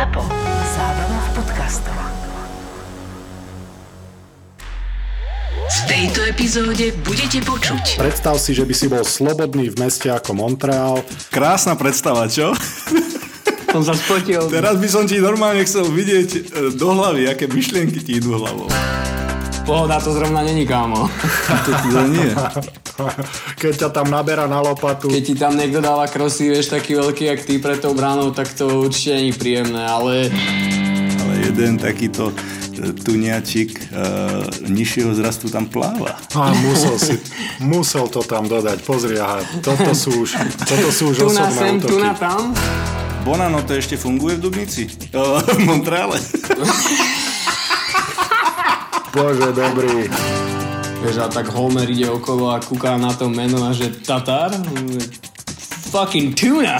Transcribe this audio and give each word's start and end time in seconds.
ZAPO. 0.00 0.24
Zábrná 0.72 1.20
v 1.20 1.30
podcastov. 1.36 1.98
V 5.52 5.80
tejto 5.84 6.24
epizóde 6.24 6.96
budete 7.04 7.44
počuť 7.44 8.00
Predstav 8.00 8.40
si, 8.40 8.56
že 8.56 8.64
by 8.64 8.72
si 8.72 8.88
bol 8.88 9.04
slobodný 9.04 9.68
v 9.68 9.76
meste 9.76 10.08
ako 10.08 10.32
Montreal. 10.32 11.04
Krásna 11.28 11.76
predstava, 11.76 12.24
čo? 12.32 12.56
Som 13.76 13.84
sa 13.84 13.92
spotil. 13.92 14.48
Teraz 14.48 14.80
by 14.80 14.88
som 14.88 15.04
ti 15.04 15.20
normálne 15.20 15.68
chcel 15.68 15.84
vidieť 15.92 16.28
e, 16.32 16.40
do 16.80 16.96
hlavy, 16.96 17.28
aké 17.28 17.44
myšlienky 17.44 18.00
ti 18.00 18.24
idú 18.24 18.40
hlavou. 18.40 18.72
Pohoda 19.66 20.00
to 20.00 20.12
zrovna 20.12 20.42
není, 20.42 20.66
kámo. 20.66 21.10
To 21.64 21.70
teda 21.70 22.02
nie. 22.06 22.30
Keď 23.56 23.74
ťa 23.76 23.88
tam 23.92 24.10
naberá 24.10 24.44
na 24.48 24.60
lopatu. 24.60 25.08
Keď 25.08 25.22
ti 25.24 25.34
tam 25.36 25.56
niekto 25.56 25.80
dáva 25.80 26.08
krosy, 26.08 26.48
vieš, 26.52 26.72
taký 26.72 26.96
veľký, 26.96 27.24
jak 27.24 27.40
ty 27.44 27.58
pred 27.58 27.80
tou 27.80 27.94
bránou, 27.94 28.30
tak 28.32 28.52
to 28.52 28.84
určite 28.84 29.16
není 29.16 29.32
príjemné, 29.32 29.84
ale 29.86 30.28
Ale 31.20 31.34
jeden 31.48 31.78
takýto 31.80 32.32
e, 32.32 32.92
tuniačik 32.92 33.92
uh, 33.92 34.44
nižšieho 34.68 35.12
zrastu 35.16 35.48
tam 35.48 35.68
pláva. 35.68 36.16
A 36.36 36.52
musel 36.60 36.96
si, 37.00 37.14
musel 37.60 38.08
to 38.08 38.20
tam 38.24 38.48
dodať. 38.48 38.84
Pozri, 38.84 39.16
aha, 39.20 39.44
toto 39.60 39.92
sú 39.96 40.24
už, 40.24 40.36
toto 40.64 40.88
sú 40.92 41.12
už 41.12 41.16
tu 41.24 41.28
na 41.32 41.48
osobné 41.48 41.60
sem, 41.60 41.74
útoky. 41.80 42.08
tam. 42.20 42.40
Bonano 43.20 43.60
to 43.68 43.76
ešte 43.76 44.00
funguje 44.00 44.40
v 44.40 44.40
Dubnici? 44.40 44.88
Uh, 45.12 45.40
v 45.44 45.60
Montreale? 45.68 46.16
Bože, 49.10 49.50
dobrý. 49.50 50.06
Vieš, 51.02 51.16
a 51.18 51.26
tak 51.26 51.50
Homer 51.50 51.88
ide 51.90 52.06
okolo 52.06 52.54
a 52.54 52.62
kúka 52.62 52.94
na 52.94 53.10
to 53.10 53.26
meno 53.26 53.66
a 53.66 53.74
že 53.74 53.90
Tatar? 53.90 54.54
Fucking 55.90 56.38
tuna. 56.38 56.78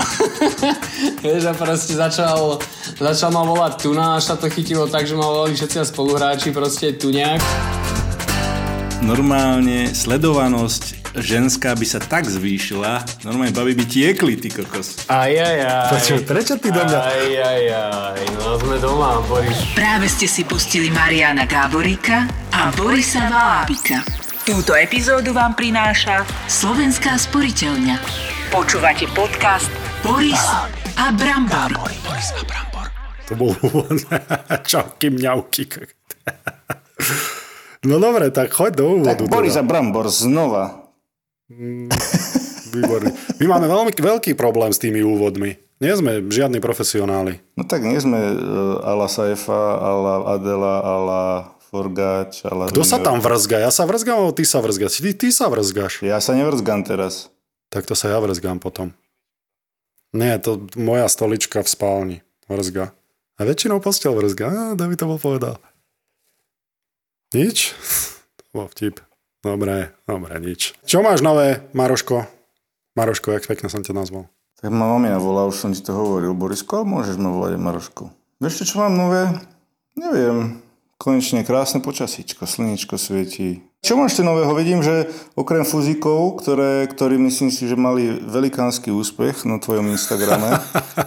Vieš, 1.26 1.50
a 1.50 1.52
proste 1.58 1.98
začal, 1.98 2.62
začal 3.02 3.34
ma 3.34 3.42
volať 3.42 3.82
tuna, 3.82 4.14
až 4.14 4.30
sa 4.30 4.34
to 4.38 4.46
chytilo 4.46 4.86
tak, 4.86 5.10
že 5.10 5.18
ma 5.18 5.26
volali 5.26 5.58
všetci 5.58 5.90
spoluhráči, 5.90 6.54
proste 6.54 6.94
tuňák. 6.94 7.42
Normálne 9.02 9.90
sledovanosť 9.90 10.99
ženská 11.16 11.74
by 11.74 11.86
sa 11.86 11.98
tak 11.98 12.26
zvýšila, 12.26 13.24
normálne 13.26 13.50
baby 13.50 13.74
by 13.74 13.84
tiekli, 13.86 14.34
ty 14.38 14.48
kokos. 14.50 15.06
Aj, 15.10 15.30
aj, 15.30 15.56
aj. 15.66 15.88
Prečo, 15.90 16.14
prečo 16.22 16.54
ty 16.60 16.68
do 16.70 16.82
mňa... 16.82 16.98
Aj, 16.98 17.26
aj, 17.26 17.64
aj, 17.74 18.24
no 18.38 18.54
sme 18.60 18.76
doma, 18.78 19.18
Boris. 19.26 19.58
Práve 19.74 20.06
ste 20.06 20.30
si 20.30 20.46
pustili 20.46 20.92
Mariana 20.92 21.46
Gáboríka 21.46 22.30
a 22.54 22.70
Borisa 22.74 23.26
Valábika. 23.26 24.06
Túto 24.46 24.74
epizódu 24.74 25.34
vám 25.34 25.54
prináša 25.54 26.26
Slovenská 26.50 27.18
sporiteľňa. 27.18 27.96
Počúvate 28.50 29.06
podcast 29.14 29.70
Boris 30.02 30.42
a 30.98 31.14
Brambor. 31.14 31.70
To 33.30 33.32
bol 33.38 33.54
úvod. 33.62 33.94
Čauky, 34.70 35.10
mňauky. 35.10 35.64
No 37.80 37.96
dobre, 37.96 38.28
tak 38.28 38.52
choď 38.52 38.72
do 38.76 38.84
úvodu. 39.00 39.24
Boris 39.24 39.56
a 39.56 39.64
teda. 39.64 39.72
Brambor 39.72 40.12
znova. 40.12 40.89
Výborný. 42.70 43.10
My 43.42 43.46
máme 43.50 43.66
veľmi 43.66 43.90
veľký 43.90 44.38
problém 44.38 44.70
s 44.70 44.78
tými 44.78 45.02
úvodmi. 45.02 45.58
Nie 45.82 45.96
sme 45.96 46.22
žiadni 46.28 46.62
profesionáli. 46.62 47.40
No 47.56 47.64
tak 47.66 47.82
nie 47.82 47.98
sme 47.98 48.20
uh, 48.20 48.84
ala 48.84 49.08
Saifa, 49.08 49.80
ala 49.80 50.36
Adela, 50.36 50.74
ala 50.84 51.22
Forgáč, 51.72 52.44
ala... 52.46 52.68
Kto 52.68 52.84
sa 52.84 53.00
tam 53.00 53.18
vrzga? 53.18 53.64
Ja 53.64 53.70
sa 53.72 53.88
vrzgam, 53.88 54.20
alebo 54.20 54.34
ty 54.36 54.44
sa 54.44 54.60
vrzgaš? 54.60 55.00
Ty, 55.00 55.10
ty 55.16 55.28
sa 55.32 55.46
vrzgaš. 55.48 56.04
Ja 56.04 56.20
sa 56.20 56.36
nevrzgam 56.36 56.84
teraz. 56.84 57.32
Tak 57.72 57.86
to 57.86 57.94
sa 57.94 58.10
ja 58.10 58.18
vrzgám 58.20 58.58
potom. 58.58 58.92
Nie, 60.10 60.38
to 60.42 60.66
moja 60.74 61.06
stolička 61.06 61.62
v 61.62 61.70
spálni 61.70 62.16
vrzga. 62.50 62.90
A 63.38 63.40
väčšinou 63.46 63.78
postel 63.78 64.12
vrzga. 64.18 64.46
Á, 64.50 64.62
David 64.76 65.00
to 65.00 65.06
bol 65.08 65.18
povedal. 65.18 65.58
Nič? 67.34 67.74
To 68.40 68.66
bol 68.66 68.66
vtip. 68.66 68.98
Dobre, 69.40 69.96
dobre, 70.04 70.36
nič. 70.36 70.76
Čo 70.84 71.00
máš 71.00 71.24
nové, 71.24 71.64
Maroško? 71.72 72.28
Maroško, 72.92 73.32
jak 73.32 73.48
pekne 73.48 73.72
som 73.72 73.80
ťa 73.80 73.96
nazval. 73.96 74.28
Tak 74.60 74.68
ma 74.68 74.84
mamina 74.92 75.16
volá, 75.16 75.48
už 75.48 75.56
som 75.56 75.72
ti 75.72 75.80
to 75.80 75.96
hovoril. 75.96 76.36
Borisko, 76.36 76.84
môžeš 76.84 77.16
ma 77.16 77.32
volať 77.32 77.56
aj 77.56 77.62
Marošku. 77.64 78.04
Vieš 78.44 78.60
čo, 78.60 78.64
čo 78.68 78.84
mám 78.84 78.92
nové? 78.92 79.32
Neviem. 79.96 80.60
Konečne 81.00 81.40
krásne 81.40 81.80
počasíčko, 81.80 82.44
slnečko 82.44 83.00
svietí. 83.00 83.64
Čo 83.80 83.96
máš 83.96 84.12
ešte 84.12 84.28
nového? 84.28 84.52
Vidím, 84.52 84.84
že 84.84 85.08
okrem 85.32 85.64
fuzikov, 85.64 86.44
ktoré, 86.44 86.84
ktorí 86.92 87.16
myslím 87.24 87.48
si, 87.48 87.64
že 87.64 87.80
mali 87.80 88.12
velikánsky 88.12 88.92
úspech 88.92 89.48
na 89.48 89.56
tvojom 89.56 89.88
Instagrame. 89.88 90.52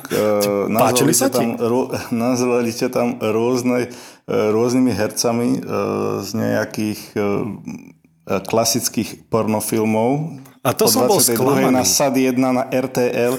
e, 0.10 0.26
nazvali 0.74 1.14
sa 1.14 1.30
tam, 1.30 1.54
ro, 1.62 1.94
nazvali 2.10 2.74
ťa 2.74 2.90
tam 2.90 3.22
rôzne, 3.22 3.94
e, 4.26 4.34
rôznymi 4.34 4.90
hercami 4.90 5.50
e, 5.54 5.60
z 6.26 6.30
nejakých 6.34 7.00
e, 7.14 7.22
klasických 8.26 9.28
pornofilmov. 9.28 10.40
A 10.64 10.72
to 10.72 10.88
som 10.88 11.12
bol 11.12 11.20
22. 11.20 11.36
sklamaný. 11.36 11.76
na 11.76 11.84
SAD 11.84 12.16
1 12.24 12.40
na 12.40 12.64
RTL. 12.72 13.36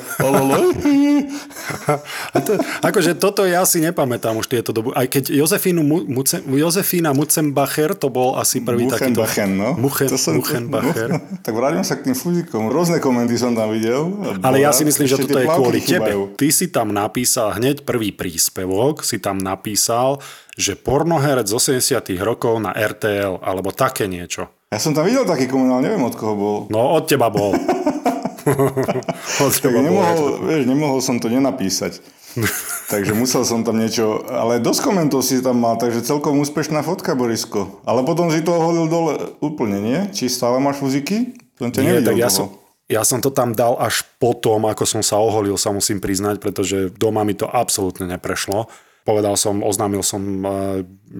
To, 2.37 2.53
akože 2.84 3.17
toto 3.17 3.49
ja 3.49 3.65
si 3.65 3.81
nepamätám 3.81 4.37
už 4.37 4.44
tieto 4.44 4.77
dobu. 4.77 4.93
Aj 4.93 5.09
keď 5.09 5.33
Jozefínu 5.33 5.81
Mu, 5.81 6.05
Muce, 6.05 6.44
Jozefína 6.44 7.17
Mucembacher, 7.17 7.97
to 7.97 8.12
bol 8.12 8.37
asi 8.37 8.61
prvý 8.61 8.84
takýto... 8.93 9.25
Muchenbachen, 9.25 9.50
no. 9.56 9.73
Muchen, 9.73 10.09
To 10.12 10.21
som- 10.21 10.37
Muchenbacher. 10.37 11.17
No, 11.17 11.19
tak 11.49 11.56
vráťme 11.56 11.81
sa 11.81 11.97
k 11.97 12.12
tým 12.12 12.17
fuzikom. 12.19 12.69
Rôzne 12.69 13.00
komenty 13.00 13.41
som 13.41 13.56
tam 13.56 13.73
videl. 13.73 14.05
Ale 14.44 14.61
ja 14.61 14.77
si 14.77 14.84
myslím, 14.84 15.09
že 15.09 15.17
toto 15.17 15.41
je 15.41 15.49
kvôli 15.49 15.81
tebe. 15.81 16.05
chýbajú. 16.05 16.21
Ty 16.37 16.49
si 16.53 16.69
tam 16.69 16.93
napísal 16.93 17.56
hneď 17.56 17.89
prvý 17.89 18.12
príspevok, 18.12 19.00
si 19.00 19.17
tam 19.17 19.41
napísal, 19.41 20.21
že 20.61 20.77
pornoherec 20.77 21.49
z 21.49 21.56
80 21.56 22.05
rokov 22.21 22.61
na 22.61 22.77
RTL, 22.77 23.41
alebo 23.41 23.73
také 23.73 24.06
niečo. 24.06 24.53
Ja 24.73 24.79
som 24.79 24.93
tam 24.93 25.05
videl 25.05 25.25
taký 25.25 25.47
koment, 25.47 25.71
ale 25.71 25.91
neviem 25.91 26.03
od 26.03 26.15
koho 26.15 26.35
bol. 26.35 26.57
No, 26.69 26.97
od 26.97 27.05
teba 27.07 27.29
bol. 27.31 27.55
od 29.45 29.53
Tak 29.55 29.63
teba 29.63 29.79
bol. 29.81 29.85
nemohol, 29.85 30.21
vieš, 30.45 30.63
nemohol 30.67 31.01
som 31.01 31.17
to 31.19 31.31
nenapísať. 31.31 32.01
takže 32.93 33.15
musel 33.15 33.47
som 33.47 33.63
tam 33.63 33.79
niečo... 33.79 34.27
Ale 34.27 34.59
dosť 34.59 34.81
komentov 34.83 35.23
si 35.23 35.39
tam 35.39 35.63
mal, 35.63 35.79
takže 35.79 36.03
celkom 36.03 36.43
úspešná 36.43 36.83
fotka, 36.83 37.15
Borisko. 37.15 37.81
Ale 37.87 38.03
potom 38.03 38.29
si 38.35 38.43
to 38.43 38.51
oholil 38.51 38.91
dole 38.91 39.39
úplne, 39.39 39.79
nie? 39.79 39.99
Či 40.11 40.27
stále 40.27 40.59
máš 40.59 40.83
fuziky? 40.83 41.39
Som 41.55 41.71
ťa 41.71 41.81
Nie, 41.87 42.03
tak 42.03 42.19
ja 42.19 42.27
toho. 42.27 42.35
som, 42.35 42.47
ja 42.91 43.07
som 43.07 43.23
to 43.23 43.31
tam 43.31 43.55
dal 43.55 43.79
až 43.79 44.03
potom, 44.19 44.67
ako 44.67 44.83
som 44.83 45.01
sa 45.07 45.23
oholil, 45.23 45.55
sa 45.55 45.71
musím 45.71 46.03
priznať, 46.03 46.43
pretože 46.43 46.91
doma 46.99 47.23
mi 47.23 47.39
to 47.39 47.47
absolútne 47.47 48.11
neprešlo. 48.11 48.67
Povedal 49.05 49.37
som, 49.37 49.61
oznámil 49.61 50.01
som, 50.01 50.23
eh, 50.25 50.51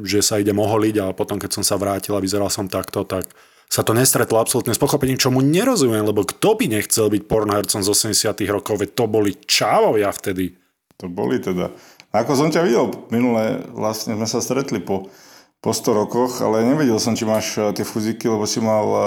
že 0.09 0.25
sa 0.25 0.41
idem 0.41 0.57
oholiť 0.57 0.97
a 1.05 1.07
potom, 1.13 1.37
keď 1.37 1.61
som 1.61 1.65
sa 1.65 1.77
vrátil 1.77 2.17
a 2.17 2.25
vyzeral 2.25 2.49
som 2.49 2.65
takto, 2.65 3.05
tak 3.05 3.29
sa 3.69 3.85
to 3.85 3.93
nestretlo 3.93 4.41
absolútne 4.41 4.73
s 4.73 4.81
pochopením, 4.81 5.21
čomu 5.21 5.45
nerozumiem, 5.45 6.05
lebo 6.05 6.25
kto 6.25 6.57
by 6.57 6.71
nechcel 6.71 7.13
byť 7.13 7.23
pornohercom 7.29 7.81
z 7.85 7.89
80 8.17 8.47
rokov, 8.49 8.81
veď 8.81 8.91
to 8.97 9.05
boli 9.05 9.37
čávovia 9.45 10.09
vtedy. 10.15 10.57
To 11.03 11.11
boli 11.11 11.43
teda. 11.43 11.75
Ako 12.15 12.39
som 12.39 12.49
ťa 12.55 12.63
videl, 12.63 12.95
minule 13.11 13.67
vlastne 13.75 14.15
sme 14.15 14.31
sa 14.31 14.39
stretli 14.39 14.79
po, 14.79 15.11
po 15.59 15.75
100 15.75 15.91
rokoch, 15.91 16.39
ale 16.39 16.63
nevedel 16.63 17.03
som, 17.03 17.19
či 17.19 17.27
máš 17.27 17.59
eh, 17.59 17.69
tie 17.75 17.85
fuziky, 17.85 18.31
lebo 18.31 18.47
si 18.47 18.63
mal 18.65 18.87
eh, 18.87 19.03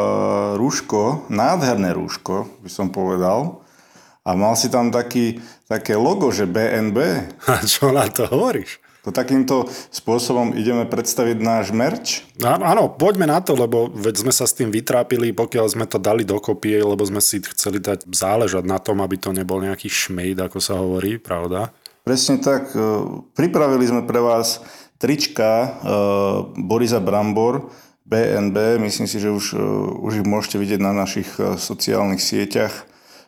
rúško, 0.59 1.32
nádherné 1.34 1.96
rúško, 1.96 2.62
by 2.62 2.70
som 2.70 2.92
povedal. 2.94 3.64
A 4.28 4.36
mal 4.36 4.59
si 4.59 4.68
tam 4.68 4.92
taký, 4.92 5.40
také 5.67 5.94
logo, 5.94 6.31
že 6.31 6.47
BNB. 6.47 6.97
A 7.45 7.61
čo 7.63 7.91
na 7.91 8.07
to 8.07 8.25
hovoríš? 8.25 8.79
To 9.03 9.16
takýmto 9.16 9.72
spôsobom 9.88 10.51
ideme 10.51 10.83
predstaviť 10.83 11.38
náš 11.39 11.72
merch. 11.72 12.28
Á- 12.44 12.59
Áno, 12.75 12.91
poďme 12.91 13.31
na 13.31 13.39
to, 13.39 13.55
lebo 13.55 13.88
veď 13.88 14.28
sme 14.28 14.35
sa 14.35 14.44
s 14.44 14.51
tým 14.51 14.67
vytrápili, 14.67 15.31
pokiaľ 15.31 15.66
sme 15.72 15.85
to 15.88 15.95
dali 15.95 16.28
dokopy, 16.28 16.75
lebo 16.83 17.00
sme 17.07 17.23
si 17.23 17.39
chceli 17.39 17.79
dať 17.79 18.03
záležať 18.03 18.67
na 18.67 18.75
tom, 18.83 19.00
aby 19.00 19.16
to 19.16 19.31
nebol 19.31 19.63
nejaký 19.63 19.88
šmejd, 19.88 20.44
ako 20.51 20.59
sa 20.59 20.75
hovorí, 20.75 21.23
pravda? 21.23 21.72
Presne 22.03 22.44
tak. 22.44 22.75
e, 22.75 22.79
Pripravili 23.31 23.87
sme 23.87 24.03
pre 24.03 24.20
vás 24.20 24.59
trička 24.99 25.47
e, 25.47 25.67
Borisa 26.59 26.99
Brambor, 26.99 27.72
BNB. 28.03 28.75
Myslím 28.84 29.08
si, 29.08 29.23
že 29.23 29.31
už, 29.31 29.55
e, 29.55 29.59
už 30.03 30.20
ich 30.20 30.28
môžete 30.28 30.59
vidieť 30.59 30.84
na 30.84 30.91
našich 30.91 31.31
sociálnych 31.55 32.20
sieťach, 32.20 32.75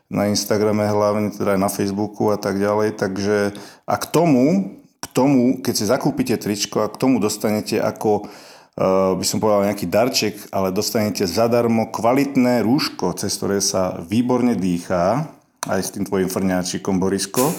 na 0.09 0.25
Instagrame 0.25 0.89
hlavne, 0.89 1.29
teda 1.29 1.53
aj 1.53 1.61
na 1.61 1.69
Facebooku 1.69 2.33
a 2.33 2.38
tak 2.41 2.57
ďalej. 2.57 2.97
Takže 2.97 3.53
a 3.85 3.95
k 3.95 4.06
tomu, 4.09 4.75
k 4.97 5.06
tomu, 5.13 5.61
keď 5.61 5.73
si 5.77 5.85
zakúpite 5.85 6.35
tričko 6.41 6.81
a 6.81 6.91
k 6.91 6.97
tomu 6.97 7.21
dostanete 7.21 7.77
ako 7.77 8.25
uh, 8.25 9.13
by 9.13 9.25
som 9.25 9.38
povedal 9.38 9.69
nejaký 9.69 9.85
darček, 9.85 10.35
ale 10.50 10.73
dostanete 10.73 11.29
zadarmo 11.29 11.94
kvalitné 11.94 12.65
rúško, 12.65 13.13
cez 13.21 13.38
ktoré 13.38 13.61
sa 13.61 14.01
výborne 14.01 14.57
dýchá, 14.57 15.29
aj 15.69 15.79
s 15.79 15.94
tým 15.94 16.09
tvojim 16.09 16.27
frňáčikom 16.27 16.97
Borisko. 16.97 17.53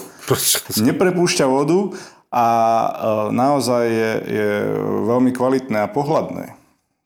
Neprepúšťa 0.75 1.47
vodu 1.47 1.95
a 2.35 2.45
uh, 2.45 3.27
naozaj 3.31 3.83
je, 3.87 4.11
je 4.27 4.49
veľmi 5.07 5.31
kvalitné 5.31 5.87
a 5.87 5.91
pohľadné. 5.91 6.59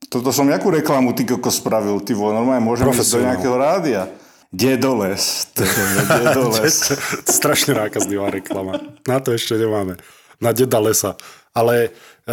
Toto 0.10 0.34
som 0.34 0.50
jakú 0.50 0.74
reklamu 0.74 1.14
ty 1.14 1.28
koko 1.28 1.54
spravil? 1.54 2.02
Ty 2.02 2.18
vole, 2.18 2.34
normálne 2.34 2.66
môžem 2.66 2.90
ísť 2.90 3.14
do 3.14 3.26
nejakého 3.30 3.58
rádia. 3.58 4.10
Dedoles. 4.52 5.50
Dedoles. 6.22 6.76
Strašne 7.40 7.78
nákazlivá 7.78 8.30
reklama. 8.30 8.78
Na 9.08 9.22
to 9.22 9.34
ešte 9.34 9.58
nemáme. 9.58 9.98
na 10.42 10.52
deda 10.52 10.80
lesa. 10.84 11.16
Ale 11.56 11.96
e, 12.28 12.32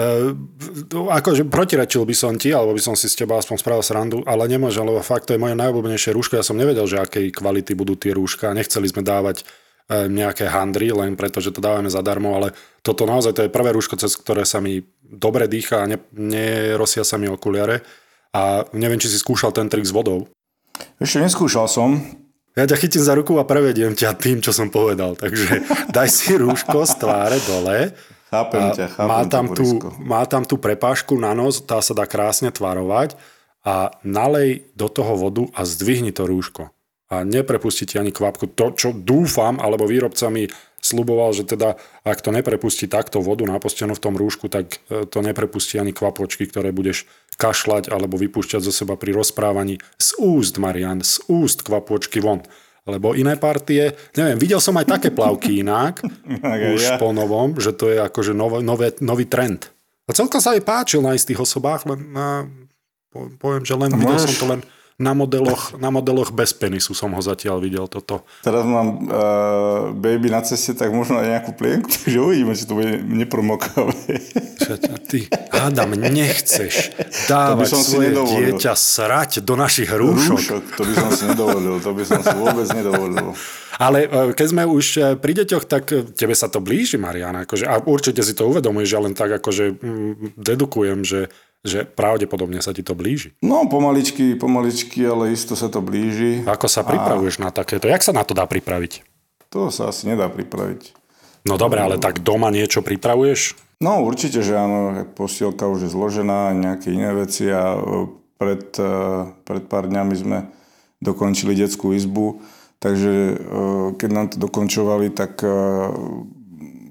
akože 0.91 1.47
protirečil 1.47 2.03
by 2.03 2.15
som 2.17 2.35
ti, 2.35 2.51
alebo 2.51 2.75
by 2.75 2.83
som 2.83 2.99
si 2.99 3.07
s 3.07 3.15
teba 3.15 3.39
aspoň 3.39 3.57
spravil 3.63 3.85
srandu, 3.87 4.19
ale 4.27 4.51
nemôžem, 4.51 4.83
lebo 4.83 4.99
fakt 4.99 5.31
to 5.31 5.39
je 5.39 5.43
moje 5.43 5.55
najobľúbenejšie 5.55 6.11
rúško. 6.11 6.35
Ja 6.35 6.43
som 6.43 6.59
nevedel, 6.59 6.83
že 6.91 6.99
akej 6.99 7.31
kvality 7.31 7.79
budú 7.79 7.95
tie 7.95 8.11
rúška. 8.11 8.51
Nechceli 8.51 8.91
sme 8.91 9.07
dávať 9.07 9.47
e, 9.47 10.11
nejaké 10.11 10.51
handry, 10.51 10.91
len 10.91 11.15
preto, 11.15 11.39
že 11.39 11.55
to 11.55 11.63
dávame 11.63 11.87
zadarmo, 11.87 12.35
ale 12.35 12.51
toto 12.83 13.07
naozaj 13.07 13.31
to 13.39 13.43
je 13.47 13.55
prvé 13.55 13.71
rúško, 13.71 13.95
cez 13.95 14.19
ktoré 14.19 14.43
sa 14.43 14.59
mi 14.59 14.83
dobre 15.07 15.47
dýcha 15.47 15.87
a 15.87 15.87
ne, 15.87 16.03
nerosia 16.19 17.07
sa 17.07 17.15
mi 17.15 17.31
okuliare. 17.31 17.87
A 18.35 18.67
neviem, 18.75 18.99
či 18.99 19.07
si 19.07 19.23
skúšal 19.23 19.55
ten 19.55 19.71
trik 19.71 19.87
s 19.87 19.95
vodou. 19.95 20.27
Ešte 21.03 21.19
neskúšal 21.19 21.67
som. 21.67 21.99
Ja 22.55 22.69
ťa 22.69 22.79
chytím 22.79 23.03
za 23.03 23.19
ruku 23.19 23.35
a 23.41 23.49
prevediem 23.49 23.99
ťa 23.99 24.15
tým, 24.15 24.39
čo 24.39 24.55
som 24.55 24.71
povedal. 24.71 25.19
Takže 25.19 25.67
daj 25.97 26.09
si 26.09 26.39
rúško 26.39 26.87
z 26.87 26.95
tváre 27.03 27.39
dole 27.43 27.91
Chápem 28.33 28.65
ťa, 28.73 28.87
chápem 28.97 29.09
má 29.13 29.21
tam, 29.29 29.47
tú, 29.53 29.67
má 30.01 30.23
tam 30.25 30.43
tú 30.49 30.57
prepážku 30.57 31.21
na 31.21 31.37
nos, 31.37 31.61
tá 31.61 31.85
sa 31.85 31.93
dá 31.93 32.09
krásne 32.09 32.49
tvarovať 32.49 33.13
a 33.61 33.93
nalej 34.01 34.73
do 34.73 34.89
toho 34.89 35.13
vodu 35.21 35.45
a 35.53 35.69
zdvihni 35.69 36.17
to 36.17 36.25
rúško. 36.25 36.73
A 37.13 37.29
neprepustí 37.29 37.85
ti 37.85 38.01
ani 38.01 38.09
kvapku. 38.09 38.57
To, 38.57 38.73
čo 38.73 38.97
dúfam, 38.97 39.61
alebo 39.61 39.85
výrobca 39.85 40.33
mi 40.33 40.49
sluboval, 40.83 41.31
že 41.31 41.47
teda 41.47 41.79
ak 42.03 42.19
to 42.21 42.35
neprepustí 42.35 42.91
takto 42.91 43.23
vodu 43.23 43.47
napostenú 43.47 43.95
v 43.95 44.03
tom 44.03 44.19
rúšku, 44.19 44.51
tak 44.51 44.83
e, 44.91 45.07
to 45.07 45.23
neprepustí 45.23 45.79
ani 45.79 45.95
kvapočky, 45.95 46.51
ktoré 46.51 46.75
budeš 46.75 47.07
kašľať 47.39 47.89
alebo 47.89 48.19
vypúšťať 48.19 48.61
zo 48.61 48.75
seba 48.75 48.99
pri 48.99 49.15
rozprávaní. 49.15 49.79
Z 49.97 50.19
úst, 50.19 50.59
Marian, 50.59 51.01
z 51.01 51.23
úst 51.31 51.63
kvapočky 51.63 52.19
von. 52.19 52.43
Lebo 52.83 53.15
iné 53.15 53.39
partie, 53.39 53.95
neviem, 54.19 54.43
videl 54.43 54.59
som 54.59 54.75
aj 54.75 54.99
také 54.99 55.15
plavky 55.15 55.63
inak, 55.63 56.03
už 56.75 56.83
ja. 56.83 56.99
po 56.99 57.15
novom, 57.15 57.55
že 57.63 57.71
to 57.71 57.87
je 57.95 58.03
akože 58.03 58.35
nové, 58.35 58.59
nové, 58.59 58.91
nový 58.99 59.31
trend. 59.31 59.71
A 60.11 60.11
celkom 60.11 60.43
sa 60.43 60.59
aj 60.59 60.67
páčil 60.67 60.99
na 60.99 61.15
istých 61.15 61.47
osobách, 61.47 61.87
len 61.87 62.11
na, 62.11 62.51
po- 63.15 63.31
poviem, 63.39 63.63
že 63.63 63.79
len 63.79 63.95
videl 63.95 64.19
som 64.19 64.35
to 64.35 64.47
len 64.51 64.61
na 65.01 65.17
modeloch, 65.17 65.77
na 65.81 65.89
modeloch 65.89 66.33
bez 66.33 66.53
penisu 66.53 66.93
som 66.93 67.13
ho 67.17 67.21
zatiaľ 67.25 67.63
videl 67.65 67.87
toto. 67.89 68.25
Teraz 68.45 68.65
mám 68.69 69.09
uh, 69.09 69.93
baby 69.97 70.29
na 70.29 70.45
ceste, 70.45 70.77
tak 70.77 70.93
možno 70.93 71.21
aj 71.21 71.29
nejakú 71.39 71.51
plienku, 71.57 71.89
takže 71.97 72.19
uvidíme, 72.21 72.53
či 72.53 72.65
to 72.69 72.77
bude 72.77 73.01
nepromokavé. 73.01 73.95
Ty, 75.09 75.19
hádam, 75.53 75.97
nechceš 75.97 76.97
dávať 77.29 77.69
som 77.69 77.83
svoje 77.83 78.13
nedovolil. 78.13 78.57
dieťa 78.57 78.73
srať 78.73 79.31
do 79.45 79.55
našich 79.59 79.91
rúšok. 79.91 80.39
Rúšok, 80.39 80.63
to 80.77 80.83
by 80.87 80.95
som 80.97 81.11
si 81.13 81.25
nedovolil, 81.29 81.77
to 81.81 81.91
by 81.93 82.05
som 82.05 82.21
si 82.25 82.35
vôbec 82.37 82.67
nedovolil. 82.73 83.29
Ale 83.81 83.99
e, 84.05 84.09
keď 84.37 84.47
sme 84.47 84.63
už 84.69 84.85
e, 84.97 85.01
pri 85.19 85.33
deťoch, 85.43 85.65
tak 85.67 85.85
tebe 86.15 86.35
sa 86.37 86.47
to 86.47 86.61
blíži, 86.61 87.01
Mariana. 87.01 87.49
Akože, 87.49 87.65
a 87.67 87.81
určite 87.83 88.21
si 88.23 88.37
to 88.37 88.49
uvedomuješ, 88.49 88.89
že 88.89 88.99
len 89.03 89.15
tak 89.17 89.31
akože 89.43 89.65
mm, 89.75 90.39
dedukujem, 90.39 91.01
že, 91.03 91.33
že 91.63 91.87
pravdepodobne 91.87 92.59
sa 92.59 92.75
ti 92.75 92.83
to 92.83 92.99
blíži. 92.99 93.39
No, 93.39 93.71
pomaličky, 93.71 94.35
pomaličky, 94.35 95.07
ale 95.07 95.31
isto 95.31 95.55
sa 95.55 95.71
to 95.71 95.79
blíži. 95.79 96.43
Ako 96.43 96.67
sa 96.67 96.83
pripravuješ 96.83 97.39
na 97.39 97.55
takéto? 97.55 97.87
Jak 97.87 98.03
sa 98.03 98.11
na 98.11 98.27
to 98.27 98.35
dá 98.35 98.51
pripraviť? 98.51 99.07
To 99.55 99.71
sa 99.71 99.95
asi 99.95 100.11
nedá 100.11 100.27
pripraviť. 100.27 100.99
No 101.47 101.59
dobre, 101.59 101.83
ale 101.83 101.99
tak 101.99 102.23
doma 102.23 102.51
niečo 102.51 102.83
pripravuješ? 102.83 103.59
No 103.83 104.03
určite, 104.07 104.47
že 104.47 104.55
áno, 104.55 105.07
posielka 105.19 105.67
už 105.67 105.87
je 105.87 105.91
zložená, 105.91 106.55
nejaké 106.55 106.95
iné 106.95 107.11
veci 107.15 107.51
a 107.51 107.75
e, 107.75 107.79
pred, 108.39 108.71
e, 108.79 108.95
pred 109.43 109.65
pár 109.67 109.91
dňami 109.91 110.15
sme 110.15 110.39
dokončili 111.03 111.59
detskú 111.59 111.91
izbu, 111.91 112.39
takže 112.79 113.11
e, 113.11 113.35
keď 113.99 114.11
nám 114.15 114.27
to 114.31 114.37
dokončovali, 114.39 115.11
tak 115.11 115.43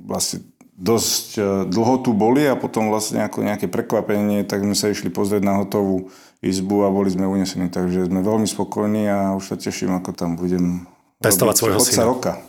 vlastne 0.03 0.50
dosť 0.81 1.28
e, 1.38 1.42
dlho 1.69 1.95
tu 2.01 2.18
boli 2.18 2.42
a 2.50 2.57
potom 2.57 2.89
vlastne 2.89 3.22
ako 3.22 3.45
nejaké 3.45 3.69
prekvapenie, 3.69 4.42
tak 4.50 4.66
sme 4.66 4.74
sa 4.74 4.89
išli 4.89 5.13
pozrieť 5.13 5.45
na 5.45 5.62
hotovú 5.62 6.10
izbu 6.42 6.89
a 6.89 6.89
boli 6.89 7.13
sme 7.13 7.30
unesení, 7.30 7.69
takže 7.69 8.10
sme 8.10 8.25
veľmi 8.25 8.50
spokojní 8.50 9.06
a 9.06 9.38
už 9.38 9.54
sa 9.54 9.56
teším, 9.62 9.94
ako 10.01 10.10
tam 10.18 10.33
budem 10.33 10.89
Pestovať 11.22 11.56
svojho 11.62 11.80
syna. 11.86 12.10
roka. 12.10 12.42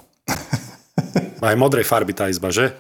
Aj 1.45 1.57
modrej 1.61 1.85
farby 1.85 2.17
tá 2.17 2.33
izba, 2.33 2.49
že? 2.49 2.73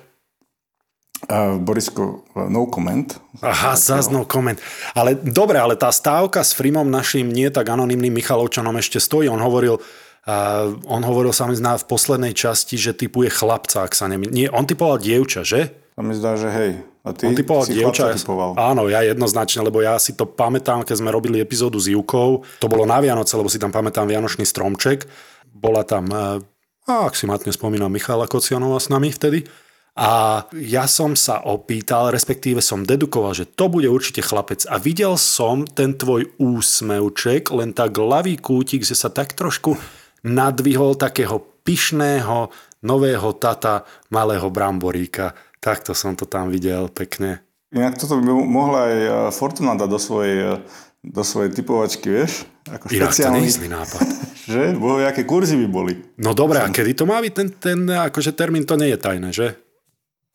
A 1.28 1.54
Borisko, 1.54 2.24
no 2.50 2.66
comment. 2.66 3.06
Aha, 3.44 3.78
zás 3.78 4.10
no 4.10 4.26
koment. 4.26 4.58
Ale 4.96 5.14
dobre, 5.14 5.60
ale 5.60 5.78
tá 5.78 5.92
stávka 5.94 6.42
s 6.42 6.50
Frimom 6.50 6.88
našim 6.88 7.30
nie 7.30 7.46
tak 7.52 7.70
anonymným 7.70 8.10
Michalovčanom 8.10 8.74
ešte 8.80 8.98
stojí. 8.98 9.30
On 9.30 9.38
hovoril, 9.38 9.78
uh, 10.26 10.72
on 10.86 11.02
hovoril 11.02 11.34
sa 11.34 11.46
mi 11.46 11.54
zná 11.54 11.78
v 11.80 11.88
poslednej 11.88 12.32
časti, 12.36 12.78
že 12.78 12.94
typuje 12.94 13.30
chlapca, 13.30 13.86
ak 13.86 13.96
sa 13.96 14.06
nemý... 14.06 14.30
Nie, 14.30 14.48
on 14.50 14.66
typoval 14.66 15.02
dievča, 15.02 15.42
že? 15.42 15.74
A 15.96 16.00
mi 16.00 16.16
zdá, 16.16 16.40
že 16.40 16.48
hej. 16.48 16.72
A 17.02 17.10
ty 17.10 17.26
On 17.26 17.34
typoval 17.34 17.66
si 17.66 17.74
dievča. 17.74 18.14
typoval. 18.14 18.54
Áno, 18.54 18.86
ja 18.86 19.02
jednoznačne, 19.02 19.66
lebo 19.66 19.82
ja 19.82 19.98
si 19.98 20.14
to 20.14 20.22
pamätám, 20.22 20.86
keď 20.86 21.02
sme 21.02 21.10
robili 21.10 21.42
epizódu 21.42 21.82
s 21.82 21.90
Jukou. 21.90 22.46
To 22.62 22.70
bolo 22.70 22.86
na 22.86 23.02
Vianoce, 23.02 23.34
lebo 23.34 23.50
si 23.50 23.58
tam 23.58 23.74
pamätám 23.74 24.06
Vianočný 24.06 24.46
stromček. 24.46 25.10
Bola 25.50 25.82
tam, 25.82 26.06
a 26.14 26.38
ak 26.86 27.18
si 27.18 27.26
matne 27.26 27.50
spomínam, 27.50 27.90
Michala 27.90 28.30
Kocianová 28.30 28.78
s 28.78 28.86
nami 28.86 29.10
vtedy. 29.10 29.46
A 29.92 30.42
ja 30.56 30.88
som 30.88 31.12
sa 31.12 31.44
opýtal, 31.44 32.16
respektíve 32.16 32.64
som 32.64 32.80
dedukoval, 32.80 33.36
že 33.36 33.44
to 33.44 33.68
bude 33.68 33.90
určite 33.92 34.24
chlapec. 34.24 34.64
A 34.64 34.80
videl 34.80 35.20
som 35.20 35.68
ten 35.68 35.92
tvoj 35.92 36.32
úsmevček, 36.40 37.52
len 37.52 37.76
tak 37.76 38.00
ľavý 38.00 38.40
kútik, 38.40 38.88
že 38.88 38.96
sa 38.96 39.12
tak 39.12 39.36
trošku 39.36 39.76
nadvihol 40.22 40.94
takého 40.94 41.42
pyšného 41.62 42.50
nového 42.82 43.30
tata 43.38 43.86
malého 44.10 44.50
bramboríka. 44.50 45.34
Takto 45.62 45.94
som 45.94 46.18
to 46.18 46.26
tam 46.26 46.50
videl 46.50 46.90
pekne. 46.90 47.46
Inak 47.72 47.96
toto 47.96 48.20
by 48.20 48.30
mohla 48.34 48.90
aj 48.90 48.96
eh, 48.98 49.12
Fortuna 49.32 49.78
dať 49.78 49.88
do 49.88 50.00
svojej, 50.02 50.38
eh, 50.58 50.62
do 51.02 51.22
svojej 51.22 51.50
typovačky, 51.54 52.06
vieš? 52.10 52.44
Ako 52.68 52.90
Inak 52.94 53.14
to 53.14 53.30
nie 53.34 53.48
je 53.48 53.70
nápad. 53.70 54.06
že? 54.50 54.62
Bohu, 54.76 55.02
aké 55.02 55.26
kurzy 55.26 55.56
by 55.56 55.66
boli. 55.70 55.94
No 56.18 56.34
dobre, 56.34 56.62
a 56.62 56.68
kedy 56.70 56.98
to 56.98 57.04
má 57.06 57.18
byť 57.22 57.32
ten, 57.32 57.48
ten 57.58 57.78
akože 57.90 58.34
termín, 58.34 58.66
to 58.66 58.78
nie 58.78 58.90
je 58.94 58.98
tajné, 58.98 59.30
že? 59.34 59.48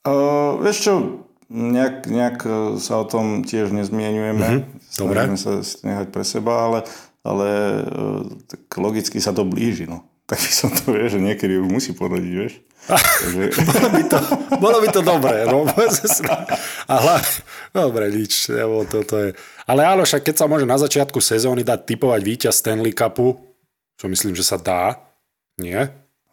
Uh, 0.08 0.60
vieš 0.64 0.78
čo, 0.88 0.94
nejak, 1.52 2.08
nejak 2.08 2.38
sa 2.80 3.04
o 3.04 3.06
tom 3.08 3.44
tiež 3.44 3.72
nezmienujeme. 3.72 4.48
Mhm, 4.48 4.60
dobre. 5.00 5.20
Snažíme 5.28 5.40
sa 5.40 5.52
nehať 5.84 6.08
pre 6.12 6.24
seba, 6.28 6.54
ale, 6.68 6.80
ale 7.28 7.48
uh, 7.84 8.24
tak 8.48 8.64
logicky 8.80 9.20
sa 9.20 9.36
to 9.36 9.44
blíži, 9.44 9.86
no. 9.86 10.08
Tak 10.28 10.44
by 10.44 10.52
som 10.52 10.70
to, 10.72 10.92
vieš, 10.92 11.16
že 11.16 11.22
niekedy 11.24 11.56
už 11.56 11.68
musí 11.72 11.92
porodiť, 11.96 12.34
vieš? 12.36 12.60
Takže, 12.88 13.42
Bolo 13.72 13.90
by 13.92 14.04
to, 14.08 14.20
bolo 14.60 14.78
by 14.84 14.88
to 14.92 15.02
dobré. 15.04 15.44
No, 15.48 15.64
a 16.88 16.94
hlavne, 17.00 17.36
dobre, 17.72 18.12
nič. 18.12 18.52
Nebo 18.52 18.84
toto 18.88 19.20
je. 19.20 19.36
Ale 19.68 19.88
áno, 19.88 20.04
však 20.04 20.28
keď 20.28 20.36
sa 20.36 20.46
môže 20.52 20.68
na 20.68 20.80
začiatku 20.80 21.20
sezóny 21.20 21.64
dať 21.64 21.84
typovať 21.84 22.22
víťaz 22.24 22.60
Stanley 22.60 22.92
Cupu, 22.96 23.40
čo 24.00 24.12
myslím, 24.12 24.36
že 24.36 24.44
sa 24.44 24.60
dá, 24.60 25.00
nie? 25.60 25.80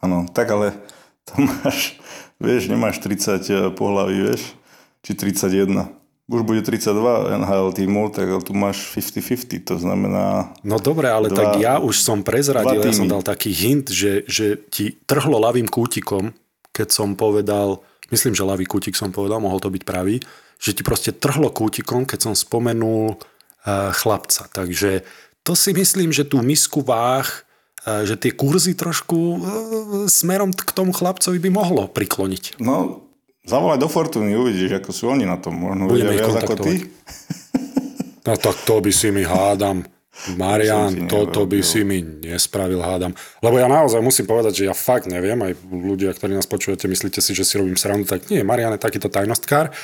áno, 0.05 0.29
tak 0.29 0.53
ale 0.53 0.77
tam 1.25 1.49
máš, 1.49 1.97
vieš, 2.37 2.69
nemáš 2.69 3.01
30 3.01 3.73
pohlaví, 3.73 4.21
vieš, 4.21 4.53
či 5.01 5.17
31. 5.17 5.89
Už 6.25 6.40
bude 6.40 6.64
32 6.64 7.37
NHL 7.37 7.69
tímov, 7.76 8.16
tak 8.16 8.33
tu 8.49 8.57
máš 8.57 8.81
50-50, 8.97 9.61
to 9.61 9.76
znamená... 9.76 10.57
No 10.64 10.81
dobre, 10.81 11.12
ale 11.12 11.28
Dva- 11.28 11.37
tak 11.37 11.61
ja 11.61 11.76
už 11.76 12.00
som 12.00 12.25
prezradil, 12.25 12.81
ja 12.81 12.97
som 12.97 13.04
dal 13.04 13.21
taký 13.21 13.52
hint, 13.52 13.93
že, 13.93 14.25
že 14.25 14.57
ti 14.57 14.97
trhlo 15.04 15.37
ľavým 15.37 15.69
kútikom, 15.69 16.33
keď 16.73 16.88
som 16.88 17.12
povedal, 17.12 17.85
myslím, 18.09 18.33
že 18.33 18.40
ľavý 18.40 18.64
kútik 18.64 18.97
som 18.97 19.12
povedal, 19.12 19.37
mohol 19.37 19.61
to 19.61 19.69
byť 19.69 19.85
pravý, 19.85 20.25
že 20.57 20.73
ti 20.73 20.81
proste 20.81 21.12
trhlo 21.12 21.52
kútikom, 21.52 22.09
keď 22.09 22.33
som 22.33 22.35
spomenul 22.35 23.21
uh, 23.21 23.93
chlapca. 23.93 24.49
Takže 24.49 25.04
to 25.45 25.52
si 25.52 25.76
myslím, 25.76 26.09
že 26.09 26.25
tú 26.25 26.40
misku 26.40 26.81
váh, 26.81 27.28
uh, 27.85 28.09
že 28.09 28.16
tie 28.16 28.33
kurzy 28.33 28.73
trošku 28.73 29.19
uh, 29.19 29.40
smerom 30.09 30.57
k 30.57 30.73
tomu 30.73 30.97
chlapcovi 30.97 31.37
by 31.37 31.50
mohlo 31.52 31.85
prikloniť. 31.85 32.64
No, 32.64 33.04
zavolaj 33.45 33.79
do 33.79 33.89
Fortuny, 33.89 34.35
uvidíš, 34.35 34.81
ako 34.83 34.91
sú 34.91 35.05
oni 35.13 35.29
na 35.29 35.39
tom. 35.39 35.57
Možno 35.61 35.89
Budeme 35.89 36.17
viac 36.17 36.35
ako 36.45 36.55
ty. 36.65 36.89
No 38.25 38.33
tak 38.41 38.57
to 38.65 38.81
by 38.81 38.93
si 38.93 39.13
mi 39.13 39.21
hádam. 39.21 39.85
Marian, 40.39 41.11
toto 41.11 41.45
by 41.45 41.61
si 41.61 41.83
mi 41.83 42.01
nespravil, 42.01 42.81
hádam. 42.81 43.13
Lebo 43.43 43.59
ja 43.61 43.67
naozaj 43.67 44.01
musím 44.01 44.31
povedať, 44.31 44.63
že 44.63 44.65
ja 44.71 44.75
fakt 44.75 45.11
neviem, 45.11 45.37
aj 45.37 45.59
ľudia, 45.69 46.15
ktorí 46.15 46.33
nás 46.33 46.47
počujete, 46.47 46.87
myslíte 46.87 47.19
si, 47.19 47.35
že 47.35 47.45
si 47.45 47.59
robím 47.59 47.77
srandu, 47.77 48.07
tak 48.07 48.31
nie, 48.31 48.41
Marian 48.47 48.73
je 48.79 48.81
takýto 48.81 49.11
tajnostkár. 49.11 49.75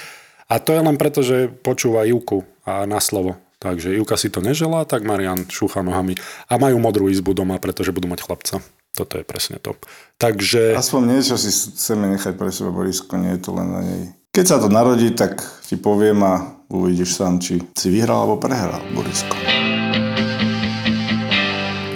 A 0.51 0.55
to 0.63 0.71
je 0.73 0.81
len 0.81 0.97
preto, 0.97 1.21
že 1.21 1.51
počúva 1.51 2.07
Juku 2.07 2.47
a 2.65 2.87
na 2.87 3.03
slovo. 3.03 3.37
Takže 3.61 3.93
Juka 3.93 4.17
si 4.17 4.33
to 4.33 4.41
neželá, 4.41 4.89
tak 4.89 5.05
Marian 5.05 5.45
šúcha 5.45 5.85
nohami. 5.85 6.17
A 6.49 6.57
majú 6.57 6.81
modrú 6.81 7.13
izbu 7.13 7.37
doma, 7.37 7.61
pretože 7.61 7.93
budú 7.93 8.09
mať 8.09 8.25
chlapca. 8.25 8.65
Toto 9.01 9.17
je 9.17 9.25
presne 9.25 9.57
to. 9.57 9.81
Takže... 10.21 10.77
Aspoň 10.77 11.17
niečo 11.17 11.41
si 11.41 11.49
chceme 11.49 12.05
nechať 12.21 12.37
pre 12.37 12.53
seba, 12.53 12.69
Borisko, 12.69 13.17
nie 13.17 13.33
je 13.33 13.49
to 13.49 13.57
len 13.57 13.69
na 13.73 13.81
nej. 13.81 14.03
Keď 14.29 14.45
sa 14.45 14.61
to 14.61 14.69
narodí, 14.69 15.09
tak 15.17 15.41
ti 15.65 15.81
poviem 15.81 16.21
a 16.21 16.61
uvidíš 16.69 17.17
sám, 17.17 17.41
či 17.41 17.65
si 17.73 17.89
vyhral 17.89 18.29
alebo 18.29 18.37
prehral, 18.37 18.85
Borisko. 18.93 19.33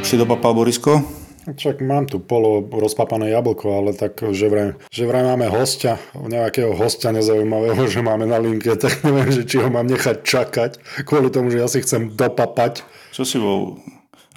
Už 0.01 0.07
si 0.09 0.17
dopapal, 0.17 0.57
Borisko? 0.57 1.05
Čak 1.45 1.85
mám 1.85 2.09
tu 2.09 2.25
polo 2.25 2.65
rozpapané 2.73 3.37
jablko, 3.37 3.85
ale 3.85 3.93
tak, 3.93 4.17
že 4.33 4.49
vraj, 4.49 4.81
že 4.89 5.05
vraj 5.05 5.29
máme 5.29 5.53
hostia, 5.53 6.01
nejakého 6.17 6.73
hostia 6.73 7.13
nezaujímavého, 7.13 7.85
že 7.85 8.01
máme 8.01 8.25
na 8.25 8.41
linke, 8.41 8.73
tak 8.81 9.05
neviem, 9.05 9.29
že 9.29 9.45
či 9.45 9.61
ho 9.61 9.69
mám 9.69 9.85
nechať 9.85 10.25
čakať, 10.25 11.05
kvôli 11.05 11.29
tomu, 11.29 11.53
že 11.53 11.61
ja 11.61 11.69
si 11.69 11.85
chcem 11.85 12.17
dopapať. 12.17 12.81
Čo 13.13 13.29
si 13.29 13.37
bol? 13.37 13.77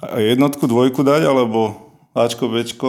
Jednotku, 0.04 0.68
dvojku 0.68 1.00
dať, 1.00 1.24
alebo 1.24 1.87
Ačko, 2.18 2.50
Bčko? 2.50 2.88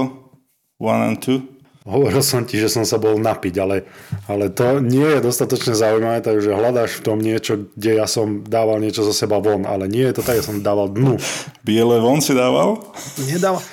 One 0.80 1.14
and 1.14 1.20
two? 1.22 1.60
Hovoril 1.90 2.22
som 2.22 2.46
ti, 2.46 2.62
že 2.62 2.70
som 2.70 2.86
sa 2.86 3.02
bol 3.02 3.18
napiť, 3.18 3.56
ale, 3.58 3.88
ale 4.30 4.54
to 4.54 4.78
nie 4.78 5.06
je 5.18 5.26
dostatočne 5.26 5.74
zaujímavé, 5.74 6.22
takže 6.22 6.54
hľadáš 6.54 7.02
v 7.02 7.04
tom 7.08 7.18
niečo, 7.18 7.72
kde 7.74 7.98
ja 7.98 8.06
som 8.06 8.46
dával 8.46 8.78
niečo 8.78 9.02
zo 9.02 9.16
seba 9.16 9.42
von, 9.42 9.66
ale 9.66 9.90
nie 9.90 10.06
je 10.06 10.20
to 10.20 10.22
tak, 10.22 10.38
ja 10.38 10.46
som 10.46 10.62
dával 10.62 10.92
dnu. 10.92 11.18
Biele 11.66 11.98
von 11.98 12.22
si 12.22 12.38
dával? 12.38 12.84
Nedával. 13.26 13.64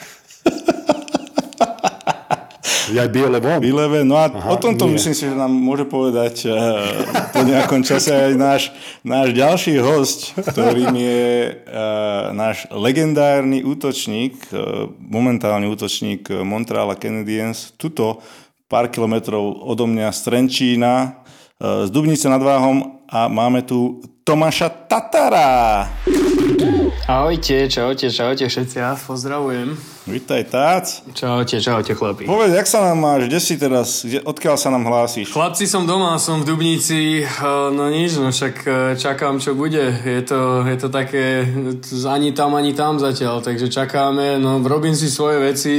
Ja 2.93 3.09
biele 3.11 3.43
von. 3.43 3.59
Biele 3.59 3.89
von. 3.91 4.07
No 4.07 4.15
a 4.15 4.31
Aha, 4.31 4.55
o 4.55 4.57
tomto 4.61 4.87
nie. 4.87 4.95
myslím 4.95 5.15
si, 5.15 5.27
že 5.27 5.35
nám 5.35 5.51
môže 5.51 5.87
povedať 5.87 6.47
uh, 6.47 6.55
po 7.35 7.43
nejakom 7.43 7.83
čase 7.83 8.15
aj 8.15 8.33
náš, 8.39 8.63
náš 9.03 9.35
ďalší 9.35 9.79
host, 9.83 10.35
ktorým 10.39 10.95
je 10.95 11.57
uh, 11.67 12.31
náš 12.31 12.69
legendárny 12.71 13.67
útočník, 13.67 14.39
uh, 14.55 14.87
momentálny 15.03 15.67
útočník 15.67 16.31
Montreala 16.47 16.95
Canadiens, 16.95 17.75
tuto 17.75 18.23
pár 18.67 18.91
kilometrov 18.91 19.63
odo 19.63 19.87
mňa 19.87 20.11
z 20.11 20.21
Trenčína, 20.27 21.23
z 21.63 21.89
Dubnice 21.89 22.27
nad 22.27 22.43
Váhom 22.43 23.01
a 23.07 23.31
máme 23.31 23.63
tu 23.63 24.03
Tomáša 24.27 24.91
Tatara. 24.91 25.87
Ahojte, 27.07 27.71
čaute, 27.71 28.11
čaute 28.11 28.45
všetci, 28.49 28.77
ja 28.77 28.93
pozdravujem. 28.99 29.73
Vítaj, 30.07 30.43
Tác. 30.53 30.85
Čaute, 31.15 31.63
čaute, 31.63 31.95
chlapi. 31.95 32.29
Povedz, 32.29 32.53
jak 32.53 32.69
sa 32.69 32.83
nám 32.83 32.99
máš, 33.01 33.31
kde 33.31 33.39
si 33.41 33.55
teraz, 33.57 34.05
kde, 34.05 34.21
odkiaľ 34.21 34.57
sa 34.61 34.69
nám 34.69 34.85
hlásíš? 34.85 35.33
Chlapci, 35.33 35.65
som 35.65 35.89
doma, 35.89 36.19
som 36.21 36.45
v 36.45 36.53
Dubnici, 36.53 37.25
no 37.73 37.89
nič, 37.89 38.21
no 38.21 38.29
však 38.29 38.55
e, 38.67 38.71
čakám, 39.01 39.41
čo 39.41 39.57
bude. 39.57 39.81
Je 40.05 40.23
to, 40.27 40.67
je 40.67 40.77
to 40.77 40.89
také 40.93 41.49
ani 42.05 42.37
tam, 42.37 42.53
ani 42.53 42.77
tam 42.77 43.01
zatiaľ, 43.01 43.41
takže 43.41 43.73
čakáme, 43.73 44.37
no 44.37 44.61
robím 44.61 44.93
si 44.93 45.09
svoje 45.09 45.41
veci, 45.41 45.77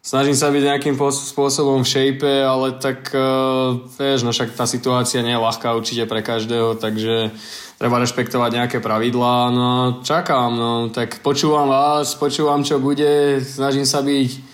snažím 0.00 0.34
sa 0.34 0.48
byť 0.48 0.62
nejakým 0.62 0.96
spôsobom 0.96 1.84
v 1.84 1.90
shape, 1.90 2.34
ale 2.46 2.80
tak 2.80 3.12
uh, 3.12 3.76
vieš, 4.00 4.24
no 4.24 4.32
však 4.32 4.56
tá 4.56 4.64
situácia 4.64 5.20
nie 5.20 5.36
je 5.36 5.44
ľahká 5.44 5.76
určite 5.76 6.08
pre 6.08 6.24
každého, 6.24 6.80
takže 6.80 7.36
treba 7.80 7.96
rešpektovať 7.96 8.50
nejaké 8.52 8.78
pravidlá, 8.84 9.48
no 9.48 9.68
čakám, 10.04 10.52
no 10.52 10.92
tak 10.92 11.24
počúvam 11.24 11.72
vás, 11.72 12.12
počúvam 12.12 12.60
čo 12.60 12.76
bude, 12.76 13.40
snažím 13.40 13.88
sa 13.88 14.04
byť 14.04 14.52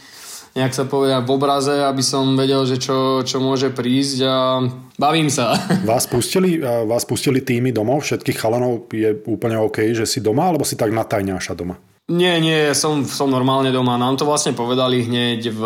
nejak 0.55 0.73
sa 0.73 0.87
povedať 0.87 1.27
v 1.27 1.35
obraze, 1.35 1.75
aby 1.75 2.01
som 2.01 2.39
vedel, 2.39 2.63
že 2.65 2.79
čo, 2.79 3.27
čo 3.27 3.43
môže 3.43 3.75
prísť 3.75 4.19
a 4.25 4.63
bavím 4.97 5.29
sa. 5.29 5.53
Vás 5.91 6.09
pustili, 6.09 6.57
vás 6.63 7.05
pustili 7.05 7.45
týmy 7.45 7.77
domov, 7.77 8.09
všetkých 8.09 8.41
chalanov 8.41 8.89
je 8.89 9.13
úplne 9.29 9.61
OK, 9.61 9.93
že 9.93 10.09
si 10.09 10.25
doma, 10.25 10.49
alebo 10.49 10.65
si 10.65 10.79
tak 10.79 10.97
natajňáša 10.97 11.53
doma? 11.53 11.77
Nie, 12.07 12.39
nie, 12.39 12.71
som, 12.71 13.03
som 13.03 13.27
normálne 13.27 13.75
doma. 13.75 13.99
Nám 13.99 14.15
to 14.15 14.31
vlastne 14.31 14.55
povedali 14.55 15.03
hneď 15.03 15.51
v 15.51 15.63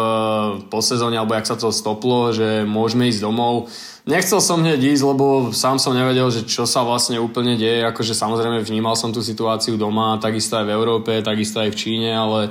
posezóne, 0.73 1.20
alebo 1.20 1.37
jak 1.37 1.44
sa 1.44 1.61
to 1.61 1.68
stoplo, 1.68 2.32
že 2.32 2.64
môžeme 2.64 3.12
ísť 3.12 3.20
domov. 3.20 3.68
Nechcel 4.09 4.40
som 4.40 4.64
hneď 4.64 4.80
ísť, 4.80 5.04
lebo 5.04 5.52
sám 5.52 5.76
som 5.76 5.92
nevedel, 5.92 6.32
že 6.32 6.49
čo 6.49 6.64
sa 6.64 6.80
vlastne 6.80 7.20
úplne 7.20 7.61
deje. 7.61 7.85
Akože 7.85 8.16
samozrejme 8.16 8.64
vnímal 8.64 8.97
som 8.97 9.12
tú 9.12 9.20
situáciu 9.20 9.76
doma, 9.76 10.16
takisto 10.16 10.56
aj 10.56 10.64
v 10.64 10.73
Európe, 10.73 11.20
takisto 11.20 11.61
aj 11.61 11.76
v 11.76 11.78
Číne, 11.78 12.16
ale 12.16 12.49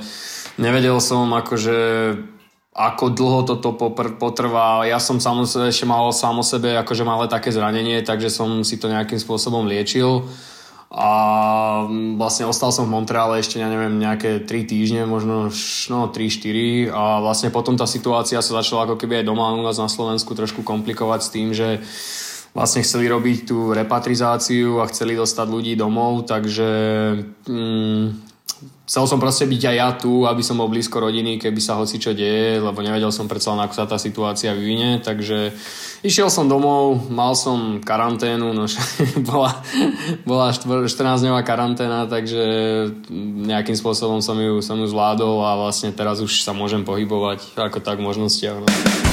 nevedel 0.54 1.02
som 1.02 1.26
akože 1.26 1.78
ako 2.70 3.04
dlho 3.10 3.42
toto 3.42 3.74
potrvá. 4.22 4.86
Ja 4.86 5.02
som 5.02 5.18
samozrejme 5.18 5.66
ešte 5.74 5.90
mal 5.90 6.06
sám 6.14 6.38
o 6.38 6.46
sebe 6.46 6.78
akože 6.78 7.02
malé 7.02 7.26
také 7.26 7.50
zranenie, 7.50 8.06
takže 8.06 8.30
som 8.30 8.62
si 8.62 8.78
to 8.78 8.86
nejakým 8.86 9.18
spôsobom 9.18 9.66
liečil 9.66 10.30
a 10.90 11.10
vlastne 12.18 12.50
ostal 12.50 12.74
som 12.74 12.90
v 12.90 12.98
Montreale 12.98 13.38
ešte, 13.38 13.62
ja 13.62 13.70
neviem, 13.70 14.02
nejaké 14.02 14.42
3 14.42 14.66
týždne, 14.66 15.06
možno 15.06 15.54
no, 15.86 16.00
3-4 16.10 16.90
a 16.90 17.22
vlastne 17.22 17.54
potom 17.54 17.78
tá 17.78 17.86
situácia 17.86 18.42
sa 18.42 18.52
začala 18.58 18.90
ako 18.90 18.98
keby 18.98 19.22
aj 19.22 19.28
doma 19.30 19.54
u 19.54 19.62
nás 19.62 19.78
na 19.78 19.86
Slovensku 19.86 20.34
trošku 20.34 20.66
komplikovať 20.66 21.20
s 21.22 21.30
tým, 21.30 21.48
že 21.54 21.78
vlastne 22.50 22.82
chceli 22.82 23.06
robiť 23.06 23.38
tú 23.46 23.70
repatrizáciu 23.70 24.82
a 24.82 24.90
chceli 24.90 25.14
dostať 25.14 25.46
ľudí 25.46 25.78
domov, 25.78 26.26
takže 26.26 26.68
mm, 27.46 28.29
chcel 28.84 29.04
som 29.06 29.22
proste 29.22 29.46
byť 29.46 29.62
aj 29.70 29.76
ja 29.76 29.88
tu, 29.94 30.26
aby 30.26 30.42
som 30.42 30.58
bol 30.58 30.66
blízko 30.66 30.98
rodiny, 30.98 31.38
keby 31.38 31.60
sa 31.62 31.78
hoci 31.78 32.02
čo 32.02 32.10
deje, 32.10 32.58
lebo 32.58 32.82
nevedel 32.82 33.14
som 33.14 33.30
predsa 33.30 33.54
ako 33.54 33.74
sa 33.74 33.86
tá 33.86 33.96
situácia 33.96 34.50
vyvinie, 34.54 34.98
takže 34.98 35.54
išiel 36.02 36.26
som 36.26 36.50
domov, 36.50 37.10
mal 37.10 37.38
som 37.38 37.78
karanténu, 37.78 38.50
no 38.50 38.66
bola, 39.30 39.54
bola 40.26 40.50
14-dňová 40.50 41.40
karanténa, 41.46 42.10
takže 42.10 42.42
nejakým 43.46 43.78
spôsobom 43.78 44.18
som 44.24 44.36
ju, 44.38 44.58
som 44.64 44.78
ju 44.78 44.86
zvládol 44.90 45.42
a 45.44 45.58
vlastne 45.58 45.94
teraz 45.94 46.18
už 46.18 46.42
sa 46.42 46.50
môžem 46.50 46.82
pohybovať 46.82 47.54
ako 47.56 47.78
tak 47.78 48.02
možnostiach. 48.02 48.58
No. 48.58 49.09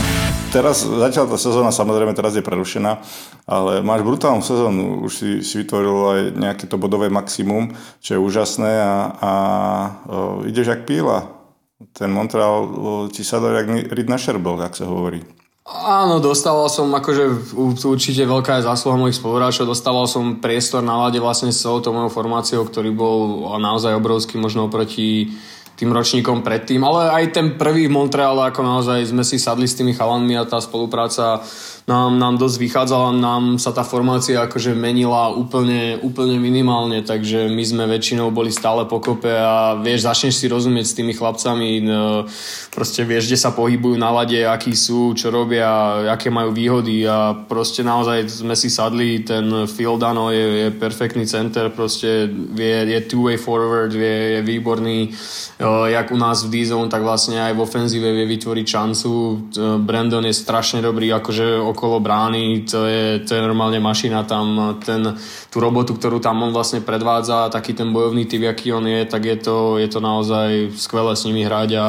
Teraz 0.57 0.81
začala 0.81 1.29
tá 1.29 1.37
sezóna, 1.37 1.69
samozrejme 1.69 2.17
teraz 2.17 2.33
je 2.33 2.41
prerušená, 2.41 2.97
ale 3.45 3.85
máš 3.85 4.01
brutálnu 4.01 4.41
sezónu, 4.41 5.05
už 5.05 5.11
si, 5.13 5.29
si 5.45 5.61
vytvoril 5.61 5.97
aj 6.09 6.21
nejaké 6.33 6.65
to 6.65 6.81
bodové 6.81 7.13
maximum, 7.13 7.77
čo 8.01 8.17
je 8.17 8.23
úžasné 8.25 8.81
a, 8.81 8.93
a 9.21 9.31
o, 10.09 10.41
ideš 10.49 10.73
jak 10.73 10.89
píla. 10.89 11.29
Ten 11.93 12.09
Montreal 12.09 12.65
ti 13.13 13.21
sa 13.21 13.37
dá 13.37 13.53
jak 13.53 13.69
na 14.09 14.17
šerbel, 14.17 14.57
ak 14.57 14.73
sa 14.73 14.89
hovorí. 14.89 15.21
Áno, 15.69 16.17
dostával 16.17 16.73
som 16.73 16.89
akože 16.89 17.53
určite 17.85 18.25
veľká 18.25 18.57
je 18.57 18.65
zásluha 18.65 18.97
mojich 18.97 19.21
spoluhráčov, 19.21 19.69
dostával 19.69 20.09
som 20.09 20.41
priestor 20.41 20.81
na 20.81 20.97
lade 21.05 21.21
vlastne 21.21 21.53
s 21.53 21.61
celou 21.61 21.85
tou 21.85 21.93
mojou 21.93 22.09
formáciou, 22.09 22.65
ktorý 22.65 22.89
bol 22.97 23.45
naozaj 23.61 23.93
obrovský 23.93 24.41
možno 24.41 24.73
proti 24.73 25.37
tým 25.77 25.93
ročníkom 25.93 26.41
predtým, 26.41 26.81
ale 26.81 27.13
aj 27.21 27.37
ten 27.37 27.47
prvý 27.53 27.85
v 27.85 27.93
Montreale, 27.93 28.49
ako 28.49 28.65
naozaj 28.65 29.13
sme 29.13 29.21
si 29.21 29.37
sadli 29.37 29.69
s 29.69 29.77
tými 29.77 29.93
chalanmi 29.93 30.33
a 30.33 30.49
tá 30.49 30.57
spolupráca 30.57 31.45
nám, 31.87 32.19
nám 32.19 32.35
dosť 32.35 32.57
vychádzala, 32.59 33.15
nám 33.15 33.55
sa 33.63 33.71
tá 33.71 33.79
formácia 33.79 34.43
akože 34.43 34.75
menila 34.75 35.31
úplne, 35.31 35.95
úplne 36.03 36.35
minimálne, 36.35 36.99
takže 36.99 37.47
my 37.47 37.63
sme 37.63 37.87
väčšinou 37.87 38.27
boli 38.27 38.51
stále 38.51 38.83
pokope 38.83 39.31
a 39.31 39.79
vieš, 39.79 40.03
začneš 40.03 40.35
si 40.35 40.51
rozumieť 40.51 40.83
s 40.83 40.97
tými 40.99 41.15
chlapcami, 41.15 41.87
no, 41.87 42.27
proste 42.75 43.07
vieš, 43.07 43.31
kde 43.31 43.39
sa 43.39 43.55
pohybujú 43.55 43.95
na 43.95 44.11
lade, 44.11 44.35
akí 44.43 44.75
sú, 44.75 45.15
čo 45.15 45.31
robia, 45.31 46.03
aké 46.11 46.27
majú 46.27 46.51
výhody 46.51 47.07
a 47.07 47.31
proste 47.47 47.87
naozaj 47.87 48.43
sme 48.43 48.59
si 48.59 48.67
sadli, 48.67 49.23
ten 49.23 49.47
Phil 49.71 49.95
Dano 49.95 50.27
je, 50.27 50.67
je 50.67 50.75
perfektný 50.75 51.23
center, 51.23 51.71
proste 51.71 52.27
vie, 52.51 52.83
je 52.83 52.99
two-way 53.07 53.39
forward, 53.39 53.95
vie, 53.95 54.35
je 54.35 54.41
výborný, 54.43 55.15
jak 55.87 56.11
u 56.11 56.19
nás 56.19 56.43
v 56.43 56.51
D-zone, 56.51 56.91
tak 56.91 57.07
vlastne 57.07 57.39
aj 57.39 57.55
v 57.55 57.63
ofenzíve 57.63 58.11
vie 58.11 58.27
vytvoriť 58.27 58.65
šancu, 58.67 59.11
Brandon 59.87 60.27
je 60.27 60.35
strašne 60.35 60.83
dobrý, 60.83 61.15
akože 61.15 61.76
okolo 61.77 62.01
brány, 62.01 62.65
to 62.65 62.89
je, 62.89 63.21
to 63.21 63.37
je 63.37 63.45
normálne 63.45 63.77
mašina 63.77 64.25
tam, 64.25 64.81
ten, 64.81 65.13
tú 65.53 65.61
robotu, 65.61 65.93
ktorú 65.93 66.17
tam 66.17 66.41
on 66.41 66.49
vlastne 66.49 66.81
predvádza, 66.81 67.53
taký 67.53 67.77
ten 67.77 67.93
bojovný 67.93 68.25
typ, 68.25 68.49
aký 68.49 68.73
on 68.73 68.89
je, 68.89 69.05
tak 69.05 69.21
je 69.29 69.37
to, 69.37 69.77
je 69.77 69.85
to 69.85 70.01
naozaj 70.01 70.73
skvelé 70.73 71.13
s 71.13 71.29
nimi 71.29 71.45
hrať 71.45 71.69
a 71.77 71.85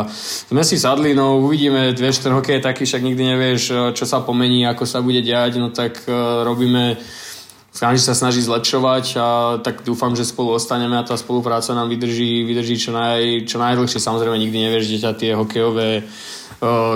sme 0.53 0.61
si 0.61 0.77
sadli, 0.77 1.17
no 1.17 1.41
uvidíme, 1.41 1.97
vieš, 1.97 2.21
ten 2.21 2.37
hokej 2.37 2.61
je 2.61 2.67
taký, 2.69 2.85
však 2.85 3.01
nikdy 3.01 3.23
nevieš, 3.33 3.97
čo 3.97 4.05
sa 4.05 4.21
pomení, 4.21 4.69
ako 4.69 4.85
sa 4.85 5.01
bude 5.01 5.25
diať, 5.25 5.57
no 5.57 5.73
tak 5.73 6.05
uh, 6.05 6.45
robíme 6.45 7.01
každý 7.79 8.11
sa 8.11 8.15
snaží 8.19 8.43
zlepšovať 8.43 9.05
a 9.23 9.29
tak 9.63 9.87
dúfam, 9.87 10.11
že 10.19 10.27
spolu 10.27 10.59
ostaneme 10.59 10.99
a 10.99 11.07
tá 11.07 11.15
spolupráca 11.15 11.71
nám 11.79 11.87
vydrží, 11.87 12.43
vydrží 12.43 12.75
čo, 12.75 12.91
naj, 12.91 13.47
čo 13.47 13.63
najdlhšie. 13.63 14.03
Samozrejme 14.03 14.35
nikdy 14.35 14.59
nevieš, 14.67 14.91
kde 14.91 15.11
tie 15.15 15.31
hokejové 15.39 16.03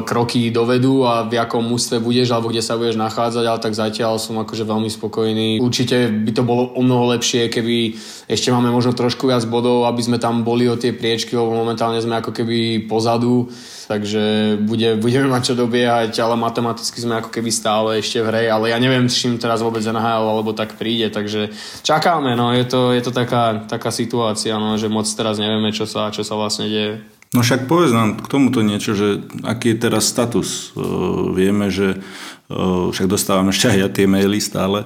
kroky 0.02 0.50
dovedú 0.50 1.06
a 1.06 1.22
v 1.22 1.38
akom 1.38 1.62
mústve 1.62 2.02
budeš 2.02 2.34
alebo 2.34 2.50
kde 2.50 2.66
sa 2.66 2.74
budeš 2.74 2.98
nachádzať, 2.98 3.44
ale 3.46 3.62
tak 3.62 3.78
zatiaľ 3.78 4.18
som 4.18 4.42
akože 4.42 4.66
veľmi 4.66 4.90
spokojný. 4.90 5.62
Určite 5.62 6.10
by 6.10 6.32
to 6.34 6.42
bolo 6.42 6.74
o 6.74 6.82
mnoho 6.82 7.14
lepšie, 7.14 7.46
keby 7.46 7.94
ešte 8.26 8.50
máme 8.50 8.74
možno 8.74 8.90
trošku 8.90 9.30
viac 9.30 9.46
bodov, 9.46 9.86
aby 9.86 10.02
sme 10.02 10.18
tam 10.18 10.42
boli 10.42 10.66
o 10.66 10.74
tie 10.74 10.90
priečky, 10.90 11.38
lebo 11.38 11.54
momentálne 11.54 12.02
sme 12.02 12.18
ako 12.18 12.34
keby 12.34 12.90
pozadu 12.90 13.46
takže 13.92 14.56
bude, 14.64 14.96
budeme 14.96 15.28
mať 15.28 15.52
čo 15.52 15.54
dobiehať, 15.58 16.16
ale 16.24 16.40
matematicky 16.40 16.96
sme 16.96 17.20
ako 17.20 17.28
keby 17.28 17.50
stále 17.52 18.00
ešte 18.00 18.24
v 18.24 18.28
hre, 18.32 18.44
ale 18.48 18.72
ja 18.72 18.80
neviem, 18.80 19.04
čím 19.04 19.36
teraz 19.36 19.60
vôbec 19.60 19.84
NHL 19.84 20.24
alebo 20.24 20.56
tak 20.56 20.80
príde, 20.80 21.12
takže 21.12 21.52
čakáme, 21.84 22.32
no 22.32 22.56
je 22.56 22.64
to, 22.64 22.96
je 22.96 23.02
to 23.04 23.12
taká, 23.12 23.68
taká 23.68 23.92
situácia, 23.92 24.56
no, 24.56 24.80
že 24.80 24.88
moc 24.88 25.04
teraz 25.04 25.36
nevieme, 25.36 25.76
čo 25.76 25.84
sa, 25.84 26.08
čo 26.08 26.24
sa 26.24 26.40
vlastne 26.40 26.72
deje. 26.72 27.04
No 27.32 27.40
však 27.40 27.64
povedz 27.64 27.96
nám 27.96 28.20
k 28.20 28.28
tomuto 28.28 28.60
niečo, 28.60 28.92
že 28.92 29.24
aký 29.40 29.72
je 29.72 29.88
teraz 29.88 30.04
status. 30.04 30.76
Uh, 30.76 31.32
vieme, 31.32 31.72
že 31.72 31.96
uh, 31.96 32.92
však 32.92 33.08
dostávame 33.08 33.56
ešte 33.56 33.72
aj 33.72 33.78
ja 33.80 33.88
tie 33.88 34.04
maily 34.04 34.36
stále, 34.36 34.84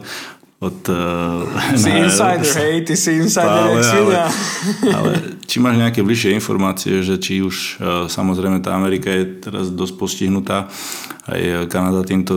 od 0.62 0.78
uh, 0.88 1.42
Si 1.74 1.90
insider, 1.90 2.46
hej, 2.62 2.86
ty 2.86 2.94
si 2.94 3.18
insider, 3.18 3.76
jak 3.76 3.98
ale, 3.98 4.14
ale, 4.94 5.10
či 5.42 5.58
máš 5.58 5.74
nejaké 5.74 6.06
bližšie 6.06 6.38
informácie, 6.38 7.02
že 7.02 7.18
či 7.18 7.42
už 7.42 7.82
samozrejme 8.08 8.62
tá 8.62 8.78
Amerika 8.78 9.10
je 9.10 9.42
teraz 9.42 9.68
dosť 9.68 9.94
postihnutá 9.98 10.70
aj 11.26 11.66
Kanada 11.66 12.06
týmto 12.06 12.34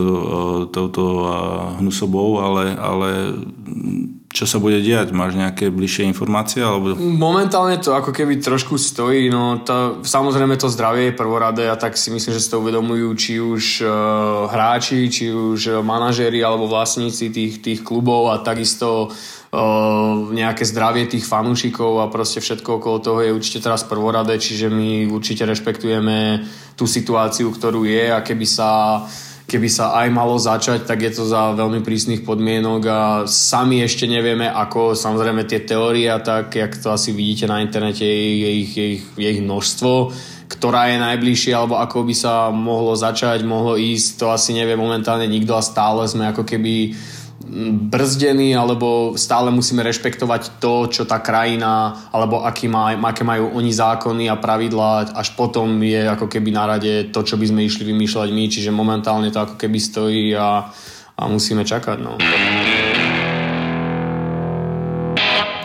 touto 0.74 1.32
hnusobou, 1.78 2.42
ale, 2.42 2.74
ale 2.74 3.40
čo 4.30 4.46
sa 4.46 4.62
bude 4.62 4.78
diať? 4.78 5.10
Máš 5.10 5.34
nejaké 5.34 5.74
bližšie 5.74 6.06
informácie? 6.06 6.62
Alebo... 6.62 6.94
Momentálne 6.94 7.82
to 7.82 7.98
ako 7.98 8.14
keby 8.14 8.38
trošku 8.38 8.78
stojí, 8.78 9.26
no 9.26 9.58
to, 9.66 9.98
samozrejme 10.06 10.54
to 10.54 10.70
zdravie 10.70 11.10
je 11.10 11.18
prvoradé 11.18 11.66
a 11.66 11.74
tak 11.74 11.98
si 11.98 12.14
myslím, 12.14 12.38
že 12.38 12.42
si 12.42 12.50
to 12.50 12.62
uvedomujú 12.62 13.10
či 13.18 13.42
už 13.42 13.62
uh, 13.82 13.90
hráči, 14.46 15.10
či 15.10 15.34
už 15.34 15.82
manažéri 15.82 16.46
alebo 16.46 16.70
vlastníci 16.70 17.34
tých, 17.34 17.58
tých 17.58 17.80
klubov 17.82 18.30
a 18.30 18.38
takisto 18.38 19.10
uh, 19.10 20.30
nejaké 20.30 20.62
zdravie 20.62 21.10
tých 21.10 21.26
fanúšikov 21.26 21.98
a 21.98 22.06
proste 22.06 22.38
všetko 22.38 22.78
okolo 22.78 23.02
toho 23.02 23.18
je 23.26 23.34
určite 23.34 23.66
teraz 23.66 23.82
prvoradé, 23.82 24.38
čiže 24.38 24.70
my 24.70 25.10
určite 25.10 25.42
rešpektujeme 25.42 26.46
tú 26.78 26.86
situáciu, 26.86 27.50
ktorú 27.50 27.82
je 27.82 28.14
a 28.14 28.22
keby 28.22 28.46
sa 28.46 28.70
keby 29.50 29.66
sa 29.66 29.98
aj 29.98 30.08
malo 30.14 30.38
začať, 30.38 30.86
tak 30.86 31.02
je 31.02 31.10
to 31.10 31.26
za 31.26 31.58
veľmi 31.58 31.82
prísnych 31.82 32.22
podmienok 32.22 32.80
a 32.86 33.00
sami 33.26 33.82
ešte 33.82 34.06
nevieme, 34.06 34.46
ako 34.46 34.94
samozrejme 34.94 35.42
tie 35.42 35.66
teórie 35.66 36.06
a 36.06 36.22
tak, 36.22 36.54
jak 36.54 36.78
to 36.78 36.94
asi 36.94 37.10
vidíte 37.10 37.50
na 37.50 37.58
internete, 37.58 38.06
je 38.06 38.50
ich, 38.62 38.70
je 38.78 38.86
ich, 38.94 39.04
je 39.18 39.28
ich 39.34 39.42
množstvo, 39.42 40.14
ktorá 40.46 40.94
je 40.94 41.02
najbližšie 41.02 41.50
alebo 41.50 41.82
ako 41.82 42.06
by 42.06 42.14
sa 42.14 42.54
mohlo 42.54 42.94
začať, 42.94 43.42
mohlo 43.42 43.74
ísť, 43.74 44.22
to 44.22 44.26
asi 44.30 44.54
nevie 44.54 44.78
momentálne 44.78 45.26
nikto 45.26 45.58
a 45.58 45.66
stále 45.66 46.06
sme 46.06 46.30
ako 46.30 46.46
keby 46.46 46.94
brzdený 47.90 48.52
alebo 48.52 49.16
stále 49.16 49.48
musíme 49.48 49.80
rešpektovať 49.80 50.60
to, 50.60 50.92
čo 50.92 51.08
tá 51.08 51.24
krajina 51.24 51.96
alebo 52.12 52.44
aký 52.44 52.68
má, 52.68 52.92
aké 52.92 53.24
majú 53.24 53.56
oni 53.56 53.72
zákony 53.72 54.28
a 54.28 54.36
pravidlá, 54.36 55.16
až 55.16 55.32
potom 55.32 55.80
je 55.80 56.04
ako 56.04 56.28
keby 56.28 56.52
na 56.52 56.76
rade 56.76 57.08
to, 57.08 57.24
čo 57.24 57.40
by 57.40 57.48
sme 57.48 57.64
išli 57.64 57.88
vymýšľať 57.88 58.28
my, 58.28 58.44
čiže 58.44 58.68
momentálne 58.68 59.32
to 59.32 59.40
ako 59.40 59.56
keby 59.56 59.80
stojí 59.80 60.36
a, 60.36 60.68
a 61.16 61.22
musíme 61.32 61.64
čakať. 61.64 61.96
No. 62.04 62.20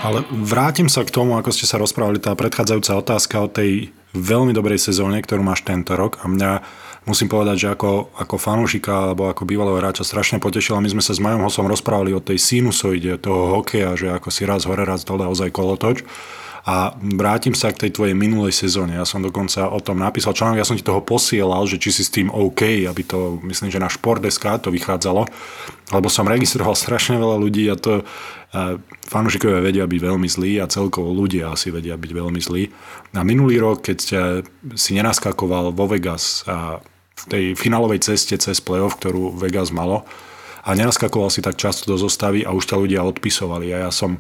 Ale 0.05 0.21
vrátim 0.31 0.87
sa 0.87 1.03
k 1.03 1.11
tomu, 1.11 1.35
ako 1.35 1.49
ste 1.51 1.67
sa 1.67 1.81
rozprávali, 1.81 2.23
tá 2.23 2.31
predchádzajúca 2.37 2.93
otázka 3.03 3.35
o 3.41 3.49
tej 3.51 3.89
veľmi 4.15 4.55
dobrej 4.55 4.79
sezóne, 4.79 5.19
ktorú 5.19 5.43
máš 5.43 5.67
tento 5.67 5.97
rok 5.99 6.23
a 6.23 6.31
mňa 6.31 6.51
musím 7.05 7.29
povedať, 7.29 7.57
že 7.57 7.67
ako, 7.73 8.11
ako 8.17 8.35
fanúšika 8.37 9.13
alebo 9.13 9.29
ako 9.29 9.45
bývalého 9.45 9.77
hráča 9.77 10.01
strašne 10.01 10.41
potešila. 10.41 10.81
My 10.81 10.89
sme 10.89 11.05
sa 11.05 11.13
s 11.13 11.21
Majom 11.21 11.45
Hosom 11.45 11.69
rozprávali 11.69 12.11
o 12.11 12.21
tej 12.21 12.41
sinusoide 12.41 13.21
toho 13.21 13.61
hokeja, 13.61 13.93
že 13.93 14.09
ako 14.09 14.29
si 14.33 14.43
raz 14.43 14.65
hore, 14.65 14.83
raz 14.83 15.05
dole, 15.05 15.25
ozaj 15.29 15.53
kolotoč. 15.53 16.01
A 16.65 16.97
vrátim 16.97 17.53
sa 17.53 17.69
k 17.69 17.85
tej 17.85 17.93
tvojej 17.93 18.17
minulej 18.17 18.49
sezóne. 18.49 18.97
Ja 18.97 19.05
som 19.05 19.21
dokonca 19.21 19.69
o 19.69 19.77
tom 19.77 20.01
napísal 20.01 20.33
článok, 20.33 20.57
ja 20.57 20.65
som 20.65 20.73
ti 20.73 20.81
toho 20.81 20.97
posielal, 20.97 21.61
že 21.69 21.77
či 21.77 21.93
si 21.93 22.01
s 22.01 22.09
tým 22.09 22.33
OK, 22.33 22.89
aby 22.89 23.05
to, 23.05 23.37
myslím, 23.45 23.69
že 23.69 23.77
na 23.77 23.85
Šport.sk 23.85 24.65
to 24.65 24.73
vychádzalo, 24.73 25.29
lebo 25.93 26.07
som 26.09 26.25
registroval 26.25 26.73
strašne 26.73 27.21
veľa 27.21 27.37
ľudí 27.37 27.69
a 27.69 27.77
to 27.77 28.01
fanúšikovia 29.05 29.61
vedia 29.61 29.85
byť 29.85 29.99
veľmi 30.09 30.25
zlí 30.25 30.57
a 30.57 30.65
celkovo 30.65 31.13
ľudia 31.13 31.53
asi 31.53 31.69
vedia 31.69 31.93
byť 32.01 32.11
veľmi 32.17 32.41
zlí. 32.41 32.73
Na 33.13 33.21
minulý 33.21 33.61
rok, 33.61 33.85
keď 33.85 33.99
si 34.73 34.91
nenaskakoval 34.97 35.69
vo 35.69 35.85
Vegas 35.85 36.41
a 36.49 36.81
v 37.15 37.23
tej 37.31 37.43
finálovej 37.55 38.03
ceste 38.03 38.35
cez 38.35 38.59
playoff, 38.59 38.99
ktorú 38.99 39.35
Vegas 39.39 39.71
malo 39.71 40.03
a 40.65 40.73
nenaskakoval 40.73 41.29
si 41.29 41.45
tak 41.45 41.61
často 41.61 41.85
do 41.85 41.95
zostavy 41.95 42.41
a 42.41 42.49
už 42.49 42.65
ťa 42.65 42.81
ľudia 42.81 43.01
odpisovali. 43.05 43.69
A 43.71 43.87
ja 43.87 43.91
som, 43.93 44.17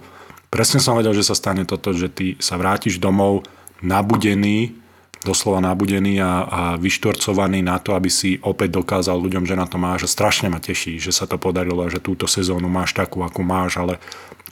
presne 0.53 0.77
som 0.77 0.93
vedel, 0.93 1.17
že 1.17 1.25
sa 1.25 1.33
stane 1.33 1.65
toto, 1.65 1.89
že 1.89 2.07
ty 2.07 2.37
sa 2.37 2.55
vrátiš 2.55 3.01
domov 3.01 3.43
nabudený, 3.81 4.77
doslova 5.25 5.57
nabudený 5.57 6.21
a, 6.21 6.45
a 6.45 6.61
vyštorcovaný 6.77 7.65
na 7.65 7.81
to, 7.81 7.97
aby 7.97 8.13
si 8.13 8.37
opäť 8.45 8.77
dokázal 8.77 9.17
ľuďom, 9.17 9.49
že 9.49 9.57
na 9.57 9.65
to 9.65 9.81
máš. 9.81 10.05
A 10.05 10.13
strašne 10.13 10.53
ma 10.53 10.61
teší, 10.61 11.01
že 11.01 11.09
sa 11.09 11.25
to 11.25 11.41
podarilo 11.41 11.81
a 11.81 11.89
že 11.89 11.97
túto 11.97 12.29
sezónu 12.29 12.69
máš 12.69 12.93
takú, 12.93 13.25
akú 13.25 13.41
máš, 13.41 13.81
ale 13.81 13.97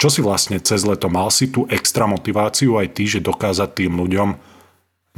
čo 0.02 0.10
si 0.10 0.26
vlastne 0.26 0.58
cez 0.58 0.82
leto 0.82 1.14
mal 1.14 1.30
si 1.30 1.54
tú 1.54 1.70
extra 1.70 2.10
motiváciu 2.10 2.82
aj 2.82 2.98
ty, 2.98 3.06
že 3.06 3.22
dokázať 3.22 3.70
tým 3.86 3.94
ľuďom 4.02 4.30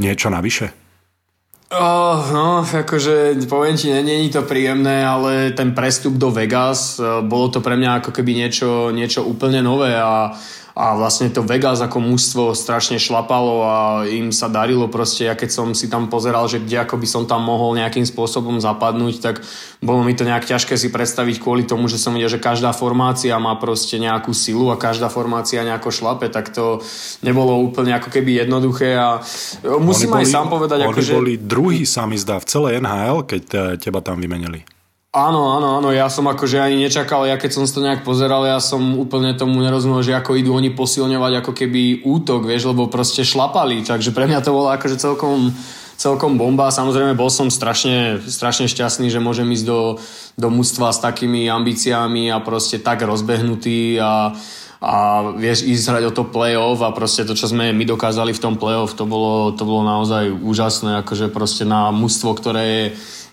niečo 0.04 0.28
navyše? 0.28 0.85
Oh, 1.65 2.21
no, 2.30 2.62
akože 2.62 3.41
poviem 3.49 3.73
ti, 3.73 3.89
je 3.89 4.30
to 4.30 4.45
príjemné, 4.45 5.01
ale 5.01 5.49
ten 5.58 5.73
prestup 5.73 6.13
do 6.13 6.30
Vegas, 6.30 7.01
eh, 7.01 7.25
bolo 7.25 7.49
to 7.49 7.58
pre 7.58 7.73
mňa 7.73 8.06
ako 8.06 8.13
keby 8.13 8.38
niečo, 8.38 8.93
niečo 8.93 9.25
úplne 9.25 9.65
nové 9.65 9.97
a 9.97 10.38
a 10.76 10.92
vlastne 10.92 11.32
to 11.32 11.40
Vegas 11.40 11.80
ako 11.80 12.04
mužstvo 12.04 12.52
strašne 12.52 13.00
šlapalo 13.00 13.64
a 13.64 13.76
im 14.12 14.36
sa 14.36 14.52
darilo 14.52 14.92
proste, 14.92 15.24
ja 15.24 15.32
keď 15.32 15.48
som 15.48 15.68
si 15.72 15.88
tam 15.88 16.12
pozeral, 16.12 16.52
že 16.52 16.60
kde 16.60 16.84
ako 16.84 17.00
by 17.00 17.08
som 17.08 17.24
tam 17.24 17.48
mohol 17.48 17.80
nejakým 17.80 18.04
spôsobom 18.04 18.60
zapadnúť, 18.60 19.24
tak 19.24 19.40
bolo 19.80 20.04
mi 20.04 20.12
to 20.12 20.28
nejak 20.28 20.44
ťažké 20.44 20.76
si 20.76 20.92
predstaviť 20.92 21.40
kvôli 21.40 21.64
tomu, 21.64 21.88
že 21.88 21.96
som 21.96 22.12
videl, 22.12 22.28
že 22.28 22.44
každá 22.44 22.76
formácia 22.76 23.32
má 23.40 23.56
proste 23.56 23.96
nejakú 23.96 24.36
silu 24.36 24.68
a 24.68 24.76
každá 24.76 25.08
formácia 25.08 25.64
nejako 25.64 25.96
šlape, 25.96 26.28
tak 26.28 26.52
to 26.52 26.84
nebolo 27.24 27.56
úplne 27.56 27.96
ako 27.96 28.12
keby 28.12 28.44
jednoduché 28.44 29.00
a 29.00 29.24
musím 29.80 30.12
oni 30.12 30.22
aj 30.22 30.26
boli, 30.28 30.36
sám 30.36 30.48
povedať, 30.52 30.78
oni 30.84 30.92
ako, 30.92 31.00
že... 31.00 31.14
boli 31.16 31.34
druhý 31.40 31.88
sa 31.88 32.04
mi 32.04 32.20
zdá 32.20 32.36
v 32.44 32.52
celej 32.52 32.84
NHL, 32.84 33.24
keď 33.24 33.44
teba 33.80 34.04
tam 34.04 34.20
vymenili. 34.20 34.75
Áno, 35.15 35.56
áno, 35.56 35.80
áno, 35.80 35.95
ja 35.95 36.12
som 36.12 36.28
akože 36.28 36.60
ani 36.60 36.75
nečakal, 36.75 37.23
ja 37.23 37.39
keď 37.39 37.56
som 37.56 37.63
to 37.63 37.80
nejak 37.80 38.04
pozeral, 38.04 38.43
ja 38.43 38.60
som 38.60 38.99
úplne 38.99 39.32
tomu 39.32 39.63
nerozumel, 39.63 40.04
že 40.04 40.12
ako 40.12 40.36
idú 40.36 40.51
oni 40.51 40.75
posilňovať 40.75 41.39
ako 41.39 41.51
keby 41.56 42.04
útok, 42.04 42.43
vieš, 42.43 42.67
lebo 42.67 42.91
proste 42.91 43.23
šlapali, 43.23 43.80
takže 43.88 44.12
pre 44.12 44.28
mňa 44.28 44.43
to 44.43 44.51
bolo 44.51 44.67
akože 44.75 44.99
celkom, 44.99 45.56
celkom 45.95 46.36
bomba. 46.36 46.67
Samozrejme 46.67 47.15
bol 47.15 47.32
som 47.32 47.47
strašne, 47.47 48.19
strašne 48.28 48.67
šťastný, 48.67 49.08
že 49.08 49.23
môžem 49.23 49.47
ísť 49.56 49.63
do, 49.63 49.95
do 50.36 50.51
mústva 50.51 50.91
s 50.91 50.99
takými 50.99 51.47
ambíciami 51.47 52.28
a 52.36 52.43
proste 52.43 52.84
tak 52.84 53.08
rozbehnutý 53.08 53.95
a, 54.04 54.36
a 54.84 54.95
vieš 55.32 55.63
ísť 55.63 55.95
hrať 55.95 56.04
o 56.12 56.15
to 56.15 56.28
play-off 56.28 56.84
a 56.84 56.91
proste 56.91 57.23
to, 57.23 57.39
čo 57.39 57.47
sme 57.47 57.71
my 57.71 57.88
dokázali 57.88 58.36
v 58.36 58.43
tom 58.43 58.60
play-off, 58.60 58.99
to 58.99 59.08
bolo, 59.08 59.56
to 59.56 59.63
bolo 59.63 59.88
naozaj 59.88 60.28
úžasné, 60.28 61.08
akože 61.08 61.32
proste 61.32 61.63
na 61.63 61.88
mústvo, 61.95 62.36
ktoré 62.36 62.63
je 62.67 62.86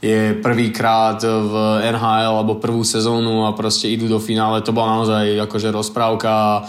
je 0.02 0.34
prvýkrát 0.42 1.22
v 1.22 1.54
NHL 1.94 2.34
alebo 2.42 2.58
prvú 2.58 2.82
sezónu 2.82 3.46
a 3.46 3.54
proste 3.54 3.86
idú 3.86 4.10
do 4.10 4.18
finále. 4.18 4.58
To 4.66 4.74
bola 4.74 4.98
naozaj 4.98 5.46
akože 5.46 5.70
rozprávka. 5.70 6.66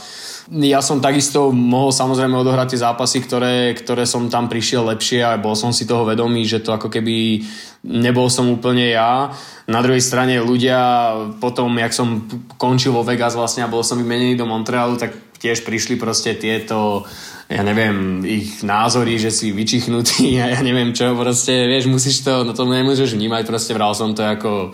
Ja 0.53 0.85
som 0.85 1.01
takisto 1.01 1.49
mohol 1.49 1.89
samozrejme 1.89 2.35
odohrať 2.37 2.77
tie 2.77 2.83
zápasy, 2.85 3.25
ktoré, 3.25 3.73
ktoré 3.73 4.05
som 4.05 4.29
tam 4.29 4.45
prišiel 4.45 4.85
lepšie 4.85 5.25
a 5.25 5.41
bol 5.41 5.57
som 5.57 5.73
si 5.73 5.89
toho 5.89 6.05
vedomý, 6.05 6.45
že 6.45 6.61
to 6.61 6.77
ako 6.77 6.93
keby 6.93 7.41
nebol 7.89 8.29
som 8.29 8.53
úplne 8.53 8.93
ja. 8.93 9.33
Na 9.65 9.81
druhej 9.81 10.03
strane 10.03 10.37
ľudia 10.37 11.09
potom, 11.41 11.73
jak 11.79 11.95
som 11.95 12.29
končil 12.61 12.93
vo 12.93 13.01
Vegas 13.01 13.33
vlastne 13.33 13.65
a 13.65 13.71
bol 13.71 13.81
som 13.81 13.97
vymenený 13.97 14.37
do 14.37 14.45
Montrealu, 14.45 14.99
tak 15.01 15.32
tiež 15.43 15.67
prišli 15.67 15.99
proste 15.99 16.39
tieto 16.39 17.03
ja 17.51 17.61
neviem, 17.61 18.23
ich 18.23 18.63
názory, 18.63 19.19
že 19.19 19.29
si 19.29 19.51
vyčichnutý 19.51 20.33
a 20.43 20.55
ja 20.55 20.59
neviem 20.63 20.95
čo, 20.95 21.11
proste, 21.13 21.67
vieš, 21.67 21.91
musíš 21.91 22.23
to, 22.23 22.47
no 22.47 22.55
to 22.55 22.63
nemôžeš 22.63 23.13
vnímať, 23.13 23.43
proste 23.43 23.75
vral 23.75 23.91
som 23.91 24.15
to 24.15 24.23
ako 24.23 24.71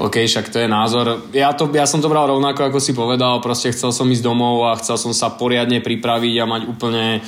OK, 0.00 0.24
však 0.24 0.48
to 0.48 0.64
je 0.64 0.68
názor. 0.70 1.28
Ja, 1.36 1.52
to, 1.52 1.68
ja 1.76 1.84
som 1.84 2.00
to 2.00 2.08
bral 2.08 2.24
rovnako, 2.24 2.72
ako 2.72 2.80
si 2.80 2.96
povedal, 2.96 3.36
proste 3.44 3.68
chcel 3.68 3.92
som 3.92 4.08
ísť 4.08 4.24
domov 4.24 4.64
a 4.64 4.78
chcel 4.80 4.96
som 4.96 5.12
sa 5.12 5.28
poriadne 5.28 5.84
pripraviť 5.84 6.34
a 6.40 6.48
mať 6.48 6.62
úplne 6.72 7.20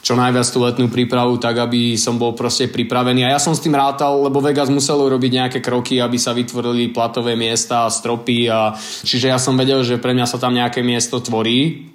čo 0.00 0.14
najviac 0.14 0.46
tú 0.46 0.62
letnú 0.62 0.86
prípravu, 0.86 1.42
tak 1.42 1.58
aby 1.58 1.98
som 1.98 2.22
bol 2.22 2.32
proste 2.38 2.70
pripravený. 2.70 3.26
A 3.26 3.34
ja 3.34 3.40
som 3.42 3.50
s 3.50 3.60
tým 3.60 3.74
rátal, 3.74 4.22
lebo 4.22 4.38
Vegas 4.38 4.70
muselo 4.70 5.10
robiť 5.10 5.32
nejaké 5.42 5.58
kroky, 5.58 5.98
aby 5.98 6.22
sa 6.22 6.30
vytvorili 6.30 6.94
platové 6.94 7.34
miesta 7.34 7.84
a 7.84 7.92
stropy. 7.92 8.46
A... 8.46 8.78
Čiže 8.78 9.26
ja 9.26 9.36
som 9.36 9.58
vedel, 9.58 9.82
že 9.82 9.98
pre 9.98 10.14
mňa 10.14 10.30
sa 10.30 10.38
tam 10.38 10.54
nejaké 10.54 10.86
miesto 10.86 11.18
tvorí 11.18 11.89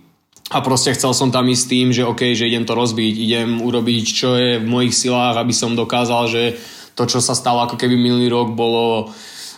a 0.53 0.62
proste 0.62 0.93
chcel 0.93 1.10
som 1.17 1.34
tam 1.34 1.49
ísť 1.49 1.63
s 1.65 1.71
tým, 1.71 1.88
že 1.89 2.05
OK, 2.05 2.38
že 2.38 2.45
idem 2.45 2.69
to 2.69 2.77
rozbiť, 2.77 3.13
idem 3.17 3.49
urobiť, 3.65 4.05
čo 4.05 4.38
je 4.38 4.62
v 4.62 4.67
mojich 4.69 4.93
silách, 4.93 5.41
aby 5.41 5.49
som 5.49 5.73
dokázal, 5.73 6.29
že 6.29 6.43
to, 6.93 7.10
čo 7.10 7.17
sa 7.17 7.34
stalo 7.34 7.65
ako 7.65 7.81
keby 7.81 7.97
minulý 7.97 8.29
rok, 8.29 8.53
bolo 8.53 9.10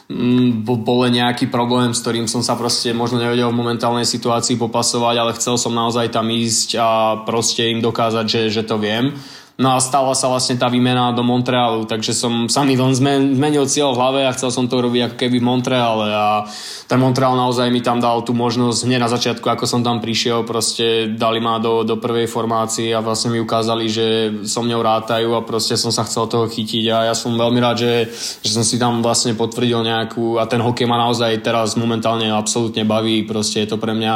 mm, 0.07 0.63
bol 0.63 0.99
nejaký 1.11 1.51
problém, 1.51 1.91
s 1.91 1.99
ktorým 1.99 2.31
som 2.31 2.39
sa 2.39 2.55
proste 2.55 2.95
možno 2.95 3.19
nevedel 3.19 3.51
v 3.51 3.59
momentálnej 3.59 4.07
situácii 4.07 4.55
popasovať, 4.55 5.15
ale 5.19 5.35
chcel 5.35 5.59
som 5.59 5.75
naozaj 5.75 6.07
tam 6.07 6.31
ísť 6.31 6.79
a 6.79 6.89
proste 7.27 7.67
im 7.67 7.83
dokázať, 7.83 8.25
že, 8.25 8.41
že 8.47 8.63
to 8.63 8.79
viem. 8.79 9.11
No 9.57 9.73
a 9.73 9.81
stala 9.81 10.13
sa 10.13 10.29
vlastne 10.29 10.53
tá 10.53 10.69
výmena 10.69 11.09
do 11.17 11.25
Montrealu, 11.25 11.89
takže 11.89 12.13
som 12.13 12.45
sa 12.45 12.61
mi 12.61 12.77
len 12.77 12.93
zmenil 12.93 13.65
cieľ 13.65 13.97
v 13.97 13.97
hlave 13.97 14.21
a 14.29 14.35
chcel 14.37 14.53
som 14.53 14.69
to 14.69 14.77
robiť 14.77 15.09
ako 15.09 15.15
keby 15.17 15.41
v 15.41 15.47
Montreale 15.49 16.13
a 16.13 16.45
ten 16.85 17.01
Montreal 17.01 17.33
naozaj 17.33 17.73
mi 17.73 17.81
tam 17.81 17.97
dal 17.97 18.21
tú 18.21 18.37
možnosť 18.37 18.85
hneď 18.85 19.01
na 19.01 19.09
začiatku, 19.09 19.49
ako 19.49 19.65
som 19.65 19.81
tam 19.81 19.97
prišiel, 19.97 20.45
proste 20.45 21.09
dali 21.09 21.41
ma 21.41 21.57
do, 21.57 21.81
do 21.81 21.97
prvej 21.97 22.29
formácie 22.29 22.93
a 22.93 23.01
vlastne 23.01 23.33
mi 23.33 23.41
ukázali, 23.41 23.89
že 23.89 24.05
so 24.45 24.61
mňou 24.61 24.77
rátajú 24.77 25.33
a 25.33 25.41
proste 25.41 25.73
som 25.73 25.89
sa 25.89 26.05
chcel 26.05 26.29
toho 26.29 26.45
chytiť 26.45 26.93
a 26.93 27.09
ja 27.09 27.13
som 27.17 27.33
veľmi 27.33 27.57
rád, 27.57 27.81
že, 27.81 28.13
že 28.45 28.53
som 28.53 28.61
si 28.61 28.77
tam 28.77 29.01
vlastne 29.01 29.33
potvrdil 29.33 29.81
nejakú 29.81 30.37
a 30.37 30.45
ten 30.45 30.61
hokej 30.61 30.85
ma 30.85 31.01
naozaj 31.01 31.33
teraz 31.41 31.73
momentálne 31.73 32.29
absolútne 32.29 32.85
baví, 32.85 33.25
proste 33.25 33.65
je 33.65 33.73
to 33.73 33.81
pre 33.81 33.97
mňa 33.97 34.15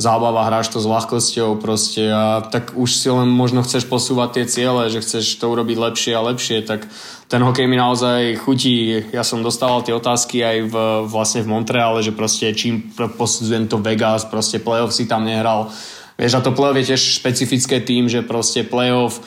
zábava, 0.00 0.48
hráš 0.48 0.72
to 0.72 0.80
s 0.80 0.88
ľahkosťou 0.88 1.60
proste 1.60 2.08
a 2.08 2.40
tak 2.40 2.72
už 2.72 2.88
si 2.88 3.12
len 3.12 3.28
možno 3.28 3.60
chceš 3.60 3.84
posúvať 3.84 4.40
tie 4.40 4.44
ciele, 4.48 4.88
že 4.88 5.04
chceš 5.04 5.36
to 5.36 5.52
urobiť 5.52 5.76
lepšie 5.76 6.12
a 6.16 6.24
lepšie, 6.24 6.64
tak 6.64 6.88
ten 7.28 7.44
hokej 7.44 7.68
mi 7.68 7.76
naozaj 7.76 8.40
chutí. 8.40 9.04
Ja 9.12 9.20
som 9.20 9.44
dostával 9.44 9.84
tie 9.84 9.92
otázky 9.92 10.40
aj 10.40 10.56
v, 10.72 10.74
vlastne 11.04 11.44
v 11.44 11.52
Montreale, 11.52 12.00
že 12.00 12.16
proste 12.16 12.48
čím 12.56 12.88
posudzujem 12.96 13.68
to 13.68 13.76
Vegas, 13.76 14.24
proste 14.24 14.56
playoff 14.56 14.96
si 14.96 15.04
tam 15.04 15.28
nehral. 15.28 15.68
Vieš, 16.16 16.40
a 16.40 16.40
to 16.40 16.56
playoff 16.56 16.80
je 16.80 16.96
tiež 16.96 17.02
špecifické 17.20 17.84
tým, 17.84 18.08
že 18.08 18.24
proste 18.24 18.64
playoff 18.64 19.20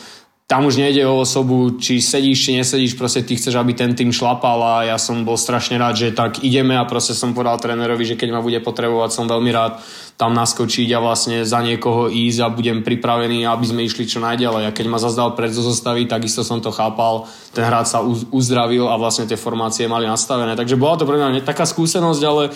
tam 0.54 0.70
už 0.70 0.78
nejde 0.78 1.02
o 1.10 1.18
osobu, 1.18 1.82
či 1.82 1.98
sedíš, 1.98 2.46
či 2.46 2.62
nesedíš, 2.62 2.94
proste 2.94 3.26
ty 3.26 3.34
chceš, 3.34 3.58
aby 3.58 3.74
ten 3.74 3.98
tým 3.98 4.14
šlapal 4.14 4.62
a 4.62 4.74
ja 4.86 5.02
som 5.02 5.26
bol 5.26 5.34
strašne 5.34 5.82
rád, 5.82 5.98
že 5.98 6.14
tak 6.14 6.46
ideme 6.46 6.78
a 6.78 6.86
proste 6.86 7.18
som 7.18 7.34
povedal 7.34 7.58
trénerovi, 7.58 8.06
že 8.06 8.14
keď 8.14 8.38
ma 8.38 8.46
bude 8.46 8.62
potrebovať, 8.62 9.10
som 9.18 9.26
veľmi 9.26 9.50
rád 9.50 9.82
tam 10.14 10.38
naskočiť 10.38 10.94
a 10.94 11.02
vlastne 11.02 11.42
za 11.42 11.58
niekoho 11.58 12.06
ísť 12.06 12.40
a 12.46 12.54
budem 12.54 12.86
pripravený, 12.86 13.50
aby 13.50 13.66
sme 13.66 13.82
išli 13.82 14.06
čo 14.06 14.22
najďalej. 14.22 14.70
A 14.70 14.76
keď 14.78 14.86
ma 14.94 15.02
zazdal 15.02 15.34
pred 15.34 15.50
zo 15.50 15.66
zostavy, 15.66 16.06
takisto 16.06 16.46
som 16.46 16.62
to 16.62 16.70
chápal, 16.70 17.26
ten 17.50 17.66
hrad 17.66 17.90
sa 17.90 18.06
uzdravil 18.06 18.94
a 18.94 19.02
vlastne 19.02 19.26
tie 19.26 19.42
formácie 19.42 19.90
mali 19.90 20.06
nastavené. 20.06 20.54
Takže 20.54 20.78
bola 20.78 21.02
to 21.02 21.10
pre 21.10 21.18
mňa 21.18 21.42
taká 21.42 21.66
skúsenosť, 21.66 22.22
ale 22.30 22.54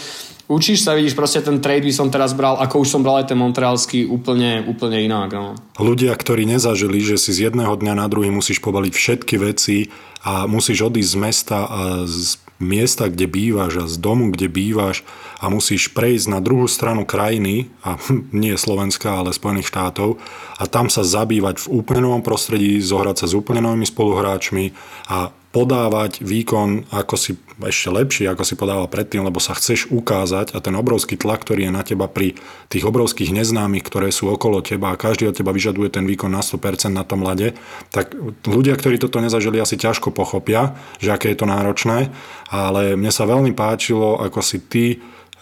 učíš 0.47 0.83
sa, 0.83 0.95
vidíš, 0.95 1.13
proste 1.13 1.43
ten 1.43 1.60
trade 1.60 1.83
by 1.83 1.93
som 1.93 2.07
teraz 2.07 2.31
bral, 2.31 2.60
ako 2.60 2.83
už 2.83 2.89
som 2.89 3.03
bral 3.03 3.19
aj 3.21 3.31
ten 3.31 3.39
montrealský, 3.39 4.07
úplne, 4.07 4.63
úplne 4.63 5.03
inak. 5.03 5.29
No. 5.36 5.53
Ľudia, 5.77 6.15
ktorí 6.15 6.47
nezažili, 6.47 7.03
že 7.03 7.19
si 7.19 7.36
z 7.36 7.51
jedného 7.51 7.75
dňa 7.75 7.93
na 7.99 8.07
druhý 8.07 8.31
musíš 8.31 8.63
pobaliť 8.63 8.93
všetky 8.95 9.36
veci 9.38 9.91
a 10.23 10.47
musíš 10.47 10.88
odísť 10.88 11.12
z 11.12 11.17
mesta 11.19 11.57
a 11.67 11.79
z 12.07 12.39
miesta, 12.57 13.05
kde 13.05 13.29
bývaš 13.29 13.73
a 13.77 13.86
z 13.86 13.95
domu, 14.01 14.33
kde 14.33 14.49
bývaš 14.49 15.05
a 15.38 15.49
musíš 15.53 15.93
prejsť 15.93 16.25
na 16.33 16.39
druhú 16.41 16.65
stranu 16.65 17.05
krajiny, 17.05 17.69
a 17.86 18.01
nie 18.33 18.57
Slovenska, 18.57 19.21
ale 19.21 19.36
Spojených 19.36 19.69
štátov 19.69 20.17
a 20.57 20.63
tam 20.65 20.89
sa 20.89 21.05
zabývať 21.05 21.67
v 21.67 21.83
úplne 21.83 22.10
novom 22.10 22.25
prostredí, 22.25 22.81
zohrať 22.81 23.25
sa 23.25 23.27
s 23.29 23.38
úplne 23.38 23.62
novými 23.62 23.86
spoluhráčmi 23.86 24.73
a 25.12 25.29
podávať 25.53 26.21
výkon 26.21 26.89
ako 26.93 27.15
si 27.17 27.33
ešte 27.65 27.89
lepší, 27.89 28.24
ako 28.30 28.43
si 28.46 28.54
podával 28.54 28.86
predtým, 28.86 29.26
lebo 29.26 29.41
sa 29.41 29.58
chceš 29.58 29.89
ukázať 29.89 30.54
a 30.54 30.62
ten 30.62 30.78
obrovský 30.78 31.17
tlak, 31.17 31.41
ktorý 31.41 31.70
je 31.70 31.74
na 31.74 31.82
teba 31.82 32.06
pri 32.06 32.38
tých 32.70 32.86
obrovských 32.86 33.34
neznámych, 33.34 33.82
ktoré 33.82 34.13
sú 34.13 34.30
okolo 34.30 34.62
teba 34.62 34.93
a 34.93 35.00
každý 35.00 35.34
od 35.34 35.38
teba 35.38 35.50
vyžaduje 35.50 35.89
ten 35.89 36.06
výkon 36.06 36.30
na 36.30 36.46
100% 36.46 36.93
na 36.93 37.02
tom 37.02 37.26
lade, 37.26 37.58
tak 37.89 38.13
ľudia, 38.46 38.78
ktorí 38.78 39.02
toto 39.02 39.17
nezažili, 39.17 39.58
asi 39.58 39.74
ťažko 39.74 40.13
pochopia, 40.13 40.78
že 41.02 41.10
aké 41.10 41.34
je 41.34 41.39
to 41.41 41.50
náročné, 41.50 42.13
ale 42.54 42.93
mne 42.93 43.10
sa 43.10 43.26
veľmi 43.26 43.58
páčilo, 43.58 44.22
ako 44.22 44.39
si 44.46 44.62
ty 44.62 44.86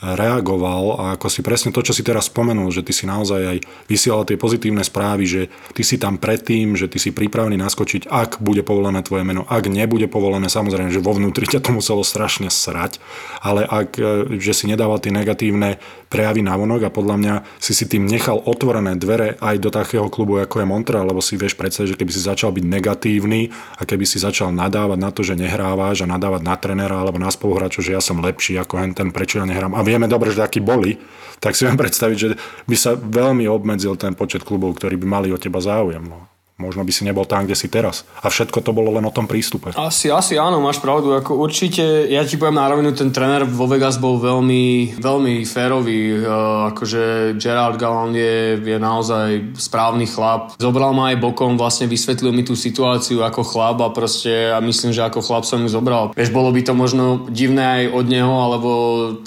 reagoval 0.04 1.00
a 1.00 1.04
ako 1.16 1.32
si 1.32 1.40
presne 1.40 1.72
to, 1.72 1.80
čo 1.80 1.96
si 1.96 2.04
teraz 2.04 2.28
spomenul, 2.28 2.68
že 2.70 2.84
ty 2.84 2.92
si 2.92 3.08
naozaj 3.08 3.42
aj 3.42 3.58
vysielal 3.88 4.28
tie 4.28 4.36
pozitívne 4.36 4.84
správy, 4.84 5.24
že 5.24 5.42
ty 5.72 5.88
si 5.88 5.96
tam 5.96 6.20
predtým, 6.20 6.76
že 6.76 6.92
ty 6.92 7.00
si 7.00 7.16
pripravený 7.16 7.56
naskočiť, 7.56 8.12
ak 8.12 8.44
bude 8.44 8.60
povolené 8.68 9.00
tvoje 9.08 9.24
meno, 9.24 9.48
ak 9.48 9.72
nebude 9.72 10.12
povolené, 10.12 10.52
samozrejme, 10.52 10.92
že 10.92 11.00
vo 11.00 11.16
vnútri 11.16 11.48
ťa 11.48 11.64
to 11.64 11.72
muselo 11.72 12.04
strašne 12.04 12.52
srať, 12.52 13.00
ale 13.40 13.64
ak, 13.64 13.90
e, 13.96 14.36
že 14.36 14.52
si 14.52 14.68
nedával 14.68 15.00
tie 15.00 15.16
negatívne 15.16 15.80
prejavy 16.12 16.44
na 16.44 16.60
vonok 16.60 16.92
a 16.92 16.94
podľa 16.94 17.16
mňa 17.16 17.36
si 17.64 17.72
si 17.72 17.88
tým 17.88 18.04
nechal 18.04 18.44
otvorené 18.44 19.00
dvere 19.00 19.40
aj 19.40 19.56
do 19.64 19.72
takého 19.72 20.12
klubu, 20.12 20.44
ako 20.44 20.60
je 20.60 20.68
Montreal, 20.68 21.08
lebo 21.08 21.24
si 21.24 21.40
vieš 21.40 21.56
predstaviť, 21.56 21.96
že 21.96 22.00
keby 22.00 22.12
si 22.12 22.22
začal 22.22 22.52
byť 22.52 22.66
negatívny 22.68 23.48
a 23.80 23.88
keby 23.88 24.04
si 24.04 24.20
začal 24.20 24.52
nadávať 24.52 25.00
na 25.00 25.10
to, 25.16 25.24
že 25.24 25.40
nehrávaš 25.40 26.04
a 26.04 26.12
nadávať 26.12 26.42
na 26.44 26.56
trenera 26.60 27.00
alebo 27.00 27.16
na 27.16 27.32
spoluhráčov, 27.32 27.84
že 27.84 27.96
ja 27.96 28.02
som 28.04 28.20
lepší 28.20 28.60
ako 28.60 28.92
ten, 28.92 29.10
prečo 29.16 29.40
ja 29.40 29.46
nehrám. 29.48 29.72
A 29.76 29.85
vieme 29.86 30.10
dobre, 30.10 30.34
že 30.34 30.42
takí 30.42 30.60
boli, 30.60 30.98
tak 31.38 31.54
si 31.54 31.64
viem 31.64 31.80
predstaviť, 31.86 32.18
že 32.18 32.30
by 32.66 32.76
sa 32.76 32.98
veľmi 32.98 33.46
obmedzil 33.48 33.96
ten 33.96 34.18
počet 34.18 34.42
klubov, 34.42 34.76
ktorí 34.82 34.98
by 34.98 35.08
mali 35.08 35.30
o 35.32 35.40
teba 35.40 35.62
záujem. 35.62 36.04
No 36.04 36.35
možno 36.56 36.88
by 36.88 36.92
si 36.96 37.04
nebol 37.04 37.28
tam, 37.28 37.44
kde 37.44 37.56
si 37.56 37.68
teraz. 37.68 38.08
A 38.24 38.32
všetko 38.32 38.64
to 38.64 38.72
bolo 38.72 38.96
len 38.96 39.04
o 39.04 39.12
tom 39.12 39.28
prístupe. 39.28 39.76
Asi, 39.76 40.08
asi 40.08 40.40
áno, 40.40 40.64
máš 40.64 40.80
pravdu. 40.80 41.12
Ako 41.12 41.36
určite, 41.36 42.08
ja 42.08 42.24
ti 42.24 42.40
poviem 42.40 42.56
na 42.56 42.72
rovinu, 42.72 42.96
ten 42.96 43.12
tréner 43.12 43.44
vo 43.44 43.68
Vegas 43.68 44.00
bol 44.00 44.16
veľmi, 44.24 44.96
veľmi 44.96 45.44
férový. 45.44 46.24
Uh, 46.24 46.72
akože 46.72 47.36
Gerard 47.36 47.76
Galland 47.76 48.16
je, 48.16 48.56
je 48.64 48.78
naozaj 48.80 49.60
správny 49.60 50.08
chlap. 50.08 50.56
Zobral 50.56 50.96
ma 50.96 51.12
aj 51.12 51.20
bokom, 51.20 51.60
vlastne 51.60 51.92
vysvetlil 51.92 52.32
mi 52.32 52.48
tú 52.48 52.56
situáciu 52.56 53.20
ako 53.28 53.44
chlap 53.44 53.78
a 53.84 53.92
proste 53.92 54.56
a 54.56 54.64
myslím, 54.64 54.96
že 54.96 55.04
ako 55.04 55.20
chlap 55.20 55.44
som 55.44 55.60
ju 55.60 55.68
zobral. 55.68 56.16
Vieš, 56.16 56.32
bolo 56.32 56.56
by 56.56 56.62
to 56.64 56.72
možno 56.72 57.28
divné 57.28 57.84
aj 57.84 57.84
od 57.92 58.06
neho, 58.08 58.32
alebo 58.32 58.70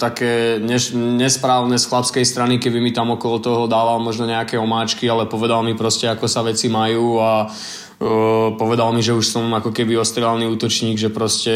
také 0.01 0.57
neš, 0.57 0.97
nesprávne 0.97 1.77
z 1.77 1.85
chlapskej 1.85 2.25
strany, 2.25 2.57
keby 2.57 2.81
mi 2.81 2.89
tam 2.89 3.13
okolo 3.13 3.37
toho 3.37 3.61
dával 3.69 4.01
možno 4.01 4.25
nejaké 4.25 4.57
omáčky, 4.57 5.05
ale 5.05 5.29
povedal 5.29 5.61
mi 5.61 5.77
proste, 5.77 6.09
ako 6.09 6.25
sa 6.25 6.41
veci 6.41 6.65
majú 6.71 7.18
a 7.19 7.47
uh, 7.47 8.55
povedal 8.55 8.95
mi, 8.95 9.03
že 9.03 9.15
už 9.15 9.27
som 9.27 9.45
ako 9.51 9.75
keby 9.75 9.99
ostrelný 9.99 10.47
útočník, 10.47 10.95
že 10.95 11.11
proste 11.11 11.53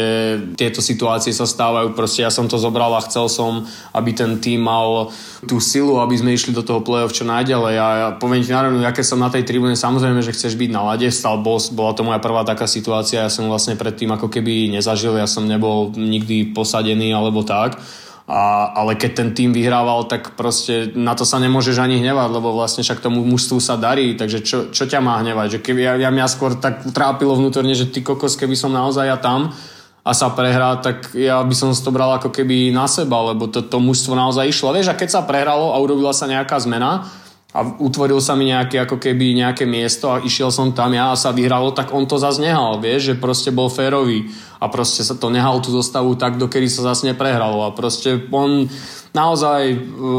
tieto 0.54 0.84
situácie 0.84 1.32
sa 1.32 1.48
stávajú, 1.48 1.96
proste 1.96 2.22
ja 2.22 2.30
som 2.30 2.46
to 2.46 2.60
zobral 2.60 2.92
a 2.94 3.04
chcel 3.04 3.26
som, 3.32 3.64
aby 3.96 4.12
ten 4.12 4.38
tým 4.38 4.62
mal 4.62 5.10
tú 5.48 5.58
silu, 5.58 5.98
aby 6.00 6.14
sme 6.14 6.36
išli 6.36 6.52
do 6.52 6.62
toho 6.62 6.84
play-off 6.84 7.16
čo 7.16 7.24
najďalej. 7.24 7.74
A 7.80 7.86
ja 7.96 8.08
poviem 8.16 8.44
ti 8.44 8.52
národnú, 8.52 8.84
aké 8.84 9.00
som 9.00 9.20
na 9.20 9.32
tej 9.32 9.44
tribúne, 9.48 9.76
samozrejme, 9.76 10.20
že 10.20 10.36
chceš 10.36 10.54
byť 10.54 10.70
na 10.70 10.84
lade, 10.84 11.08
stal 11.08 11.40
bol, 11.40 11.56
bola 11.72 11.92
to 11.96 12.04
moja 12.04 12.20
prvá 12.20 12.44
taká 12.44 12.68
situácia, 12.68 13.24
ja 13.24 13.32
som 13.32 13.48
vlastne 13.48 13.74
predtým 13.74 14.12
ako 14.12 14.28
keby 14.28 14.68
nezažil, 14.72 15.16
ja 15.16 15.26
som 15.26 15.48
nebol 15.48 15.92
nikdy 15.96 16.52
posadený 16.52 17.16
alebo 17.16 17.40
tak, 17.42 17.80
a, 18.24 18.72
ale 18.72 18.96
keď 18.96 19.10
ten 19.12 19.28
tým 19.36 19.50
vyhrával, 19.52 20.08
tak 20.08 20.32
proste 20.32 20.96
na 20.96 21.12
to 21.12 21.28
sa 21.28 21.36
nemôžeš 21.36 21.76
ani 21.76 22.00
hnevať, 22.00 22.28
lebo 22.32 22.56
vlastne 22.56 22.80
však 22.80 23.04
tomu 23.04 23.20
mužstvu 23.20 23.60
sa 23.60 23.76
darí, 23.76 24.16
takže 24.16 24.40
čo, 24.40 24.58
čo 24.72 24.88
ťa 24.88 25.04
má 25.04 25.20
hnevať? 25.20 25.56
Že 25.56 25.58
keby 25.60 25.80
ja, 25.84 25.92
ja 26.00 26.08
mňa 26.08 26.32
skôr 26.32 26.56
tak 26.56 26.88
trápilo 26.96 27.36
vnútorne, 27.36 27.76
že 27.76 27.92
ty 27.92 28.00
kokos, 28.00 28.40
keby 28.40 28.56
som 28.56 28.72
naozaj 28.72 29.12
ja 29.12 29.20
tam 29.20 29.52
a 30.04 30.12
sa 30.16 30.32
prehrá, 30.32 30.80
tak 30.80 31.12
ja 31.12 31.40
by 31.44 31.52
som 31.52 31.72
to 31.76 31.92
bral 31.92 32.16
ako 32.16 32.32
keby 32.32 32.72
na 32.72 32.88
seba, 32.88 33.32
lebo 33.32 33.44
to, 33.48 33.60
to 33.60 33.76
mužstvo 33.76 34.16
naozaj 34.16 34.48
išlo. 34.48 34.72
Vieš, 34.72 34.92
a 34.92 34.96
keď 34.96 35.20
sa 35.20 35.28
prehralo 35.28 35.72
a 35.72 35.80
urobila 35.80 36.16
sa 36.16 36.24
nejaká 36.24 36.56
zmena, 36.60 37.04
a 37.54 37.62
utvoril 37.78 38.18
sa 38.18 38.34
mi 38.34 38.50
nejaké, 38.50 38.82
ako 38.82 38.98
keby 38.98 39.38
nejaké 39.38 39.62
miesto 39.62 40.10
a 40.10 40.18
išiel 40.18 40.50
som 40.50 40.74
tam 40.74 40.90
ja 40.90 41.14
a 41.14 41.18
sa 41.18 41.30
vyhralo, 41.30 41.70
tak 41.70 41.94
on 41.94 42.02
to 42.02 42.18
zase 42.18 42.42
nehal, 42.42 42.82
vieš, 42.82 43.14
že 43.14 43.22
proste 43.22 43.54
bol 43.54 43.70
férový 43.70 44.26
a 44.58 44.66
proste 44.66 45.06
sa 45.06 45.14
to 45.14 45.30
nehal 45.30 45.62
tú 45.62 45.70
zostavu 45.70 46.18
tak, 46.18 46.34
dokedy 46.34 46.66
sa 46.66 46.90
zase 46.90 47.06
neprehralo 47.06 47.62
a 47.62 47.70
proste 47.70 48.26
on 48.34 48.66
naozaj 49.14 49.70
e, 49.70 49.76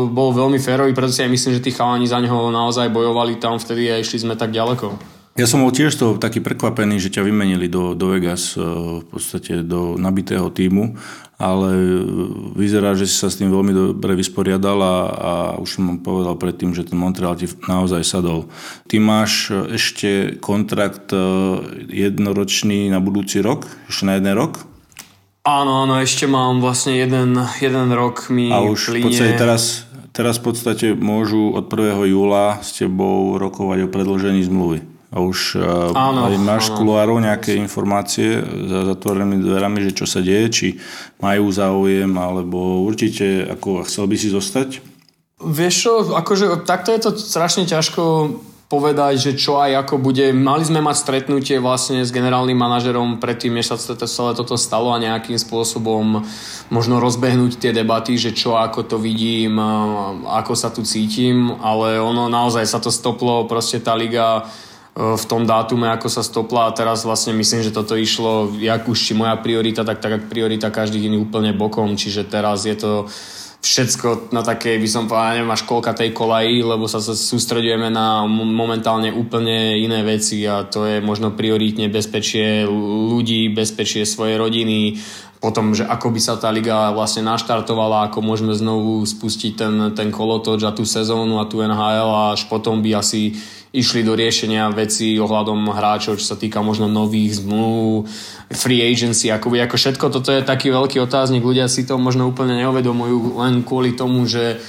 bol 0.08 0.32
veľmi 0.32 0.64
férový, 0.64 0.96
preto 0.96 1.12
si 1.12 1.28
aj 1.28 1.32
myslím, 1.36 1.52
že 1.60 1.66
tí 1.68 1.76
chalani 1.76 2.08
za 2.08 2.24
neho 2.24 2.48
naozaj 2.56 2.88
bojovali 2.88 3.36
tam 3.36 3.60
vtedy 3.60 3.92
a 3.92 4.00
išli 4.00 4.24
sme 4.24 4.40
tak 4.40 4.56
ďaleko. 4.56 5.15
Ja 5.36 5.44
som 5.52 5.68
bol 5.68 5.76
tiež 5.76 5.92
to 6.00 6.16
taký 6.16 6.40
prekvapený, 6.40 6.96
že 6.96 7.12
ťa 7.12 7.28
vymenili 7.28 7.68
do, 7.68 7.92
do 7.92 8.16
Vegas, 8.16 8.56
e, 8.56 8.64
v 8.64 9.06
podstate 9.12 9.68
do 9.68 10.00
nabitého 10.00 10.48
týmu 10.48 10.96
ale 11.36 11.72
vyzerá, 12.56 12.96
že 12.96 13.08
si 13.08 13.16
sa 13.20 13.28
s 13.28 13.36
tým 13.36 13.52
veľmi 13.52 13.76
dobre 13.76 14.16
vysporiadal 14.16 14.80
a, 14.80 14.96
a 15.12 15.34
už 15.60 15.70
som 15.80 16.00
povedal 16.00 16.40
predtým, 16.40 16.72
že 16.72 16.88
ten 16.88 16.96
Montreal 16.96 17.36
ti 17.36 17.52
naozaj 17.68 18.08
sadol. 18.08 18.48
Ty 18.88 19.04
máš 19.04 19.52
ešte 19.52 20.40
kontrakt 20.40 21.12
e, 21.12 21.20
jednoročný 21.92 22.88
na 22.88 23.04
budúci 23.04 23.44
rok, 23.44 23.68
ešte 23.92 24.08
na 24.08 24.16
jeden 24.16 24.32
rok? 24.32 24.64
Áno, 25.46 25.86
áno, 25.86 26.00
ešte 26.00 26.26
mám 26.26 26.64
vlastne 26.64 26.96
jeden, 26.96 27.36
jeden 27.60 27.88
rok 27.92 28.32
mi 28.32 28.50
A 28.50 28.64
už 28.64 28.96
v 28.96 29.12
podstate 29.12 29.36
teraz, 29.36 29.86
teraz 30.16 30.40
v 30.40 30.44
podstate 30.50 30.88
môžu 30.96 31.52
od 31.52 31.68
1. 31.68 32.16
júla 32.16 32.64
s 32.64 32.80
tebou 32.80 33.36
rokovať 33.36 33.86
o 33.86 33.92
predlžení 33.92 34.42
zmluvy. 34.48 34.95
A 35.16 35.24
už 35.24 35.56
eh, 35.56 35.64
áno, 35.96 36.28
aj 36.28 36.36
máš 36.44 36.70
áno. 36.70 36.84
kuloárov 36.84 37.24
nejaké 37.24 37.56
informácie 37.56 38.44
za 38.44 38.92
zatvorenými 38.92 39.40
dverami, 39.40 39.80
že 39.88 39.96
čo 39.96 40.06
sa 40.06 40.20
deje, 40.20 40.48
či 40.52 40.68
majú 41.24 41.48
záujem, 41.56 42.12
alebo 42.12 42.84
určite 42.84 43.48
ako 43.48 43.88
chcel 43.88 44.12
by 44.12 44.16
si 44.20 44.28
zostať? 44.28 44.70
Vieš 45.40 45.74
čo, 45.76 45.94
akože 46.16 46.68
takto 46.68 46.92
je 46.92 47.00
to 47.00 47.10
strašne 47.16 47.64
ťažko 47.64 48.04
povedať, 48.66 49.22
že 49.22 49.32
čo 49.38 49.62
aj 49.62 49.86
ako 49.86 50.02
bude. 50.02 50.34
Mali 50.34 50.66
sme 50.66 50.82
mať 50.82 51.06
stretnutie 51.06 51.62
vlastne 51.62 52.02
s 52.02 52.10
generálnym 52.10 52.58
manažerom 52.58 53.22
predtým, 53.22 53.54
než 53.54 53.70
sa 53.70 53.78
celé 53.78 54.34
toto 54.34 54.58
stalo 54.58 54.90
a 54.90 54.98
nejakým 54.98 55.38
spôsobom 55.38 56.26
možno 56.74 56.98
rozbehnúť 56.98 57.62
tie 57.62 57.72
debaty, 57.72 58.18
že 58.18 58.34
čo 58.34 58.58
ako 58.58 58.90
to 58.90 58.98
vidím, 58.98 59.62
ako 60.26 60.58
sa 60.58 60.74
tu 60.74 60.82
cítim, 60.82 61.54
ale 61.62 62.02
ono 62.02 62.26
naozaj 62.26 62.66
sa 62.66 62.82
to 62.82 62.90
stoplo, 62.90 63.46
proste 63.46 63.78
tá 63.78 63.94
liga 63.94 64.50
v 64.96 65.26
tom 65.28 65.44
dátume, 65.44 65.92
ako 65.92 66.08
sa 66.08 66.24
stopla 66.24 66.72
a 66.72 66.76
teraz 66.76 67.04
vlastne 67.04 67.36
myslím, 67.36 67.68
že 67.68 67.76
toto 67.76 68.00
išlo, 68.00 68.56
jak 68.56 68.88
už 68.88 68.96
či 68.96 69.12
moja 69.12 69.36
priorita, 69.36 69.84
tak 69.84 70.00
tak 70.00 70.32
priorita 70.32 70.72
každých 70.72 71.12
iný 71.12 71.28
úplne 71.28 71.52
bokom, 71.52 72.00
čiže 72.00 72.24
teraz 72.32 72.64
je 72.64 72.80
to 72.80 73.12
všetko 73.60 74.32
na 74.32 74.46
takej, 74.46 74.78
by 74.78 74.88
som 74.88 75.10
povedal, 75.10 75.42
neviem 75.42 75.52
až 75.52 75.66
koľka 75.68 75.98
tej 75.98 76.16
kolají, 76.16 76.64
lebo 76.64 76.88
sa 76.88 77.02
sústredujeme 77.02 77.92
na 77.92 78.24
momentálne 78.30 79.12
úplne 79.12 79.76
iné 79.76 80.06
veci 80.06 80.46
a 80.48 80.64
to 80.64 80.88
je 80.88 81.04
možno 81.04 81.36
prioritne 81.36 81.92
bezpečie 81.92 82.64
ľudí, 83.10 83.52
bezpečie 83.52 84.08
svojej 84.08 84.38
rodiny, 84.38 85.02
potom, 85.44 85.76
že 85.76 85.84
ako 85.84 86.08
by 86.14 86.20
sa 86.24 86.40
tá 86.40 86.54
liga 86.54 86.94
vlastne 86.96 87.26
naštartovala, 87.28 88.08
ako 88.08 88.24
môžeme 88.24 88.56
znovu 88.56 89.04
spustiť 89.04 89.52
ten, 89.60 89.76
ten 89.92 90.08
kolotoč 90.08 90.64
a 90.64 90.72
tú 90.72 90.88
sezónu 90.88 91.42
a 91.42 91.50
tú 91.50 91.60
NHL 91.60 92.10
a 92.16 92.34
až 92.38 92.48
potom 92.48 92.80
by 92.80 93.02
asi 93.02 93.36
išli 93.76 94.08
do 94.08 94.16
riešenia 94.16 94.72
veci 94.72 95.20
ohľadom 95.20 95.68
hráčov, 95.76 96.16
čo 96.16 96.32
sa 96.32 96.40
týka 96.40 96.64
možno 96.64 96.88
nových 96.88 97.44
zmluv, 97.44 98.08
free 98.56 98.80
agency, 98.80 99.28
akoby 99.28 99.60
ako 99.68 99.76
všetko. 99.76 100.06
Toto 100.16 100.32
je 100.32 100.48
taký 100.48 100.72
veľký 100.72 101.04
otáznik, 101.04 101.44
ľudia 101.44 101.68
si 101.68 101.84
to 101.84 102.00
možno 102.00 102.32
úplne 102.32 102.56
neuvedomujú 102.64 103.36
len 103.44 103.68
kvôli 103.68 103.94
tomu, 104.00 104.24
že 104.24 104.64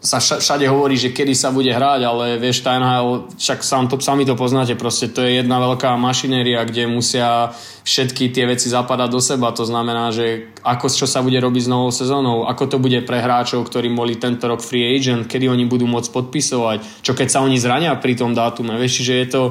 sa 0.00 0.16
všade 0.16 0.64
hovorí, 0.64 0.96
že 0.96 1.12
kedy 1.12 1.36
sa 1.36 1.52
bude 1.52 1.68
hrať, 1.68 2.00
ale 2.08 2.40
vieš, 2.40 2.64
Steinheil, 2.64 3.28
však 3.36 3.60
sám 3.60 3.84
to, 3.92 4.00
sami 4.00 4.24
to 4.24 4.32
poznáte, 4.32 4.72
proste 4.72 5.12
to 5.12 5.20
je 5.20 5.44
jedna 5.44 5.60
veľká 5.60 5.92
mašinéria, 6.00 6.64
kde 6.64 6.88
musia 6.88 7.52
všetky 7.84 8.32
tie 8.32 8.48
veci 8.48 8.72
zapadať 8.72 9.08
do 9.12 9.20
seba, 9.20 9.52
to 9.52 9.68
znamená, 9.68 10.08
že 10.08 10.56
ako 10.64 10.88
čo 10.88 11.04
sa 11.04 11.20
bude 11.20 11.36
robiť 11.36 11.68
s 11.68 11.72
novou 11.72 11.92
sezónou, 11.92 12.48
ako 12.48 12.64
to 12.72 12.76
bude 12.80 12.96
pre 13.04 13.20
hráčov, 13.20 13.60
ktorí 13.68 13.92
boli 13.92 14.16
tento 14.16 14.48
rok 14.48 14.64
free 14.64 14.88
agent, 14.88 15.28
kedy 15.28 15.52
oni 15.52 15.68
budú 15.68 15.84
môcť 15.84 16.08
podpisovať, 16.16 17.04
čo 17.04 17.12
keď 17.12 17.28
sa 17.28 17.44
oni 17.44 17.60
zrania 17.60 17.92
pri 18.00 18.16
tom 18.16 18.32
dátume, 18.32 18.80
vieš, 18.80 19.04
že 19.04 19.20
je 19.20 19.28
to 19.28 19.42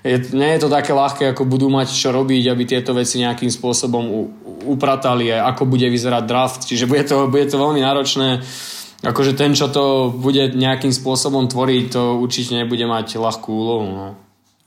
je, 0.00 0.16
nie 0.32 0.56
je 0.56 0.64
to 0.64 0.72
také 0.72 0.96
ľahké, 0.96 1.36
ako 1.36 1.44
budú 1.44 1.68
mať 1.68 1.92
čo 1.92 2.08
robiť, 2.08 2.48
aby 2.48 2.64
tieto 2.64 2.96
veci 2.96 3.20
nejakým 3.20 3.52
spôsobom 3.52 4.32
upratali, 4.64 5.28
ako 5.28 5.68
bude 5.68 5.84
vyzerať 5.92 6.24
draft, 6.24 6.64
čiže 6.64 6.88
bude 6.88 7.04
to, 7.04 7.28
bude 7.28 7.44
to 7.44 7.60
veľmi 7.60 7.84
náročné 7.84 8.40
akože 9.00 9.32
ten, 9.36 9.56
čo 9.56 9.72
to 9.72 10.12
bude 10.12 10.52
nejakým 10.52 10.92
spôsobom 10.92 11.48
tvoriť, 11.48 11.84
to 11.92 12.02
určite 12.20 12.56
nebude 12.56 12.84
mať 12.84 13.16
ľahkú 13.16 13.48
úlohu. 13.48 13.88
No. 13.88 14.08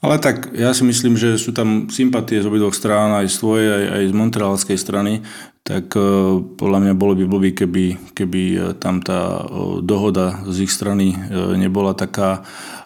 Ale 0.04 0.20
tak 0.20 0.52
ja 0.52 0.76
si 0.76 0.84
myslím, 0.84 1.16
že 1.16 1.40
sú 1.40 1.56
tam 1.56 1.88
sympatie 1.88 2.42
z 2.42 2.44
obidvoch 2.44 2.76
strán, 2.76 3.16
aj 3.16 3.32
z 3.32 3.36
tvojej, 3.40 3.68
aj, 3.72 3.84
aj 3.88 4.04
z 4.04 4.12
montrealskej 4.12 4.76
strany, 4.76 5.24
tak 5.64 5.96
uh, 5.96 6.44
podľa 6.60 6.78
mňa 6.84 6.92
bolo 6.92 7.16
by 7.16 7.24
blbý, 7.24 7.50
keby, 7.56 8.12
keby 8.12 8.42
uh, 8.52 8.60
tam 8.76 9.00
tá 9.00 9.40
uh, 9.40 9.80
dohoda 9.80 10.44
z 10.44 10.68
ich 10.68 10.72
strany 10.76 11.16
nebola 11.56 11.96
taká 11.96 12.44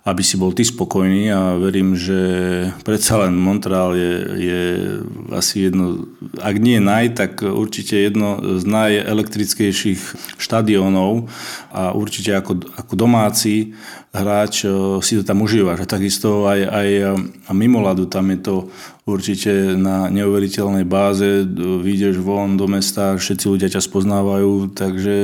aby 0.09 0.23
si 0.25 0.40
bol 0.40 0.57
ty 0.57 0.64
spokojný 0.64 1.29
a 1.29 1.61
verím, 1.61 1.92
že 1.92 2.18
predsa 2.81 3.21
len 3.21 3.37
Montreal 3.37 3.92
je, 3.92 4.12
je 4.40 4.62
asi 5.37 5.68
jedno, 5.68 6.09
ak 6.40 6.57
nie 6.57 6.81
naj, 6.81 7.12
tak 7.12 7.44
určite 7.44 8.01
jedno 8.01 8.40
z 8.57 8.64
najelektrickejších 8.64 10.01
štadiónov 10.40 11.29
a 11.68 11.92
určite 11.92 12.33
ako, 12.33 12.64
ako 12.81 12.92
domáci 12.97 13.77
hráč 14.16 14.64
eh, 14.64 14.73
si 15.05 15.21
to 15.21 15.23
tam 15.23 15.44
užívaš. 15.44 15.85
A 15.85 15.90
takisto 15.90 16.49
aj, 16.49 16.61
aj 16.64 16.88
mimo 17.53 17.85
ľadu 17.85 18.09
tam 18.09 18.33
je 18.33 18.38
to 18.40 18.55
určite 19.05 19.77
na 19.77 20.09
neuveriteľnej 20.12 20.85
báze, 20.85 21.44
vyjdeš 21.57 22.21
von 22.21 22.61
do 22.61 22.68
mesta, 22.68 23.16
všetci 23.16 23.44
ľudia 23.49 23.68
ťa 23.73 23.81
spoznávajú, 23.81 24.77
takže 24.77 25.14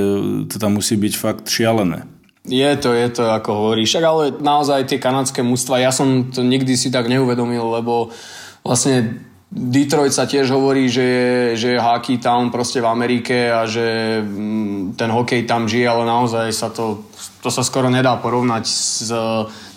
to 0.48 0.56
tam 0.56 0.80
musí 0.80 0.96
byť 0.96 1.14
fakt 1.16 1.44
šialené. 1.52 2.13
Je 2.44 2.76
to, 2.76 2.92
je 2.92 3.08
to, 3.08 3.24
ako 3.32 3.50
hovoríš. 3.56 3.88
Však 3.88 4.04
ale 4.04 4.24
naozaj 4.36 4.84
tie 4.84 5.00
kanadské 5.00 5.40
mústva, 5.40 5.80
ja 5.80 5.88
som 5.88 6.28
to 6.28 6.44
nikdy 6.44 6.76
si 6.76 6.92
tak 6.92 7.08
neuvedomil, 7.08 7.80
lebo 7.80 8.12
vlastne 8.60 9.16
Detroit 9.54 10.12
sa 10.12 10.28
tiež 10.28 10.52
hovorí, 10.52 10.90
že 10.92 11.04
je, 11.04 11.30
že 11.56 11.68
je 11.72 11.80
hockey 11.80 12.20
town 12.20 12.52
proste 12.52 12.84
v 12.84 12.90
Amerike 12.90 13.48
a 13.48 13.64
že 13.64 14.18
mm, 14.20 14.98
ten 14.98 15.08
hokej 15.08 15.48
tam 15.48 15.64
žije, 15.64 15.88
ale 15.88 16.04
naozaj 16.04 16.50
sa 16.52 16.68
to, 16.68 17.08
to 17.40 17.48
sa 17.48 17.64
skoro 17.64 17.88
nedá 17.88 18.18
porovnať 18.20 18.64
s 18.66 19.08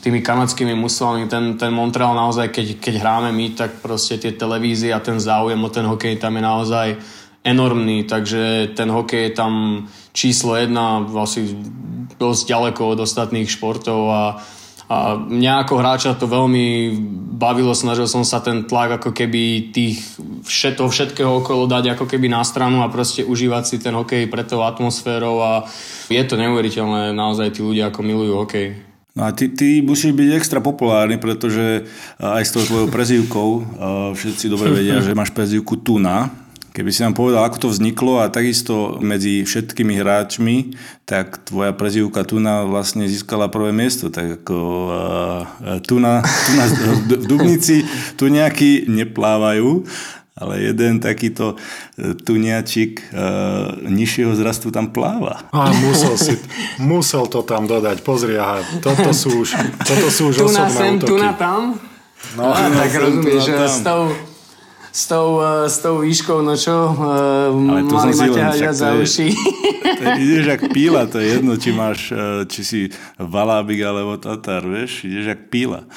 tými 0.04 0.20
kanadskými 0.20 0.76
mústvami. 0.76 1.32
Ten, 1.32 1.56
ten 1.56 1.72
Montreal 1.72 2.20
naozaj, 2.20 2.52
keď, 2.52 2.68
keď 2.84 2.94
hráme 3.00 3.30
my, 3.32 3.54
tak 3.56 3.80
proste 3.80 4.20
tie 4.20 4.36
televízie 4.36 4.92
a 4.92 5.00
ten 5.00 5.22
záujem 5.22 5.62
o 5.62 5.70
ten 5.72 5.88
hokej 5.88 6.20
tam 6.20 6.36
je 6.36 6.44
naozaj 6.44 6.88
enormný, 7.48 8.04
takže 8.04 8.76
ten 8.76 8.92
hokej 8.92 9.32
je 9.32 9.32
tam 9.32 9.54
číslo 10.12 10.60
jedna 10.60 11.08
asi 11.16 11.56
dosť 12.20 12.44
ďaleko 12.50 12.82
od 12.98 13.00
ostatných 13.06 13.48
športov 13.48 14.02
a, 14.12 14.24
a 14.92 14.98
mňa 15.16 15.54
ako 15.64 15.74
hráča 15.80 16.20
to 16.20 16.28
veľmi 16.28 16.92
bavilo, 17.38 17.72
snažil 17.78 18.10
som 18.10 18.26
sa 18.26 18.42
ten 18.42 18.66
tlak 18.66 19.00
ako 19.00 19.14
keby 19.14 19.72
tých 19.72 20.02
všetko, 20.44 20.90
všetkého 20.90 21.32
okolo 21.46 21.70
dať 21.70 21.94
ako 21.96 22.10
keby 22.10 22.28
na 22.28 22.42
stranu 22.42 22.82
a 22.82 22.92
proste 22.92 23.22
užívať 23.24 23.64
si 23.64 23.76
ten 23.78 23.94
hokej 23.94 24.26
pre 24.28 24.42
tou 24.44 24.66
atmosférou 24.66 25.40
a 25.40 25.52
je 26.10 26.24
to 26.26 26.36
neuveriteľné, 26.36 27.14
naozaj 27.14 27.56
tí 27.56 27.62
ľudia 27.62 27.94
ako 27.94 28.02
milujú 28.02 28.34
hokej. 28.42 28.68
No 29.18 29.26
a 29.26 29.34
ty, 29.34 29.50
ty 29.50 29.82
musíš 29.82 30.14
byť 30.14 30.30
extra 30.38 30.62
populárny, 30.62 31.18
pretože 31.18 31.90
aj 32.22 32.44
s 32.46 32.54
tou 32.54 32.62
tvojou 32.62 32.90
prezývkou 32.94 33.50
všetci 34.14 34.46
dobre 34.46 34.70
vedia, 34.70 35.02
že 35.06 35.18
máš 35.18 35.34
prezývku 35.34 35.82
Tuna, 35.82 36.47
Keby 36.78 36.94
si 36.94 37.02
nám 37.02 37.18
povedal, 37.18 37.42
ako 37.42 37.58
to 37.58 37.68
vzniklo 37.74 38.22
a 38.22 38.30
takisto 38.30 39.02
medzi 39.02 39.42
všetkými 39.42 39.98
hráčmi, 39.98 40.78
tak 41.10 41.42
tvoja 41.42 41.74
prezivka 41.74 42.22
Tuna 42.22 42.70
vlastne 42.70 43.10
získala 43.10 43.50
prvé 43.50 43.74
miesto. 43.74 44.14
Tak 44.14 44.46
ako 44.46 44.58
uh, 44.86 45.82
Tuna, 45.82 46.22
tuna 46.22 46.66
v 46.70 47.26
Dubnici 47.26 47.82
tu 48.14 48.30
nejakí 48.30 48.86
neplávajú, 48.94 49.90
ale 50.38 50.70
jeden 50.70 51.02
takýto 51.02 51.58
e, 51.98 52.14
tuniačik 52.14 53.10
uh, 53.10 53.74
nižšieho 53.82 54.38
zrastu 54.38 54.70
tam 54.70 54.94
pláva. 54.94 55.50
A 55.50 55.74
musel, 55.74 56.14
si, 56.14 56.38
musel 56.78 57.26
to 57.26 57.42
tam 57.42 57.66
dodať. 57.66 58.06
Pozri, 58.06 58.38
aha, 58.38 58.62
toto 58.86 59.18
sú 59.18 59.42
už, 59.42 59.58
toto 59.82 60.14
sú 60.14 60.30
už 60.30 60.46
tuna 60.46 60.70
osobné 60.70 60.78
sem, 60.78 60.94
útoky. 61.02 61.10
Tuna 61.10 61.34
tam? 61.34 61.82
No, 62.38 62.54
a, 62.54 62.70
tak 62.70 62.92
rozumieš, 63.02 63.50
že 63.50 63.66
s 63.66 63.82
tou 63.82 64.14
s 64.98 65.06
tou, 65.06 65.38
uh, 65.38 65.70
s 65.70 65.78
tou 65.78 66.02
výškou, 66.02 66.42
no 66.42 66.58
čo, 66.58 66.74
uh, 66.74 67.54
Ale 67.54 67.86
to 67.86 67.94
mali 67.94 68.14
ma 68.18 68.26
ťahať 68.34 68.74
za 68.74 68.90
uši. 68.98 69.30
To 69.98 70.04
je, 70.04 70.14
ideš 70.20 70.46
jak 70.46 70.64
píla, 70.74 71.10
to 71.10 71.18
je 71.18 71.28
jedno, 71.38 71.58
či 71.58 71.74
máš, 71.74 72.14
uh, 72.14 72.46
či 72.46 72.62
si 72.62 72.80
valábik 73.18 73.82
alebo 73.82 74.14
tatar, 74.22 74.62
vieš, 74.62 75.10
ideš 75.10 75.26
jak 75.34 75.42
píla. 75.50 75.90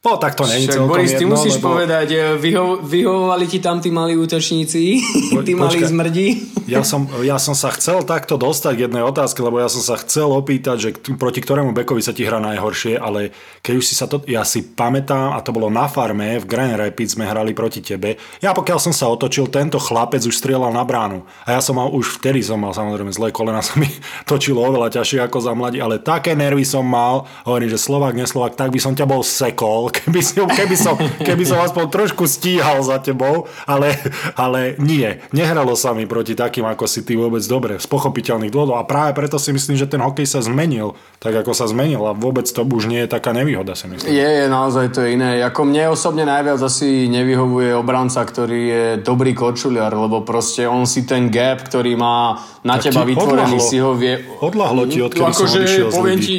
No 0.00 0.16
tak 0.16 0.32
to 0.32 0.48
není 0.48 0.64
celkom 0.64 0.96
Boris, 0.96 1.12
ty 1.12 1.28
jedno, 1.28 1.36
musíš 1.36 1.60
lebo... 1.60 1.76
povedať, 1.76 2.08
e, 2.08 2.20
vyho- 2.40 2.80
vyhovovali 2.80 3.44
ti 3.44 3.60
tam 3.60 3.84
tí 3.84 3.92
malí 3.92 4.16
útočníci, 4.16 4.96
po, 5.28 5.42
tí 5.46 5.52
malí 5.52 5.76
zmrdi? 5.76 6.26
Ja 6.64 6.80
som, 6.88 7.04
ja 7.20 7.36
som 7.36 7.52
sa 7.52 7.68
chcel 7.76 8.00
takto 8.08 8.40
dostať 8.40 8.80
k 8.80 8.82
jednej 8.88 9.04
otázke, 9.04 9.44
lebo 9.44 9.60
ja 9.60 9.68
som 9.68 9.84
sa 9.84 10.00
chcel 10.00 10.32
opýtať, 10.32 10.76
že 10.80 10.90
proti 11.20 11.44
ktorému 11.44 11.76
bekovi 11.76 12.00
sa 12.00 12.16
ti 12.16 12.24
hrá 12.24 12.40
najhoršie, 12.40 12.96
ale 12.96 13.28
keď 13.60 13.74
už 13.76 13.84
si 13.84 13.92
sa 13.92 14.08
to, 14.08 14.24
ja 14.24 14.40
si 14.40 14.72
pamätám, 14.72 15.36
a 15.36 15.44
to 15.44 15.52
bolo 15.52 15.68
na 15.68 15.84
farme, 15.84 16.40
v 16.40 16.48
Grand 16.48 16.80
Rapids 16.80 17.20
sme 17.20 17.28
hrali 17.28 17.52
proti 17.52 17.84
tebe. 17.84 18.16
Ja 18.40 18.56
pokiaľ 18.56 18.80
som 18.80 18.96
sa 18.96 19.04
otočil, 19.12 19.52
tento 19.52 19.76
chlapec 19.76 20.24
už 20.24 20.32
strieľal 20.32 20.72
na 20.72 20.80
bránu. 20.80 21.28
A 21.44 21.58
ja 21.58 21.60
som 21.60 21.76
mal, 21.76 21.92
už 21.92 22.24
vtedy 22.24 22.40
som 22.40 22.56
mal 22.56 22.72
samozrejme 22.72 23.12
zlé 23.12 23.36
kolena, 23.36 23.60
sa 23.68 23.76
mi 23.76 23.92
točilo 24.24 24.64
oveľa 24.64 24.96
ťažšie 24.96 25.28
ako 25.28 25.44
za 25.44 25.52
mladí, 25.52 25.76
ale 25.76 26.00
také 26.00 26.32
nervy 26.32 26.64
som 26.64 26.88
mal, 26.88 27.28
hovorím, 27.44 27.68
že 27.68 27.76
Slovak, 27.76 28.16
neslovak, 28.16 28.56
tak 28.56 28.72
by 28.72 28.80
som 28.80 28.96
ťa 28.96 29.04
bol 29.04 29.20
sekol, 29.20 29.89
keby, 29.90 30.20
si, 30.22 30.38
keby, 30.38 30.76
som, 30.78 30.94
keby 30.98 31.44
som 31.44 31.58
aspoň 31.60 31.84
trošku 31.90 32.24
stíhal 32.24 32.80
za 32.80 33.02
tebou, 33.02 33.50
ale, 33.68 33.94
ale 34.34 34.74
nie. 34.80 35.20
Nehralo 35.34 35.74
sa 35.74 35.92
mi 35.92 36.08
proti 36.08 36.32
takým, 36.38 36.64
ako 36.64 36.88
si 36.88 37.04
ty 37.04 37.18
vôbec 37.18 37.42
dobre, 37.44 37.76
z 37.76 37.86
pochopiteľných 37.90 38.50
dôvodov 38.50 38.80
a 38.80 38.88
práve 38.88 39.12
preto 39.14 39.36
si 39.36 39.50
myslím, 39.52 39.76
že 39.76 39.90
ten 39.90 40.00
hokej 40.00 40.26
sa 40.26 40.40
zmenil, 40.40 40.96
tak 41.20 41.36
ako 41.36 41.52
sa 41.52 41.68
zmenil 41.68 42.00
a 42.06 42.16
vôbec 42.16 42.46
to 42.48 42.62
už 42.64 42.86
nie 42.86 43.04
je 43.04 43.08
taká 43.10 43.34
nevýhoda, 43.34 43.74
si 43.74 43.90
myslím. 43.90 44.08
Je, 44.08 44.28
je, 44.42 44.46
naozaj 44.46 44.94
to 44.94 45.02
iné. 45.04 45.42
Ako 45.44 45.66
mne 45.66 45.92
osobne 45.92 46.24
najviac 46.24 46.62
asi 46.62 47.10
nevyhovuje 47.10 47.74
obranca, 47.74 48.22
ktorý 48.22 48.60
je 48.60 48.84
dobrý 49.02 49.34
kočuliar, 49.34 49.90
lebo 49.90 50.22
proste 50.22 50.64
on 50.64 50.86
si 50.86 51.04
ten 51.04 51.28
gap, 51.28 51.66
ktorý 51.66 51.98
má 51.98 52.38
na 52.62 52.76
tak 52.76 52.92
teba 52.92 53.08
vytvorený, 53.08 53.56
odlahlo, 53.56 53.68
si 53.72 53.76
ho 53.80 53.92
vie... 53.96 54.14
Odlahlo 54.40 54.82
ti, 54.84 55.00
odkedy 55.00 55.24
ako 55.24 55.44
som 55.48 55.60
odišiel 55.60 55.88
poviem 55.90 56.18
ti, 56.20 56.38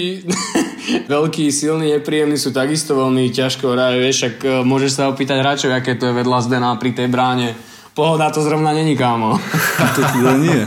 veľký, 1.13 1.45
silný, 1.49 1.97
nepríjemný 1.97 2.37
sú 2.37 2.53
takisto 2.53 2.93
veľmi 2.93 3.29
ťažko 3.41 3.73
hrajú, 3.73 3.97
vieš, 3.97 4.17
ak 4.29 4.35
e, 4.45 4.49
môžeš 4.61 4.91
sa 4.93 5.09
opýtať 5.09 5.41
hráčov, 5.41 5.73
aké 5.73 5.97
to 5.97 6.09
je 6.09 6.17
vedľa 6.17 6.45
Zdena 6.45 6.77
pri 6.77 6.93
tej 6.93 7.09
bráne. 7.09 7.57
Pohoda 7.97 8.29
to 8.29 8.45
zrovna 8.45 8.71
není, 8.71 8.93
kámo. 8.93 9.35
to 9.97 10.01
teda 10.05 10.33
nie. 10.37 10.61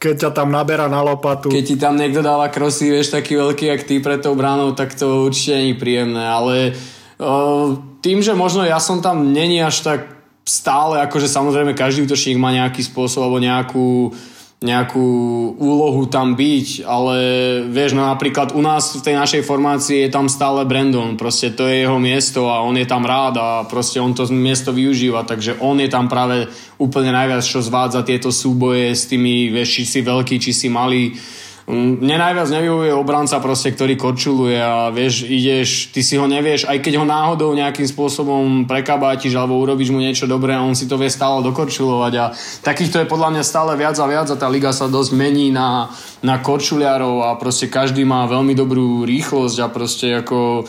Keď 0.00 0.14
ťa 0.18 0.30
tam 0.32 0.48
naberá 0.52 0.88
na 0.88 1.04
lopatu. 1.04 1.52
Keď 1.52 1.64
ti 1.64 1.76
tam 1.76 1.96
niekto 1.96 2.24
dáva 2.24 2.48
krosy, 2.48 2.90
vieš, 2.90 3.12
taký 3.12 3.36
veľký, 3.36 3.64
jak 3.68 3.82
ty 3.84 4.00
pred 4.00 4.20
tou 4.20 4.34
bránou, 4.34 4.72
tak 4.72 4.96
to 4.96 5.28
určite 5.28 5.56
není 5.56 5.74
príjemné, 5.74 6.20
ale 6.20 6.76
uh, 7.18 7.74
tým, 8.04 8.20
že 8.20 8.36
možno 8.36 8.66
ja 8.66 8.76
som 8.82 9.00
tam 9.00 9.32
není 9.32 9.62
až 9.62 9.80
tak 9.82 10.00
stále, 10.42 10.98
akože 11.06 11.30
samozrejme 11.30 11.72
každý 11.72 12.04
útočník 12.06 12.38
má 12.38 12.50
nejaký 12.50 12.82
spôsob 12.82 13.30
alebo 13.30 13.38
nejakú 13.38 14.10
nejakú 14.62 15.06
úlohu 15.58 16.06
tam 16.06 16.38
byť, 16.38 16.86
ale 16.86 17.16
vieš, 17.68 17.98
no 17.98 18.06
napríklad 18.06 18.54
u 18.54 18.62
nás 18.62 18.94
v 18.94 19.04
tej 19.04 19.14
našej 19.18 19.42
formácii 19.42 20.06
je 20.06 20.10
tam 20.10 20.30
stále 20.30 20.62
Brandon, 20.64 21.18
proste 21.18 21.50
to 21.52 21.66
je 21.66 21.84
jeho 21.84 21.98
miesto 21.98 22.48
a 22.48 22.62
on 22.62 22.78
je 22.78 22.86
tam 22.86 23.02
rád 23.02 23.34
a 23.36 23.48
proste 23.66 23.98
on 23.98 24.14
to 24.14 24.24
miesto 24.30 24.70
využíva, 24.70 25.26
takže 25.26 25.58
on 25.58 25.82
je 25.82 25.90
tam 25.90 26.06
práve 26.06 26.46
úplne 26.78 27.10
najviac, 27.10 27.42
čo 27.42 27.60
zvádza 27.60 28.06
tieto 28.06 28.30
súboje 28.30 28.94
s 28.94 29.10
tými, 29.10 29.50
vieš, 29.50 29.82
či 29.82 29.82
si 29.84 30.00
veľký, 30.00 30.38
či 30.38 30.54
si 30.54 30.70
malý, 30.70 31.14
mne 31.70 32.16
najviac 32.18 32.50
nevyhovuje 32.50 32.90
obranca 32.90 33.38
proste, 33.38 33.70
ktorý 33.70 33.94
korčuluje 33.94 34.58
a 34.58 34.90
vieš, 34.90 35.22
ideš, 35.30 35.94
ty 35.94 36.02
si 36.02 36.18
ho 36.18 36.26
nevieš, 36.26 36.66
aj 36.66 36.82
keď 36.82 36.98
ho 36.98 37.06
náhodou 37.06 37.54
nejakým 37.54 37.86
spôsobom 37.86 38.66
prekabátiš 38.66 39.38
alebo 39.38 39.62
urobíš 39.62 39.94
mu 39.94 40.02
niečo 40.02 40.26
dobré 40.26 40.58
a 40.58 40.66
on 40.66 40.74
si 40.74 40.90
to 40.90 40.98
vie 40.98 41.06
stále 41.06 41.38
dokorčulovať 41.46 42.12
a 42.18 42.24
takýchto 42.66 42.98
je 42.98 43.06
podľa 43.06 43.38
mňa 43.38 43.42
stále 43.46 43.72
viac 43.78 43.94
a 43.94 44.06
viac 44.10 44.26
a 44.34 44.36
tá 44.36 44.50
liga 44.50 44.74
sa 44.74 44.90
dosť 44.90 45.14
mení 45.14 45.54
na, 45.54 45.86
na 46.18 46.42
korčuliarov 46.42 47.30
a 47.30 47.38
proste 47.38 47.70
každý 47.70 48.02
má 48.02 48.26
veľmi 48.26 48.58
dobrú 48.58 49.06
rýchlosť 49.06 49.56
a 49.62 49.66
proste 49.70 50.06
ako 50.18 50.66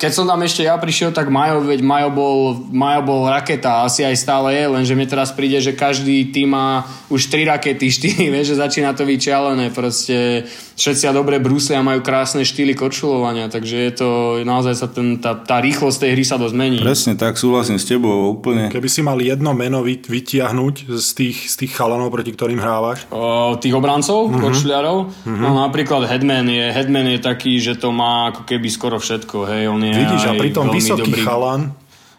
keď 0.00 0.10
som 0.10 0.24
tam 0.24 0.40
ešte 0.40 0.64
ja 0.64 0.72
prišiel, 0.80 1.12
tak 1.12 1.28
Majo, 1.28 1.60
veď 1.60 1.84
Majo 1.84 2.08
bol, 2.08 2.38
Majo 2.72 3.04
bol 3.04 3.28
raketa, 3.28 3.84
asi 3.84 4.08
aj 4.08 4.16
stále 4.16 4.56
je, 4.56 4.64
lenže 4.64 4.96
mi 4.96 5.04
teraz 5.04 5.36
príde, 5.36 5.60
že 5.60 5.76
každý 5.76 6.32
tým 6.32 6.56
má 6.56 6.88
už 7.12 7.28
tri 7.28 7.44
rakety, 7.44 7.92
štyri, 7.92 8.28
vieš, 8.34 8.56
že 8.56 8.62
začína 8.64 8.96
to 8.96 9.04
byť 9.04 9.18
čialené, 9.20 9.68
proste 9.68 10.00
proste 10.00 10.48
všetci 10.80 11.04
a 11.04 11.12
dobre 11.12 11.36
brúsli 11.36 11.76
a 11.76 11.84
majú 11.84 12.00
krásne 12.00 12.40
štýly 12.40 12.72
korčulovania, 12.72 13.52
takže 13.52 13.76
je 13.76 13.92
to 13.92 14.08
naozaj 14.48 14.72
sa 14.72 14.88
ten, 14.88 15.20
tá, 15.20 15.36
tá 15.36 15.60
rýchlosť 15.60 16.08
tej 16.08 16.10
hry 16.16 16.24
sa 16.24 16.40
dosť 16.40 16.54
mení. 16.56 16.80
Presne 16.80 17.20
tak, 17.20 17.36
súhlasím 17.36 17.76
s 17.76 17.84
tebou 17.84 18.32
úplne. 18.32 18.72
Keby 18.72 18.88
si 18.88 19.04
mal 19.04 19.20
jedno 19.20 19.52
meno 19.52 19.84
vytiahnuť 19.84 20.88
z 20.88 21.08
tých, 21.12 21.38
z 21.52 21.54
tých 21.60 21.72
chalanov, 21.76 22.08
proti 22.08 22.32
ktorým 22.32 22.56
hrávaš? 22.56 23.04
O, 23.12 23.60
tých 23.60 23.76
obrancov, 23.76 24.32
uh-huh. 24.32 24.40
korčuliarov? 24.40 25.12
Uh-huh. 25.12 25.36
No 25.36 25.60
napríklad 25.60 26.08
Headman 26.08 26.48
je, 26.48 26.72
Headman 26.72 27.12
je 27.12 27.20
taký, 27.20 27.60
že 27.60 27.76
to 27.76 27.92
má 27.92 28.32
ako 28.32 28.48
keby 28.48 28.72
skoro 28.72 28.96
všetko, 28.96 29.44
hej, 29.52 29.68
on 29.68 29.84
je 29.84 29.92
Vidíš, 29.92 30.24
a 30.24 30.32
pritom 30.32 30.72
vysoký 30.72 31.12
dobrý... 31.12 31.22
chalan, 31.22 31.60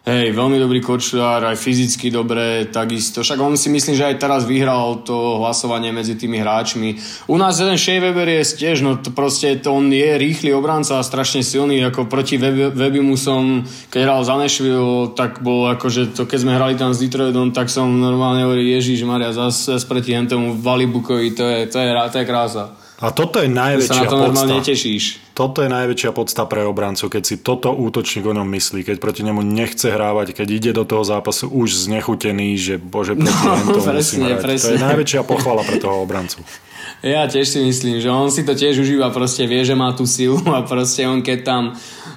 Hej, 0.01 0.33
veľmi 0.33 0.57
dobrý 0.57 0.81
kočár, 0.81 1.45
aj 1.45 1.61
fyzicky 1.61 2.09
dobre, 2.09 2.65
takisto. 2.73 3.21
Však 3.21 3.37
on 3.37 3.53
si 3.53 3.69
myslím, 3.69 3.93
že 3.93 4.09
aj 4.09 4.17
teraz 4.17 4.49
vyhral 4.49 5.05
to 5.05 5.37
hlasovanie 5.37 5.93
medzi 5.93 6.17
tými 6.17 6.41
hráčmi. 6.41 6.97
U 7.29 7.37
nás 7.37 7.61
jeden 7.61 7.77
Shea 7.77 8.01
Weber 8.01 8.25
je 8.25 8.41
tiež, 8.65 8.81
no 8.81 8.97
to 8.97 9.13
proste 9.13 9.61
to 9.61 9.69
on 9.69 9.93
je 9.93 10.17
rýchly 10.17 10.57
obranca 10.57 10.97
a 10.97 11.05
strašne 11.05 11.45
silný, 11.45 11.85
ako 11.85 12.09
proti 12.09 12.41
Webimu 12.41 13.13
som, 13.13 13.61
keď 13.93 14.01
hral 14.09 14.21
za 14.25 14.41
Nashville, 14.41 15.13
tak 15.13 15.45
bol 15.45 15.69
akože 15.69 16.17
to, 16.17 16.25
keď 16.25 16.49
sme 16.49 16.57
hrali 16.57 16.73
tam 16.81 16.97
s 16.97 17.01
Detroitom, 17.05 17.53
tak 17.53 17.69
som 17.69 17.85
normálne 17.85 18.41
hovoril, 18.41 18.73
Ježiš 18.81 19.05
Maria, 19.05 19.29
zase 19.37 19.77
proti 19.85 20.17
tomu 20.25 20.57
Valibukovi, 20.57 21.37
to 21.37 21.45
je, 21.45 21.69
to 21.69 21.77
je, 21.77 21.93
to 21.93 22.17
je 22.17 22.25
krása. 22.25 22.80
A 23.01 23.09
toto 23.09 23.41
je 23.41 23.49
najväčšia 23.49 23.97
sa 23.97 24.05
na 24.05 24.11
to 24.13 24.17
normálne 24.29 24.61
netešíš. 24.61 25.33
Toto 25.33 25.65
je 25.65 25.69
najväčšia 25.73 26.13
podsta 26.13 26.45
pre 26.45 26.61
obrancu, 26.69 27.09
keď 27.09 27.23
si 27.25 27.35
toto 27.41 27.73
útočník 27.73 28.29
o 28.29 28.33
ňom 28.37 28.45
myslí, 28.45 28.85
keď 28.85 29.01
proti 29.01 29.25
nemu 29.25 29.41
nechce 29.41 29.89
hrávať, 29.89 30.37
keď 30.37 30.47
ide 30.53 30.71
do 30.77 30.85
toho 30.85 31.01
zápasu 31.01 31.49
už 31.49 31.89
znechutený, 31.89 32.53
že 32.61 32.73
bože, 32.77 33.17
proti 33.17 33.33
no, 33.33 33.73
to 33.73 33.81
presne, 33.81 34.37
presne. 34.37 34.77
To 34.77 34.77
je 34.77 34.85
najväčšia 34.85 35.21
pochvala 35.25 35.65
pre 35.65 35.81
toho 35.81 36.05
obrancu. 36.05 36.45
Ja 37.01 37.25
tiež 37.25 37.49
si 37.49 37.59
myslím, 37.65 37.97
že 37.97 38.13
on 38.13 38.29
si 38.29 38.45
to 38.45 38.53
tiež 38.53 38.77
užíva, 38.77 39.09
proste 39.09 39.49
vie, 39.49 39.65
že 39.65 39.73
má 39.73 39.89
tú 39.97 40.05
silu 40.05 40.37
a 40.53 40.61
proste 40.61 41.01
on 41.09 41.25
keď 41.25 41.39
tam 41.41 41.63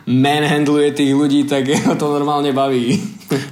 manhandluje 0.05 0.93
tých 0.93 1.13
ľudí, 1.17 1.49
tak 1.49 1.73
ho 1.89 1.97
to 1.97 2.07
normálne 2.13 2.53
baví. 2.53 3.01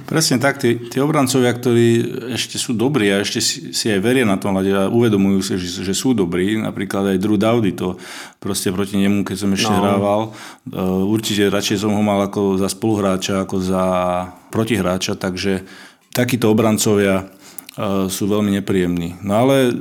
Presne 0.05 0.37
tak, 0.37 0.61
tí, 0.61 0.77
tí 0.77 1.01
obrancovia, 1.01 1.49
ktorí 1.49 2.05
ešte 2.37 2.61
sú 2.61 2.77
dobrí 2.77 3.09
a 3.09 3.25
ešte 3.25 3.41
si, 3.41 3.73
si 3.73 3.89
aj 3.89 3.99
veria 4.05 4.21
na 4.21 4.37
tom 4.37 4.53
a 4.53 4.61
uvedomujú 4.93 5.39
si, 5.41 5.51
že, 5.57 5.81
že 5.81 5.93
sú 5.97 6.13
dobrí, 6.13 6.61
napríklad 6.61 7.17
aj 7.17 7.17
Drew 7.17 7.41
Dowdy 7.41 7.73
to 7.73 7.97
proste 8.37 8.69
proti 8.69 9.01
nemu, 9.01 9.25
keď 9.25 9.37
som 9.41 9.49
ešte 9.57 9.73
no. 9.73 9.77
hrával, 9.81 10.21
uh, 10.29 11.01
určite 11.09 11.49
radšej 11.49 11.81
som 11.81 11.97
ho 11.97 12.03
mal 12.05 12.21
ako 12.29 12.61
za 12.61 12.69
spoluhráča, 12.69 13.41
ako 13.41 13.57
za 13.57 13.83
protihráča, 14.53 15.17
takže 15.17 15.65
takíto 16.13 16.53
obrancovia 16.53 17.25
uh, 17.25 18.05
sú 18.05 18.29
veľmi 18.29 18.53
nepríjemní. 18.61 19.25
No 19.25 19.41
ale 19.41 19.73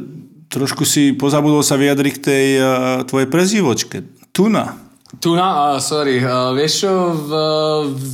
trošku 0.52 0.84
si 0.84 1.16
pozabudol 1.16 1.64
sa 1.64 1.80
vyjadriť 1.80 2.12
k 2.20 2.24
tej 2.24 2.46
uh, 2.60 2.66
tvojej 3.08 3.28
prezývočke. 3.32 4.04
Tuna. 4.36 4.76
Tuna, 5.16 5.76
uh, 5.76 5.80
sorry. 5.80 6.20
Uh, 6.20 6.52
vieš 6.52 6.84
čo, 6.84 6.92
v, 7.16 7.30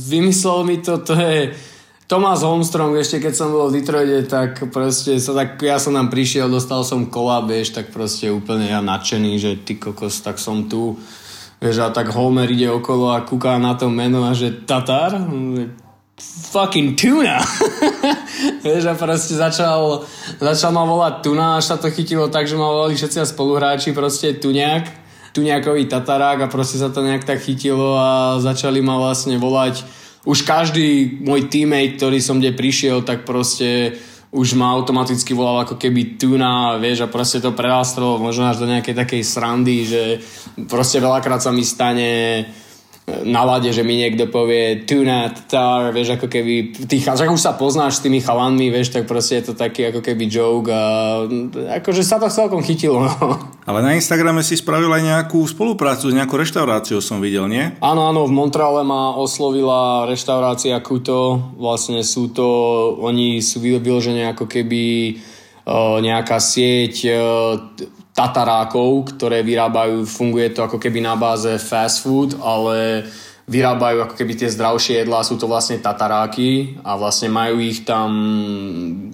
vymyslel 0.07 0.59
mi 0.63 0.79
to, 0.79 1.03
to 1.03 1.13
je 1.19 1.51
Thomas 2.09 2.41
Holmstrom, 2.41 2.97
ešte 2.97 3.21
keď 3.21 3.33
som 3.37 3.53
bol 3.53 3.69
v 3.69 3.83
Detroite, 3.83 4.25
tak 4.25 4.73
proste 4.73 5.21
sa 5.21 5.37
tak, 5.37 5.61
ja 5.61 5.77
som 5.77 5.93
tam 5.93 6.09
prišiel, 6.09 6.49
dostal 6.49 6.81
som 6.81 7.05
kola, 7.05 7.45
vieš, 7.45 7.77
tak 7.77 7.93
proste 7.93 8.33
úplne 8.33 8.65
ja 8.65 8.81
nadšený, 8.81 9.31
že 9.37 9.51
ty 9.61 9.77
kokos, 9.77 10.25
tak 10.25 10.41
som 10.41 10.65
tu. 10.65 10.97
Vieš, 11.61 11.85
a 11.85 11.93
tak 11.93 12.09
Homer 12.15 12.49
ide 12.49 12.65
okolo 12.71 13.13
a 13.13 13.21
kúka 13.21 13.61
na 13.61 13.77
to 13.77 13.93
meno 13.93 14.25
a 14.25 14.33
že 14.33 14.63
Tatar? 14.65 15.21
Fucking 16.21 16.99
tuna. 16.99 17.39
Vieš, 18.65 18.91
a 18.91 18.93
proste 18.95 19.39
začal, 19.39 20.03
začal 20.39 20.71
ma 20.75 20.83
volať 20.83 21.13
tuna, 21.23 21.57
až 21.57 21.71
sa 21.71 21.75
to 21.79 21.87
chytilo 21.89 22.27
tak, 22.27 22.47
že 22.47 22.59
ma 22.59 22.67
volali 22.67 22.95
všetci 22.95 23.23
spoluhráči, 23.23 23.95
proste 23.95 24.35
tuniak, 24.35 24.87
tuniakový 25.31 25.87
tatarák 25.87 26.45
a 26.45 26.51
proste 26.51 26.77
sa 26.77 26.91
to 26.91 27.05
nejak 27.05 27.23
tak 27.23 27.39
chytilo 27.39 27.95
a 27.95 28.37
začali 28.41 28.83
ma 28.83 28.99
vlastne 28.99 29.39
volať 29.39 29.83
už 30.27 30.43
každý 30.43 31.19
môj 31.23 31.47
teammate, 31.47 31.95
ktorý 31.95 32.19
som 32.19 32.43
kde 32.43 32.51
prišiel, 32.51 33.07
tak 33.07 33.23
proste 33.23 33.95
už 34.29 34.53
ma 34.53 34.69
automaticky 34.77 35.33
volal 35.33 35.65
ako 35.65 35.81
keby 35.81 36.21
tuna, 36.21 36.77
vieš, 36.77 37.07
a 37.07 37.09
proste 37.09 37.41
to 37.41 37.55
prerástlo 37.55 38.21
možno 38.21 38.45
až 38.45 38.61
do 38.61 38.69
nejakej 38.69 38.93
takej 38.93 39.21
srandy, 39.25 39.77
že 39.89 40.03
proste 40.69 41.01
veľakrát 41.01 41.41
sa 41.41 41.49
mi 41.49 41.65
stane 41.65 42.45
nalade, 43.25 43.73
že 43.73 43.83
mi 43.83 43.99
niekto 43.99 44.29
povie 44.29 44.85
tuna, 44.87 45.29
tar, 45.29 45.91
vieš, 45.93 46.15
ako 46.15 46.27
keby 46.27 46.75
tých, 46.87 47.05
že 47.05 47.29
už 47.29 47.41
sa 47.41 47.57
poznáš 47.57 47.99
s 47.99 48.03
tými 48.05 48.23
chalanmi, 48.23 48.71
vieš, 48.71 48.93
tak 48.95 49.09
proste 49.09 49.41
je 49.41 49.51
to 49.51 49.53
taký 49.57 49.89
ako 49.89 50.01
keby 50.01 50.29
joke 50.29 50.69
a 50.71 51.25
akože 51.81 52.01
sa 52.05 52.21
to 52.21 52.31
celkom 52.31 52.63
chytilo. 52.63 53.05
No. 53.05 53.39
Ale 53.69 53.85
na 53.85 53.93
Instagrame 53.93 54.41
si 54.41 54.57
spravil 54.57 54.89
aj 54.89 55.03
nejakú 55.03 55.41
spoluprácu 55.45 56.09
s 56.09 56.17
nejakou 56.17 56.41
reštauráciou 56.41 56.99
som 56.99 57.21
videl, 57.21 57.45
nie? 57.45 57.69
Áno, 57.83 58.09
áno, 58.09 58.25
v 58.25 58.33
Montreale 58.33 58.81
ma 58.81 59.13
oslovila 59.13 60.09
reštaurácia 60.09 60.79
Kuto, 60.81 61.53
vlastne 61.59 62.01
sú 62.01 62.33
to, 62.33 62.47
oni 63.01 63.41
sú 63.45 63.61
vyložené 63.61 64.31
ako 64.33 64.49
keby 64.49 65.17
nejaká 66.01 66.41
sieť 66.41 67.13
tatarákov, 68.19 69.15
ktoré 69.15 69.39
vyrábajú, 69.47 70.03
funguje 70.03 70.51
to 70.51 70.67
ako 70.67 70.75
keby 70.75 70.99
na 70.99 71.15
báze 71.15 71.47
fast 71.63 72.03
food, 72.03 72.35
ale 72.43 73.07
vyrábajú 73.47 74.03
ako 74.03 74.15
keby 74.19 74.35
tie 74.35 74.51
zdravšie 74.51 75.01
jedlá, 75.01 75.23
sú 75.23 75.39
to 75.39 75.47
vlastne 75.47 75.79
tataráky 75.79 76.75
a 76.83 76.99
vlastne 76.99 77.31
majú 77.31 77.63
ich 77.63 77.87
tam 77.87 78.11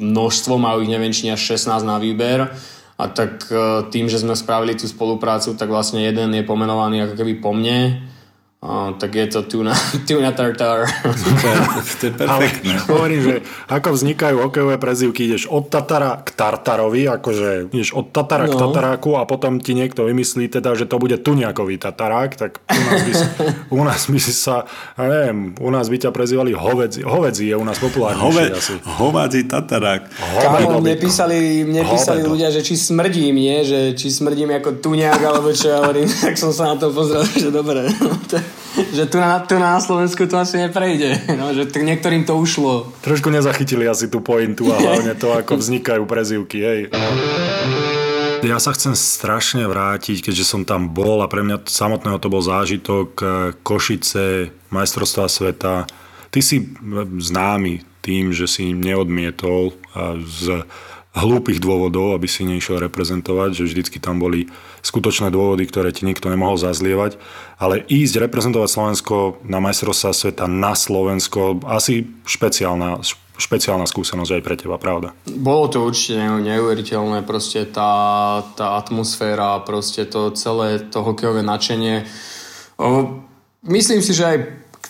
množstvo, 0.01 0.57
majú 0.57 0.81
ich 0.81 0.89
neviem 0.89 1.13
či 1.13 1.29
až 1.29 1.53
16 1.53 1.85
na 1.85 2.01
výber. 2.01 2.49
A 2.95 3.11
tak 3.11 3.45
e, 3.51 3.85
tým, 3.91 4.07
že 4.07 4.23
sme 4.23 4.39
spravili 4.39 4.73
tú 4.73 4.87
spoluprácu, 4.87 5.53
tak 5.53 5.67
vlastne 5.67 5.99
jeden 6.03 6.31
je 6.31 6.47
pomenovaný 6.47 7.05
ako 7.05 7.15
keby 7.19 7.43
po 7.43 7.51
mne 7.51 7.99
Oh, 8.65 8.97
tak 8.97 9.13
je 9.13 9.29
to 9.29 9.45
tuna, 9.45 9.77
tuna 10.09 10.33
tartar. 10.33 10.89
Super, 11.13 11.53
to 12.01 12.03
je 12.09 12.13
perfektné. 12.17 12.73
Ale 12.81 12.89
hovorím, 12.89 13.21
že 13.21 13.35
ako 13.69 13.93
vznikajú 13.93 14.41
hokejové 14.41 14.81
prezivky, 14.81 15.29
ideš 15.29 15.45
od 15.53 15.69
Tatara 15.69 16.25
k 16.25 16.33
Tartarovi, 16.33 17.05
akože 17.05 17.69
ideš 17.69 17.93
od 17.93 18.09
Tatara 18.09 18.49
no. 18.49 18.57
k 18.57 18.65
Tataráku 18.65 19.21
a 19.21 19.29
potom 19.29 19.61
ti 19.61 19.77
niekto 19.77 20.09
vymyslí 20.09 20.49
teda, 20.49 20.73
že 20.73 20.89
to 20.89 20.97
bude 20.97 21.21
tuniakový 21.21 21.77
Tatarák, 21.77 22.31
tak 22.33 22.57
u 22.65 22.81
nás 22.89 23.01
by, 23.05 23.13
u 23.69 23.81
nás 23.85 24.01
by 24.09 24.17
si 24.17 24.33
sa, 24.33 24.65
ja 24.97 25.05
neviem, 25.13 25.53
u 25.61 25.69
nás 25.69 25.85
by 25.85 25.97
ťa 26.01 26.09
prezývali 26.09 26.57
hovedzi. 26.57 27.05
Hovedzi 27.05 27.53
je 27.53 27.55
u 27.61 27.61
nás 27.61 27.77
populárny. 27.77 28.17
Hove, 28.17 28.49
asi. 28.49 28.81
Hovadzí 28.81 29.45
Tatarák. 29.45 30.09
Kámo, 30.41 30.81
mne 30.81 30.97
písali, 30.97 31.61
mne 31.69 31.85
písali 31.85 32.25
ľudia, 32.25 32.49
že 32.49 32.65
či 32.65 32.73
smrdím, 32.73 33.37
nie? 33.37 33.61
Že 33.61 33.93
či 33.93 34.09
smrdím 34.09 34.57
ako 34.57 34.81
tuniak, 34.81 35.21
alebo 35.21 35.53
čo 35.53 35.69
ja 35.69 35.85
hovorím, 35.85 36.09
tak 36.25 36.33
som 36.33 36.49
sa 36.49 36.73
na 36.73 36.81
to 36.81 36.89
pozrel, 36.89 37.21
že 37.29 37.53
dobre. 37.53 37.85
Že 38.75 39.03
tu 39.07 39.17
na, 39.17 39.39
tu 39.43 39.55
na 39.55 39.79
Slovensku 39.79 40.27
to 40.27 40.35
asi 40.39 40.59
neprejde. 40.59 41.17
No, 41.39 41.51
že 41.51 41.67
t- 41.67 41.83
niektorým 41.83 42.23
to 42.23 42.35
ušlo. 42.39 42.95
Trošku 43.03 43.27
nezachytili 43.29 43.85
asi 43.85 44.07
tú 44.07 44.23
pointu 44.23 44.71
a 44.71 44.79
hlavne 44.79 45.13
to, 45.19 45.35
ako 45.35 45.59
vznikajú 45.59 46.07
prezivky. 46.07 46.57
Hej. 46.63 46.79
Ja 48.45 48.61
sa 48.61 48.71
chcem 48.71 48.93
strašne 48.93 49.65
vrátiť, 49.65 50.21
keďže 50.21 50.45
som 50.45 50.61
tam 50.63 50.93
bol 50.93 51.19
a 51.25 51.27
pre 51.27 51.41
mňa 51.41 51.65
samotného 51.65 52.21
to 52.21 52.31
bol 52.31 52.39
zážitok 52.45 53.09
eh, 53.19 53.29
Košice, 53.65 54.53
majstrovstva 54.71 55.25
sveta. 55.27 55.89
Ty 56.29 56.39
si 56.39 56.67
známy 57.19 57.83
tým, 58.05 58.35
že 58.35 58.45
si 58.45 58.69
neodmietol 58.75 59.73
z 60.27 60.61
hlúpych 61.15 61.63
dôvodov, 61.63 62.13
aby 62.13 62.27
si 62.27 62.43
nešiel 62.43 62.83
reprezentovať, 62.83 63.55
že 63.55 63.63
vždycky 63.65 63.97
tam 64.03 64.19
boli 64.19 64.51
skutočné 64.85 65.33
dôvody, 65.33 65.65
ktoré 65.65 65.89
ti 65.89 66.05
nikto 66.05 66.29
nemohol 66.29 66.61
zazlievať, 66.61 67.17
ale 67.57 67.81
ísť 67.89 68.21
reprezentovať 68.21 68.69
Slovensko 68.69 69.41
na 69.41 69.57
majstrovstvá 69.57 70.13
sveta 70.13 70.45
na 70.45 70.77
Slovensko, 70.77 71.65
asi 71.65 72.05
špeciálna, 72.29 73.01
špeciálna 73.41 73.89
skúsenosť 73.89 74.31
aj 74.37 74.41
pre 74.45 74.55
teba, 74.61 74.77
pravda? 74.77 75.17
Bolo 75.25 75.65
to 75.73 75.81
určite 75.81 76.21
neuveriteľné, 76.21 77.25
proste 77.25 77.65
tá, 77.65 78.45
tá 78.53 78.77
atmosféra, 78.77 79.65
proste 79.65 80.05
to 80.05 80.29
celé 80.37 80.77
to 80.85 81.01
hokejové 81.01 81.41
nadšenie. 81.41 82.05
Myslím 83.65 84.05
si, 84.05 84.13
že 84.13 84.23
aj 84.29 84.37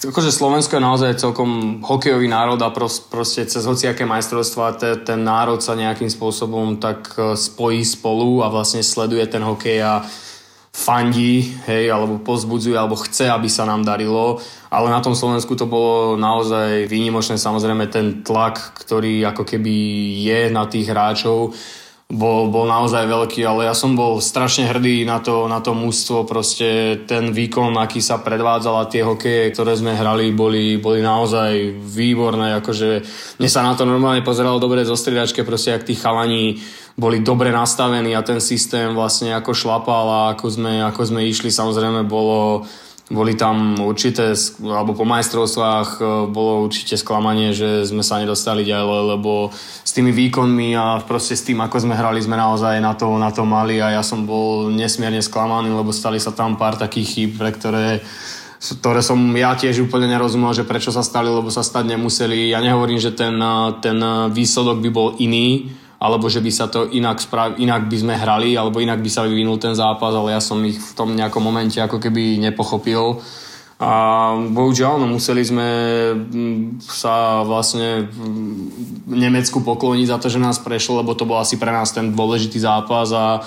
akože 0.03 0.31
Slovensko 0.33 0.75
je 0.75 0.83
naozaj 0.83 1.21
celkom 1.21 1.79
hokejový 1.79 2.27
národ 2.27 2.59
a 2.59 2.73
proste 2.73 3.47
cez 3.47 3.63
hociaké 3.63 4.03
majstrovstvá 4.03 4.75
te, 4.75 4.89
ten 5.05 5.23
národ 5.23 5.63
sa 5.63 5.77
nejakým 5.77 6.11
spôsobom 6.11 6.81
tak 6.81 7.15
e, 7.15 7.39
spojí 7.39 7.85
spolu 7.85 8.43
a 8.43 8.51
vlastne 8.51 8.83
sleduje 8.83 9.23
ten 9.31 9.39
hokej 9.39 9.79
a 9.79 10.03
fandí, 10.75 11.55
hej, 11.71 11.87
alebo 11.87 12.19
pozbudzuje, 12.19 12.75
alebo 12.75 12.99
chce, 12.99 13.31
aby 13.31 13.47
sa 13.47 13.63
nám 13.63 13.87
darilo. 13.87 14.43
Ale 14.67 14.91
na 14.91 14.99
tom 14.99 15.15
Slovensku 15.15 15.55
to 15.55 15.71
bolo 15.71 16.19
naozaj 16.19 16.91
výnimočné. 16.91 17.39
Samozrejme 17.39 17.87
ten 17.87 18.27
tlak, 18.27 18.75
ktorý 18.83 19.23
ako 19.23 19.47
keby 19.47 19.71
je 20.19 20.41
na 20.51 20.67
tých 20.67 20.91
hráčov, 20.91 21.55
bol, 22.05 22.53
bol 22.53 22.69
naozaj 22.69 23.09
veľký, 23.09 23.41
ale 23.49 23.65
ja 23.65 23.73
som 23.73 23.97
bol 23.97 24.21
strašne 24.21 24.69
hrdý 24.69 25.09
na 25.09 25.17
to, 25.17 25.49
na 25.49 25.57
to 25.57 25.73
mústvo, 25.73 26.21
proste 26.21 27.01
ten 27.09 27.33
výkon, 27.33 27.73
aký 27.81 27.97
sa 27.97 28.21
predvádzal 28.21 28.75
a 28.77 28.89
tie 28.89 29.01
hokeje, 29.01 29.49
ktoré 29.49 29.73
sme 29.73 29.97
hrali, 29.97 30.29
boli, 30.29 30.77
boli 30.77 31.01
naozaj 31.01 31.73
výborné, 31.81 32.61
akože 32.61 32.89
mne 33.41 33.49
sa 33.49 33.65
na 33.65 33.73
to 33.73 33.89
normálne 33.89 34.21
pozeralo 34.21 34.61
dobre 34.61 34.85
zo 34.85 34.93
striedačke, 34.93 35.41
proste 35.41 35.73
ak 35.73 35.89
tí 35.89 35.97
chalani 35.97 36.61
boli 36.93 37.25
dobre 37.25 37.49
nastavení 37.49 38.13
a 38.13 38.21
ten 38.21 38.37
systém 38.37 38.93
vlastne 38.93 39.33
ako 39.33 39.57
šlapal 39.57 40.05
a 40.05 40.21
ako 40.37 40.45
sme, 40.47 40.85
ako 40.85 41.01
sme 41.09 41.25
išli, 41.25 41.49
samozrejme 41.49 42.05
bolo 42.05 42.69
boli 43.05 43.37
tam 43.37 43.77
určité, 43.77 44.33
alebo 44.65 44.97
po 44.97 45.05
majstrovstvách 45.05 45.89
e, 46.01 46.03
bolo 46.25 46.65
určite 46.65 46.97
sklamanie, 46.97 47.53
že 47.53 47.85
sme 47.85 48.01
sa 48.01 48.17
nedostali 48.17 48.65
ďalej, 48.65 49.13
lebo 49.13 49.53
s 49.85 49.91
tými 49.93 50.09
výkonmi 50.09 50.73
a 50.73 51.05
proste 51.05 51.37
s 51.37 51.45
tým, 51.45 51.61
ako 51.61 51.85
sme 51.85 51.93
hrali, 51.93 52.17
sme 52.17 52.33
naozaj 52.33 52.81
na 52.81 52.97
to, 52.97 53.13
na 53.21 53.29
to 53.29 53.45
mali 53.45 53.77
a 53.77 53.93
ja 53.93 54.01
som 54.01 54.25
bol 54.25 54.73
nesmierne 54.73 55.21
sklamaný, 55.21 55.69
lebo 55.69 55.93
stali 55.93 56.17
sa 56.17 56.33
tam 56.33 56.57
pár 56.57 56.81
takých 56.81 57.07
chýb, 57.07 57.31
pre 57.37 57.53
ktoré 57.53 58.01
ktoré 58.55 59.05
som 59.05 59.19
ja 59.37 59.53
tiež 59.53 59.85
úplne 59.85 60.09
nerozumel, 60.09 60.49
že 60.57 60.65
prečo 60.65 60.89
sa 60.89 61.05
stali, 61.05 61.29
lebo 61.29 61.53
sa 61.53 61.61
stať 61.61 61.85
nemuseli. 61.85 62.49
Ja 62.49 62.57
nehovorím, 62.65 62.97
že 62.97 63.13
ten, 63.13 63.37
ten 63.77 64.01
výsledok 64.33 64.81
by 64.81 64.89
bol 64.89 65.13
iný, 65.21 65.69
alebo 66.05 66.29
že 66.29 66.37
by 66.45 66.51
sa 66.53 66.69
to 66.69 66.85
inak, 66.93 67.17
sprav- 67.17 67.57
inak 67.57 67.89
by 67.89 67.97
sme 67.97 68.13
hrali, 68.13 68.53
alebo 68.53 68.77
inak 68.77 69.01
by 69.01 69.09
sa 69.09 69.25
vyvinul 69.25 69.57
ten 69.57 69.73
zápas, 69.73 70.13
ale 70.13 70.37
ja 70.37 70.41
som 70.41 70.61
ich 70.61 70.77
v 70.77 70.91
tom 70.93 71.17
nejakom 71.17 71.41
momente 71.41 71.81
ako 71.81 71.97
keby 71.97 72.37
nepochopil. 72.37 73.17
A 73.75 74.31
bohužiaľ, 74.55 75.03
no, 75.03 75.11
museli 75.11 75.43
sme 75.43 75.67
mm, 76.15 76.79
sa 76.79 77.43
vlastne 77.43 78.07
v 78.07 79.19
Nemecku 79.19 79.59
pokloniť 79.59 80.07
za 80.07 80.17
to, 80.21 80.31
že 80.31 80.39
nás 80.39 80.63
prešlo, 80.63 81.03
lebo 81.03 81.11
to 81.11 81.27
bol 81.27 81.41
asi 81.41 81.59
pre 81.59 81.75
nás 81.75 81.91
ten 81.91 82.15
dôležitý 82.15 82.55
zápas 82.55 83.11
a 83.11 83.43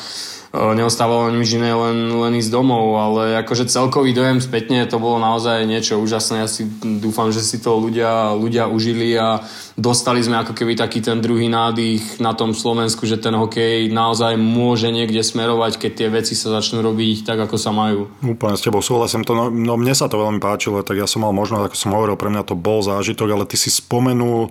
neostávalo 0.53 1.29
nič 1.29 1.61
iné, 1.61 1.77
len, 1.77 2.09
len 2.09 2.33
ísť 2.41 2.49
domov, 2.49 2.97
ale 2.97 3.37
akože 3.45 3.69
celkový 3.69 4.17
dojem 4.17 4.41
spätne 4.41 4.89
to 4.89 4.97
bolo 4.97 5.21
naozaj 5.21 5.69
niečo 5.69 6.01
úžasné. 6.01 6.41
Ja 6.41 6.49
si 6.49 6.65
dúfam, 6.81 7.29
že 7.29 7.45
si 7.45 7.61
to 7.61 7.77
ľudia, 7.77 8.33
ľudia 8.33 8.65
užili 8.65 9.13
a 9.13 9.45
dostali 9.77 10.25
sme 10.25 10.41
ako 10.41 10.57
keby 10.57 10.73
taký 10.73 11.05
ten 11.05 11.21
druhý 11.21 11.53
nádych 11.53 12.17
na 12.25 12.33
tom 12.33 12.57
Slovensku, 12.57 13.05
že 13.05 13.21
ten 13.21 13.37
hokej 13.37 13.93
naozaj 13.93 14.41
môže 14.41 14.89
niekde 14.89 15.21
smerovať, 15.21 15.77
keď 15.77 15.93
tie 15.93 16.09
veci 16.09 16.33
sa 16.33 16.57
začnú 16.57 16.81
robiť 16.81 17.29
tak, 17.29 17.39
ako 17.45 17.57
sa 17.61 17.69
majú. 17.69 18.09
Úplne 18.25 18.57
s 18.57 18.65
tebou 18.65 18.81
súhlasím. 18.81 19.29
To, 19.29 19.37
no, 19.37 19.45
no 19.53 19.77
mne 19.77 19.93
sa 19.93 20.09
to 20.09 20.17
veľmi 20.17 20.41
páčilo, 20.41 20.81
tak 20.81 20.97
ja 20.97 21.05
som 21.05 21.29
mal 21.29 21.37
možnosť, 21.37 21.69
ako 21.69 21.77
som 21.77 21.93
hovoril, 21.93 22.17
pre 22.17 22.33
mňa 22.33 22.49
to 22.49 22.57
bol 22.57 22.81
zážitok, 22.81 23.29
ale 23.37 23.45
ty 23.45 23.61
si 23.61 23.69
spomenul 23.69 24.49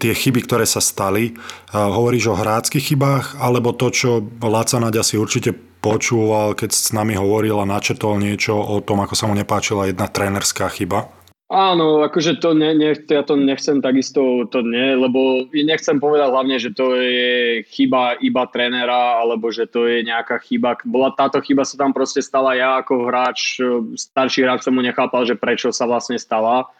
tie 0.00 0.12
chyby, 0.16 0.40
ktoré 0.48 0.64
sa 0.64 0.80
stali. 0.80 1.36
Hovoríš 1.70 2.32
o 2.32 2.38
hráckých 2.38 2.92
chybách, 2.92 3.26
alebo 3.36 3.76
to, 3.76 3.92
čo 3.92 4.24
Laca 4.40 4.80
Naďa 4.80 5.04
si 5.04 5.20
určite 5.20 5.52
počúval, 5.82 6.54
keď 6.54 6.70
s 6.70 6.94
nami 6.94 7.18
hovoril 7.18 7.58
a 7.58 7.66
načetol 7.66 8.16
niečo 8.22 8.54
o 8.54 8.78
tom, 8.80 9.02
ako 9.02 9.14
sa 9.18 9.26
mu 9.26 9.34
nepáčila 9.34 9.90
jedna 9.90 10.06
trénerská 10.06 10.70
chyba? 10.70 11.10
Áno, 11.52 12.00
akože 12.00 12.40
to, 12.40 12.56
ne, 12.56 12.72
ne, 12.72 12.96
ja 12.96 13.20
to 13.20 13.36
nechcem 13.36 13.84
takisto, 13.84 14.48
to 14.48 14.64
nie, 14.64 14.96
lebo 14.96 15.44
nechcem 15.52 16.00
povedať 16.00 16.32
hlavne, 16.32 16.56
že 16.56 16.72
to 16.72 16.96
je 16.96 17.60
chyba 17.68 18.16
iba 18.24 18.48
trénera, 18.48 19.20
alebo 19.20 19.52
že 19.52 19.68
to 19.68 19.84
je 19.84 20.00
nejaká 20.00 20.40
chyba. 20.40 20.80
Bola 20.80 21.12
táto 21.12 21.44
chyba 21.44 21.68
sa 21.68 21.76
tam 21.76 21.92
proste 21.92 22.24
stala 22.24 22.56
ja 22.56 22.80
ako 22.80 23.04
hráč, 23.04 23.60
starší 23.92 24.48
hráč 24.48 24.64
som 24.64 24.72
mu 24.72 24.80
nechápal, 24.80 25.28
že 25.28 25.36
prečo 25.36 25.68
sa 25.76 25.84
vlastne 25.84 26.16
stala 26.16 26.72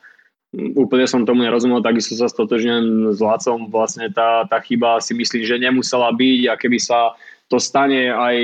úplne 0.53 1.09
som 1.09 1.25
tomu 1.25 1.49
nerozumel, 1.49 1.81
takisto 1.81 2.13
sa 2.13 2.29
stotožňujem 2.29 3.17
s 3.17 3.21
Lacom. 3.25 3.73
Vlastne 3.73 4.13
tá, 4.13 4.45
tá 4.45 4.61
chyba 4.61 5.01
si 5.01 5.17
myslím, 5.17 5.43
že 5.49 5.57
nemusela 5.57 6.13
byť 6.13 6.41
a 6.53 6.55
keby 6.61 6.79
sa 6.79 7.17
to 7.49 7.61
stane 7.61 8.09
aj 8.09 8.37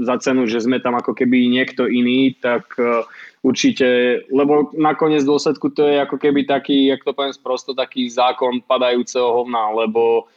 za 0.00 0.16
cenu, 0.24 0.48
že 0.48 0.64
sme 0.64 0.80
tam 0.80 0.96
ako 0.96 1.12
keby 1.12 1.52
niekto 1.52 1.84
iný, 1.84 2.32
tak 2.40 2.64
uh, 2.80 3.04
určite, 3.44 4.20
lebo 4.32 4.72
nakoniec 4.72 5.20
dôsledku 5.20 5.68
to 5.76 5.84
je 5.84 6.00
ako 6.00 6.16
keby 6.16 6.48
taký, 6.48 6.88
jak 6.88 7.04
to 7.04 7.12
poviem 7.12 7.36
sprosto, 7.36 7.76
taký 7.76 8.08
zákon 8.08 8.64
padajúceho 8.64 9.28
hovna, 9.36 9.68
lebo 9.76 10.32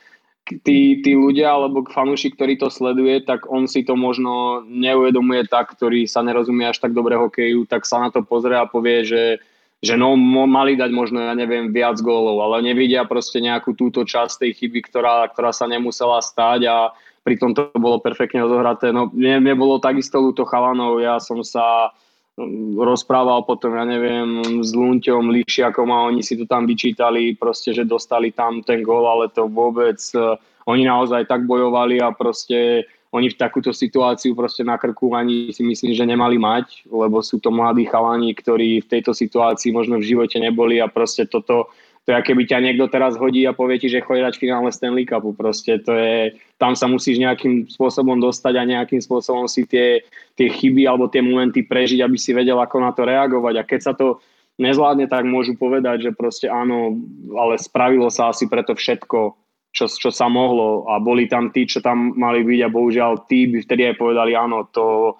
tí, 0.63 0.99
tí 0.99 1.11
ľudia 1.15 1.55
alebo 1.55 1.87
fanúši, 1.87 2.35
ktorý 2.35 2.59
to 2.59 2.67
sleduje, 2.67 3.23
tak 3.23 3.47
on 3.47 3.63
si 3.63 3.87
to 3.87 3.95
možno 3.95 4.63
neuvedomuje 4.67 5.47
tak, 5.47 5.71
ktorý 5.75 6.03
sa 6.03 6.19
nerozumie 6.19 6.67
až 6.67 6.83
tak 6.83 6.91
dobre 6.91 7.15
hokeju, 7.15 7.63
tak 7.67 7.87
sa 7.87 8.03
na 8.03 8.11
to 8.11 8.27
pozrie 8.27 8.59
a 8.59 8.67
povie, 8.67 9.07
že 9.07 9.39
že 9.77 9.93
no, 9.93 10.17
mali 10.49 10.73
dať 10.73 10.89
možno, 10.89 11.21
ja 11.21 11.37
neviem, 11.37 11.69
viac 11.69 12.01
gólov, 12.01 12.41
ale 12.41 12.65
nevidia 12.65 13.05
proste 13.05 13.37
nejakú 13.37 13.77
túto 13.77 14.01
časť 14.01 14.41
tej 14.41 14.51
chyby, 14.57 14.89
ktorá, 14.89 15.29
ktorá 15.29 15.53
sa 15.53 15.69
nemusela 15.69 16.17
stať 16.17 16.65
a 16.65 16.77
pritom 17.21 17.53
to 17.53 17.69
bolo 17.77 18.01
perfektne 18.01 18.41
odohraté. 18.41 18.89
No, 18.89 19.13
mne, 19.13 19.43
mne 19.43 19.53
bolo 19.53 19.77
takisto 19.77 20.17
ľúto 20.17 20.49
chalanov, 20.49 20.97
ja 20.97 21.21
som 21.21 21.45
sa 21.45 21.93
mm, 22.41 22.73
rozprával 22.81 23.45
potom, 23.45 23.77
ja 23.77 23.85
neviem, 23.85 24.63
s 24.65 24.73
Lunťom, 24.73 25.29
Lišiakom 25.29 25.93
a 25.93 26.09
oni 26.09 26.25
si 26.25 26.33
to 26.41 26.49
tam 26.49 26.65
vyčítali, 26.65 27.37
proste, 27.37 27.69
že 27.69 27.85
dostali 27.85 28.33
tam 28.33 28.65
ten 28.65 28.81
gól, 28.81 29.05
ale 29.05 29.29
to 29.29 29.45
vôbec, 29.45 30.01
uh, 30.17 30.41
oni 30.65 30.89
naozaj 30.89 31.29
tak 31.29 31.45
bojovali 31.45 32.01
a 32.01 32.09
proste 32.17 32.89
oni 33.15 33.31
v 33.31 33.39
takúto 33.39 33.71
situáciu 33.71 34.35
proste 34.35 34.67
na 34.67 34.75
krku 34.75 35.15
ani 35.15 35.55
si 35.55 35.63
myslím, 35.63 35.95
že 35.95 36.03
nemali 36.03 36.35
mať, 36.35 36.87
lebo 36.91 37.23
sú 37.23 37.39
to 37.39 37.47
mladí 37.47 37.87
chalani, 37.87 38.35
ktorí 38.35 38.83
v 38.83 38.91
tejto 38.91 39.15
situácii 39.15 39.71
možno 39.71 39.99
v 39.99 40.07
živote 40.11 40.35
neboli 40.43 40.83
a 40.83 40.91
proste 40.91 41.23
toto, 41.23 41.71
to 42.03 42.09
je 42.11 42.19
keby 42.19 42.43
ťa 42.43 42.59
niekto 42.59 42.91
teraz 42.91 43.15
hodí 43.15 43.47
a 43.47 43.55
povie 43.55 43.79
ti, 43.79 43.87
že 43.87 44.03
chodí 44.03 44.19
dať 44.19 44.35
finále 44.35 44.67
Stanley 44.75 45.07
Cupu, 45.07 45.31
proste 45.31 45.79
to 45.79 45.95
je, 45.95 46.35
tam 46.59 46.75
sa 46.75 46.91
musíš 46.91 47.19
nejakým 47.23 47.71
spôsobom 47.71 48.19
dostať 48.19 48.53
a 48.59 48.69
nejakým 48.75 48.99
spôsobom 48.99 49.47
si 49.47 49.63
tie, 49.63 50.03
tie 50.35 50.47
chyby 50.51 50.83
alebo 50.83 51.07
tie 51.07 51.23
momenty 51.23 51.63
prežiť, 51.63 52.03
aby 52.03 52.19
si 52.19 52.35
vedel, 52.35 52.59
ako 52.59 52.83
na 52.83 52.91
to 52.91 53.07
reagovať. 53.07 53.55
A 53.55 53.67
keď 53.67 53.79
sa 53.79 53.93
to 53.95 54.19
nezvládne, 54.59 55.07
tak 55.07 55.23
môžu 55.23 55.55
povedať, 55.55 56.09
že 56.09 56.11
proste 56.11 56.51
áno, 56.51 56.99
ale 57.39 57.55
spravilo 57.55 58.11
sa 58.11 58.35
asi 58.35 58.51
preto 58.51 58.75
všetko, 58.75 59.46
čo, 59.77 59.85
čo 59.85 60.09
sa 60.09 60.25
mohlo. 60.25 60.89
A 60.89 60.97
boli 60.97 61.29
tam 61.29 61.53
tí, 61.53 61.69
čo 61.69 61.85
tam 61.85 62.17
mali 62.17 62.41
byť 62.41 62.59
a 62.65 62.73
bohužiaľ 62.73 63.29
tí 63.29 63.45
by 63.45 63.61
vtedy 63.61 63.93
aj 63.93 63.95
povedali 64.01 64.33
áno, 64.33 64.65
to 64.73 65.13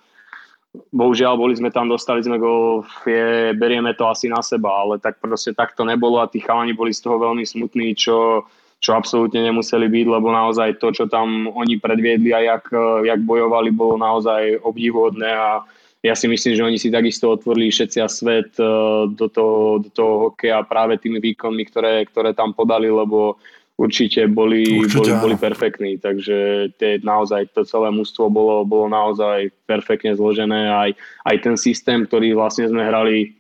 bohužiaľ 0.90 1.38
boli 1.38 1.54
sme 1.54 1.70
tam, 1.70 1.90
dostali 1.90 2.26
sme 2.26 2.42
go, 2.42 2.82
je, 3.06 3.54
berieme 3.54 3.94
to 3.94 4.10
asi 4.10 4.26
na 4.30 4.42
seba, 4.42 4.82
ale 4.82 4.98
tak 4.98 5.22
proste 5.22 5.54
tak 5.54 5.78
to 5.78 5.86
nebolo 5.86 6.22
a 6.22 6.30
tí 6.30 6.42
chalani 6.42 6.74
boli 6.74 6.94
z 6.94 7.06
toho 7.06 7.22
veľmi 7.22 7.46
smutní, 7.46 7.94
čo, 7.98 8.46
čo 8.82 8.94
absolútne 8.94 9.42
nemuseli 9.42 9.90
byť, 9.90 10.06
lebo 10.06 10.30
naozaj 10.30 10.78
to, 10.82 10.94
čo 10.94 11.06
tam 11.10 11.50
oni 11.50 11.82
predviedli 11.82 12.30
a 12.34 12.58
jak, 12.58 12.70
jak 13.06 13.22
bojovali, 13.26 13.74
bolo 13.74 13.98
naozaj 13.98 14.62
obdivuhodné 14.62 15.30
a 15.34 15.66
ja 16.06 16.14
si 16.14 16.30
myslím, 16.30 16.54
že 16.54 16.66
oni 16.66 16.78
si 16.78 16.94
takisto 16.94 17.34
otvorili 17.34 17.74
všetci 17.74 17.98
a 18.00 18.08
svet 18.08 18.54
eh, 18.62 18.70
do 19.10 19.28
toho, 19.34 19.82
do 19.82 19.90
toho 19.90 20.14
hokeja 20.30 20.62
práve 20.64 21.02
tými 21.02 21.18
výkonmi, 21.18 21.64
ktoré, 21.74 22.06
ktoré 22.06 22.38
tam 22.38 22.54
podali, 22.54 22.86
lebo 22.86 23.42
určite 23.78 24.26
boli, 24.26 24.82
určite, 24.82 25.14
boli, 25.14 25.34
boli 25.34 25.36
perfektní, 25.38 26.02
takže 26.02 26.70
tie, 26.82 26.98
naozaj 27.06 27.54
to 27.54 27.62
celé 27.62 27.94
mústvo 27.94 28.26
bolo, 28.28 28.66
bolo 28.66 28.90
naozaj 28.90 29.54
perfektne 29.70 30.18
zložené, 30.18 30.68
aj, 30.74 30.90
aj 31.30 31.36
ten 31.46 31.56
systém, 31.56 32.02
ktorý 32.04 32.34
vlastne 32.34 32.66
sme 32.66 32.82
hrali, 32.82 33.38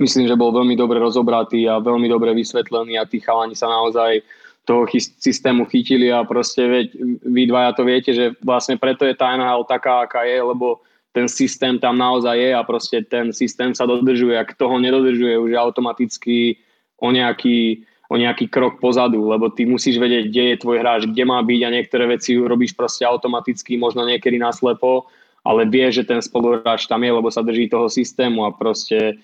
myslím, 0.00 0.32
že 0.32 0.40
bol 0.40 0.50
veľmi 0.50 0.74
dobre 0.80 0.96
rozobratý 0.96 1.68
a 1.68 1.84
veľmi 1.84 2.08
dobre 2.08 2.32
vysvetlený 2.32 2.96
a 2.96 3.04
tí 3.04 3.20
chalani 3.20 3.52
sa 3.52 3.68
naozaj 3.68 4.24
toho 4.66 4.82
systému 5.22 5.68
chytili 5.70 6.10
a 6.10 6.26
proste 6.26 6.66
veď, 6.66 6.86
vy 7.22 7.42
dvaja 7.46 7.70
to 7.78 7.82
viete, 7.86 8.10
že 8.10 8.34
vlastne 8.42 8.74
preto 8.74 9.06
je 9.06 9.14
tá 9.14 9.30
NHL 9.38 9.62
taká, 9.62 10.02
aká 10.02 10.26
je, 10.26 10.42
lebo 10.42 10.82
ten 11.14 11.30
systém 11.30 11.78
tam 11.78 11.96
naozaj 11.96 12.34
je 12.34 12.50
a 12.52 12.60
proste 12.66 13.00
ten 13.06 13.30
systém 13.30 13.72
sa 13.72 13.86
dodržuje. 13.86 14.36
Ak 14.36 14.58
toho 14.58 14.76
nedodržuje, 14.82 15.38
už 15.38 15.54
automaticky 15.54 16.60
o 16.98 17.08
nejaký 17.14 17.86
o 18.06 18.14
nejaký 18.14 18.46
krok 18.46 18.78
pozadu, 18.78 19.26
lebo 19.26 19.50
ty 19.50 19.66
musíš 19.66 19.98
vedieť, 19.98 20.24
kde 20.30 20.42
je 20.54 20.62
tvoj 20.62 20.76
hráč, 20.78 21.02
kde 21.10 21.24
má 21.26 21.42
byť 21.42 21.60
a 21.66 21.74
niektoré 21.74 22.04
veci 22.06 22.38
robíš 22.38 22.78
proste 22.78 23.02
automaticky, 23.02 23.74
možno 23.74 24.06
niekedy 24.06 24.38
naslepo, 24.38 25.10
ale 25.46 25.66
vie, 25.66 25.90
že 25.90 26.06
ten 26.06 26.22
spoluhráč 26.22 26.86
tam 26.86 27.02
je, 27.02 27.10
lebo 27.10 27.28
sa 27.30 27.42
drží 27.42 27.70
toho 27.70 27.90
systému 27.90 28.46
a 28.46 28.54
proste 28.54 29.18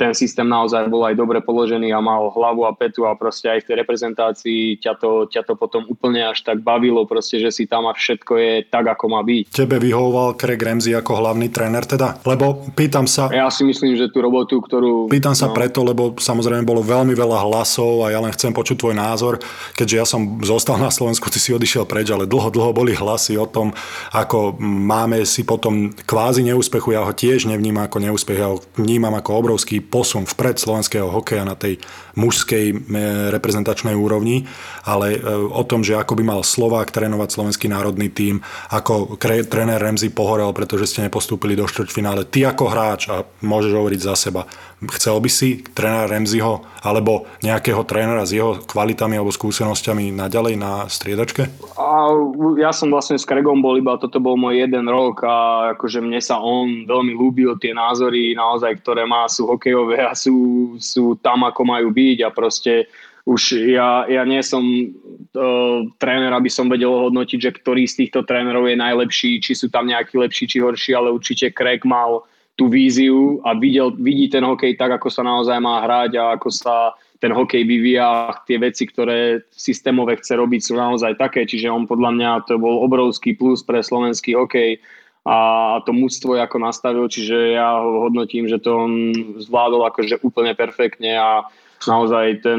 ten 0.00 0.12
systém 0.16 0.48
naozaj 0.48 0.88
bol 0.88 1.04
aj 1.04 1.12
dobre 1.12 1.44
položený 1.44 1.92
a 1.92 2.00
mal 2.00 2.32
hlavu 2.32 2.64
a 2.64 2.72
petu 2.72 3.04
a 3.04 3.12
proste 3.12 3.48
aj 3.52 3.60
v 3.64 3.66
tej 3.68 3.76
reprezentácii 3.84 4.60
ťa 4.80 4.92
to, 4.96 5.28
ťa 5.28 5.42
to 5.44 5.54
potom 5.56 5.84
úplne 5.84 6.24
až 6.24 6.40
tak 6.40 6.64
bavilo, 6.64 7.04
proste, 7.04 7.36
že 7.36 7.52
si 7.52 7.64
tam 7.68 7.84
a 7.88 7.92
všetko 7.92 8.32
je 8.40 8.52
tak, 8.68 8.88
ako 8.88 9.04
má 9.12 9.20
byť. 9.20 9.52
Tebe 9.52 9.76
vyhovoval 9.76 10.40
Craig 10.40 10.60
Ramsey 10.60 10.96
ako 10.96 11.20
hlavný 11.20 11.52
tréner 11.52 11.84
teda? 11.84 12.24
Lebo 12.24 12.64
pýtam 12.72 13.04
sa... 13.04 13.28
Ja 13.28 13.52
si 13.52 13.68
myslím, 13.68 14.00
že 14.00 14.08
tú 14.08 14.24
robotu, 14.24 14.64
ktorú... 14.64 15.12
Pýtam 15.12 15.36
sa 15.36 15.52
no. 15.52 15.54
preto, 15.56 15.84
lebo 15.84 16.16
samozrejme 16.16 16.64
bolo 16.64 16.80
veľmi 16.80 17.12
veľa 17.12 17.44
hlasov 17.44 18.08
a 18.08 18.16
ja 18.16 18.18
len 18.20 18.32
chcem 18.32 18.56
počuť 18.56 18.80
tvoj 18.80 18.96
názor, 18.96 19.36
keďže 19.76 19.96
ja 19.96 20.06
som 20.08 20.40
zostal 20.40 20.80
na 20.80 20.88
Slovensku, 20.88 21.28
ty 21.28 21.36
si 21.36 21.52
odišiel 21.52 21.84
preč, 21.84 22.08
ale 22.08 22.24
dlho, 22.24 22.48
dlho 22.48 22.72
boli 22.72 22.96
hlasy 22.96 23.36
o 23.36 23.44
tom, 23.44 23.76
ako 24.16 24.56
máme 24.62 25.20
si 25.28 25.44
potom 25.44 25.92
kvázi 26.08 26.40
neúspechu, 26.48 26.96
ja 26.96 27.04
ho 27.04 27.12
tiež 27.12 27.44
nevnímam 27.44 27.84
ako 27.84 27.98
neúspech, 28.00 28.38
ja 28.40 28.48
ho 28.54 28.56
vnímam 28.78 29.01
ako 29.10 29.42
obrovský 29.42 29.82
posun 29.82 30.22
vpred 30.22 30.62
slovenského 30.62 31.10
hokeja 31.10 31.42
na 31.42 31.58
tej 31.58 31.82
mužskej 32.14 32.86
reprezentačnej 33.34 33.98
úrovni, 33.98 34.46
ale 34.86 35.16
e, 35.16 35.18
o 35.32 35.62
tom, 35.66 35.82
že 35.82 35.98
ako 35.98 36.14
by 36.20 36.22
mal 36.22 36.40
Slovák 36.44 36.94
trénovať 36.94 37.28
slovenský 37.34 37.66
národný 37.66 38.12
tím, 38.12 38.44
ako 38.70 39.18
tréner 39.18 39.80
Remzi 39.82 40.12
pohorel, 40.12 40.52
pretože 40.52 40.92
ste 40.92 41.08
nepostúpili 41.08 41.58
do 41.58 41.64
štvrťfinále. 41.64 42.28
Ty 42.28 42.54
ako 42.54 42.64
hráč, 42.68 43.08
a 43.08 43.26
môžeš 43.42 43.72
hovoriť 43.72 44.00
za 44.04 44.14
seba, 44.14 44.44
chcel 44.90 45.22
by 45.22 45.30
si 45.30 45.62
trénera 45.62 46.10
Remziho 46.10 46.66
alebo 46.82 47.30
nejakého 47.46 47.86
trénera 47.86 48.26
s 48.26 48.34
jeho 48.34 48.58
kvalitami 48.66 49.14
alebo 49.14 49.30
skúsenosťami 49.30 50.10
naďalej 50.10 50.54
na 50.58 50.90
striedačke? 50.90 51.46
A 51.78 52.10
ja 52.58 52.74
som 52.74 52.90
vlastne 52.90 53.20
s 53.20 53.28
Kregom 53.28 53.62
bol 53.62 53.78
iba, 53.78 54.00
toto 54.00 54.18
bol 54.18 54.34
môj 54.34 54.66
jeden 54.66 54.90
rok 54.90 55.22
a 55.22 55.36
akože 55.78 56.02
mne 56.02 56.18
sa 56.18 56.42
on 56.42 56.88
veľmi 56.88 57.14
ľúbil, 57.14 57.60
tie 57.62 57.70
názory 57.70 58.34
naozaj, 58.34 58.82
ktoré 58.82 59.06
má, 59.06 59.30
sú 59.30 59.46
hokejové 59.46 60.02
a 60.02 60.16
sú, 60.16 60.74
sú 60.82 61.14
tam, 61.22 61.46
ako 61.46 61.62
majú 61.62 61.94
byť 61.94 62.18
a 62.26 62.28
proste 62.34 62.90
už 63.22 63.70
ja, 63.70 64.02
ja 64.10 64.26
nie 64.26 64.42
som 64.42 64.66
uh, 64.66 65.86
tréner, 66.02 66.34
aby 66.34 66.50
som 66.50 66.66
vedel 66.66 66.90
hodnotiť, 66.90 67.38
že 67.38 67.54
ktorý 67.54 67.86
z 67.86 68.02
týchto 68.02 68.26
trénerov 68.26 68.66
je 68.66 68.74
najlepší, 68.74 69.38
či 69.38 69.54
sú 69.54 69.70
tam 69.70 69.86
nejakí 69.86 70.18
lepší, 70.18 70.50
či 70.50 70.58
horší, 70.58 70.90
ale 70.98 71.14
určite 71.14 71.54
Craig 71.54 71.86
mal 71.86 72.26
tú 72.62 72.70
víziu 72.70 73.42
a 73.42 73.58
videl, 73.58 73.90
vidí 73.98 74.30
ten 74.30 74.46
hokej 74.46 74.78
tak, 74.78 74.94
ako 74.94 75.10
sa 75.10 75.26
naozaj 75.26 75.58
má 75.58 75.82
hrať 75.82 76.14
a 76.14 76.38
ako 76.38 76.46
sa 76.54 76.94
ten 77.18 77.34
hokej 77.34 77.66
vyvíja. 77.66 78.38
Tie 78.46 78.54
veci, 78.62 78.86
ktoré 78.86 79.42
systémové 79.50 80.22
chce 80.22 80.38
robiť, 80.38 80.70
sú 80.70 80.78
naozaj 80.78 81.18
také. 81.18 81.42
Čiže 81.42 81.74
on 81.74 81.90
podľa 81.90 82.14
mňa 82.14 82.30
to 82.46 82.62
bol 82.62 82.86
obrovský 82.86 83.34
plus 83.34 83.66
pre 83.66 83.82
slovenský 83.82 84.38
hokej 84.38 84.78
a 85.26 85.78
to 85.82 85.90
mužstvo 85.90 86.38
ako 86.38 86.58
nastavil, 86.62 87.06
čiže 87.06 87.54
ja 87.54 87.78
ho 87.78 88.06
hodnotím, 88.06 88.50
že 88.50 88.58
to 88.58 88.74
on 88.74 88.92
zvládol 89.38 89.86
akože 89.86 90.18
úplne 90.22 90.50
perfektne 90.54 91.14
a 91.14 91.46
naozaj 91.86 92.42
ten, 92.42 92.58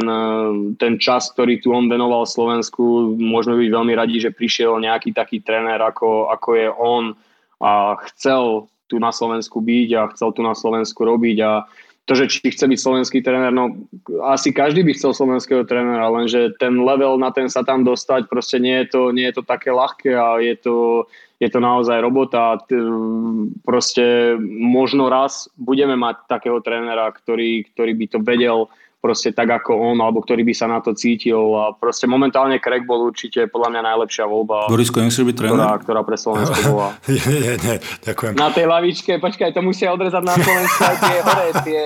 ten 0.79 0.95
čas, 0.95 1.27
ktorý 1.31 1.59
tu 1.59 1.75
on 1.75 1.91
venoval 1.91 2.23
Slovensku, 2.23 3.15
môžeme 3.19 3.59
byť 3.59 3.67
veľmi 3.71 3.93
radi, 3.95 4.23
že 4.23 4.35
prišiel 4.35 4.79
nejaký 4.79 5.11
taký 5.11 5.43
tréner, 5.43 5.79
ako, 5.79 6.31
ako 6.31 6.49
je 6.55 6.67
on 6.71 7.03
a 7.59 7.99
chcel 8.11 8.71
tu 8.93 9.01
na 9.01 9.09
Slovensku 9.09 9.57
byť 9.57 9.89
a 9.97 10.01
chcel 10.13 10.29
tu 10.37 10.45
na 10.45 10.53
Slovensku 10.53 11.01
robiť 11.01 11.37
a 11.41 11.65
to, 12.03 12.19
že 12.19 12.27
či 12.27 12.51
chce 12.51 12.67
byť 12.67 12.79
slovenský 12.83 13.23
tréner, 13.23 13.55
no 13.55 13.79
asi 14.27 14.51
každý 14.51 14.83
by 14.83 14.91
chcel 14.91 15.15
slovenského 15.15 15.63
trénera, 15.63 16.11
lenže 16.11 16.51
ten 16.59 16.83
level 16.83 17.15
na 17.15 17.31
ten 17.31 17.47
sa 17.47 17.63
tam 17.63 17.87
dostať, 17.87 18.27
proste 18.27 18.59
nie 18.59 18.83
je 18.83 18.87
to, 18.91 19.01
nie 19.15 19.23
je 19.31 19.39
to 19.39 19.43
také 19.47 19.71
ľahké 19.71 20.11
a 20.11 20.43
je 20.43 20.55
to, 20.59 21.07
je 21.39 21.47
to 21.47 21.63
naozaj 21.63 22.03
robota. 22.03 22.59
Proste 23.63 24.35
možno 24.43 25.07
raz 25.07 25.47
budeme 25.55 25.95
mať 25.95 26.27
takého 26.27 26.59
trénera, 26.59 27.07
ktorý, 27.07 27.71
ktorý 27.71 27.95
by 27.95 28.05
to 28.11 28.19
vedel 28.19 28.67
proste 29.03 29.35
tak 29.35 29.51
ako 29.51 29.91
on, 29.91 29.99
alebo 29.99 30.23
ktorý 30.23 30.47
by 30.47 30.55
sa 30.55 30.71
na 30.71 30.79
to 30.79 30.95
cítil 30.95 31.59
a 31.59 31.75
proste 31.75 32.07
momentálne 32.07 32.55
Craig 32.63 32.87
bol 32.87 33.11
určite 33.11 33.51
podľa 33.51 33.75
mňa 33.75 33.81
najlepšia 33.83 34.23
voľba. 34.23 34.71
Borisko, 34.71 35.03
nechceš 35.03 35.27
byť 35.27 35.35
tréner? 35.35 35.59
Ktorá, 35.59 35.75
ktorá 35.83 36.01
pre 36.07 36.15
Slovensko 36.15 36.59
bola. 36.71 36.95
nie, 37.11 37.19
nie, 37.19 37.55
nie, 37.59 37.75
ďakujem. 38.07 38.39
Na 38.39 38.55
tej 38.55 38.65
lavičke, 38.71 39.19
počkaj, 39.19 39.51
to 39.51 39.59
musia 39.59 39.91
odrezať 39.91 40.23
na 40.23 40.39
Slovensku 40.39 40.79
aj 40.87 40.97
tie 41.03 41.19
hore, 41.19 41.47
tie, 41.67 41.83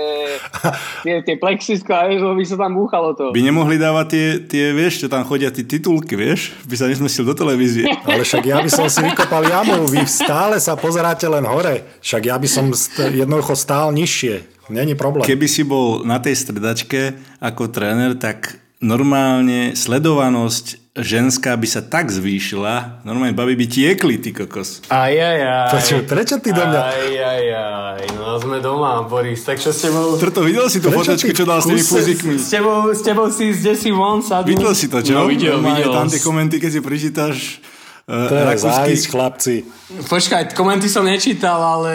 tie, 1.01 1.15
tie 1.25 1.35
plexisko 1.41 1.89
a 1.89 2.05
vieš, 2.05 2.21
by 2.21 2.45
sa 2.45 2.57
tam 2.61 2.77
búchalo 2.77 3.17
to. 3.17 3.33
By 3.33 3.41
nemohli 3.41 3.81
dávať 3.81 4.05
tie, 4.13 4.25
tie, 4.45 4.65
vieš, 4.77 5.01
čo 5.01 5.07
tam 5.09 5.25
chodia, 5.25 5.49
tie 5.49 5.65
titulky, 5.65 6.13
vieš, 6.13 6.53
by 6.69 6.75
sa 6.77 6.85
nesmestil 6.85 7.25
do 7.25 7.33
televízie. 7.33 7.89
Ale 8.05 8.21
však 8.21 8.45
ja 8.45 8.61
by 8.61 8.69
som 8.69 8.85
si 8.93 9.01
vykopal 9.01 9.41
jamu, 9.41 9.89
vy 9.89 10.05
stále 10.05 10.61
sa 10.61 10.77
pozeráte 10.77 11.25
len 11.25 11.49
hore, 11.49 11.81
však 12.05 12.29
ja 12.29 12.37
by 12.37 12.45
som 12.45 12.69
jednoducho 13.09 13.57
stál 13.57 13.89
nižšie. 13.89 14.56
Není 14.69 14.95
problém. 14.95 15.23
Keby 15.23 15.47
si 15.47 15.63
bol 15.63 16.03
na 16.03 16.19
tej 16.19 16.35
stredačke 16.35 17.15
ako 17.39 17.71
tréner, 17.71 18.19
tak 18.19 18.59
normálne 18.83 19.73
sledovanosť 19.73 20.87
ženská 20.97 21.53
by 21.53 21.67
sa 21.69 21.81
tak 21.85 22.09
zvýšila, 22.09 23.05
normálne 23.05 23.37
baby 23.37 23.53
by 23.53 23.65
tiekli, 23.69 24.17
ty 24.17 24.33
kokos. 24.33 24.81
Aj, 24.89 25.13
aj, 25.13 25.39
aj. 25.45 25.69
Prečo, 25.69 25.95
prečo 26.09 26.35
ty 26.41 26.49
do 26.49 26.63
mňa? 26.65 26.81
Aj, 26.81 27.09
aj, 27.13 27.43
aj. 27.53 28.05
No 28.17 28.41
sme 28.41 28.57
doma, 28.57 29.05
Boris. 29.05 29.45
Tak 29.45 29.61
čo 29.61 29.69
s 29.69 29.85
tebou... 29.85 30.17
Trto, 30.17 30.41
videl 30.41 30.65
si 30.73 30.81
tú 30.81 30.89
fotočku, 30.89 31.29
čo 31.37 31.45
dal 31.45 31.61
s 31.61 31.69
tými 31.69 31.85
fúzikmi? 31.85 32.35
S 32.41 32.49
tebou, 32.49 32.89
s 32.89 33.01
tebou 33.05 33.29
si 33.29 33.53
z 33.53 33.77
si 33.77 33.93
von 33.93 34.25
sadnú. 34.25 34.57
Videl 34.57 34.73
si 34.73 34.89
to, 34.89 35.05
čo? 35.05 35.13
No, 35.13 35.29
videl, 35.29 35.61
videl. 35.61 35.89
Tam 35.93 36.09
tie 36.09 36.21
komenty, 36.21 36.57
keď 36.57 36.71
si 36.73 36.81
prečítaš 36.81 37.35
to 38.07 38.33
je 38.39 38.63
závisť, 38.63 39.05
chlapci. 39.11 39.55
Počkaj, 40.07 40.55
komenty 40.55 40.87
som 40.87 41.03
nečítal, 41.03 41.59
ale 41.59 41.91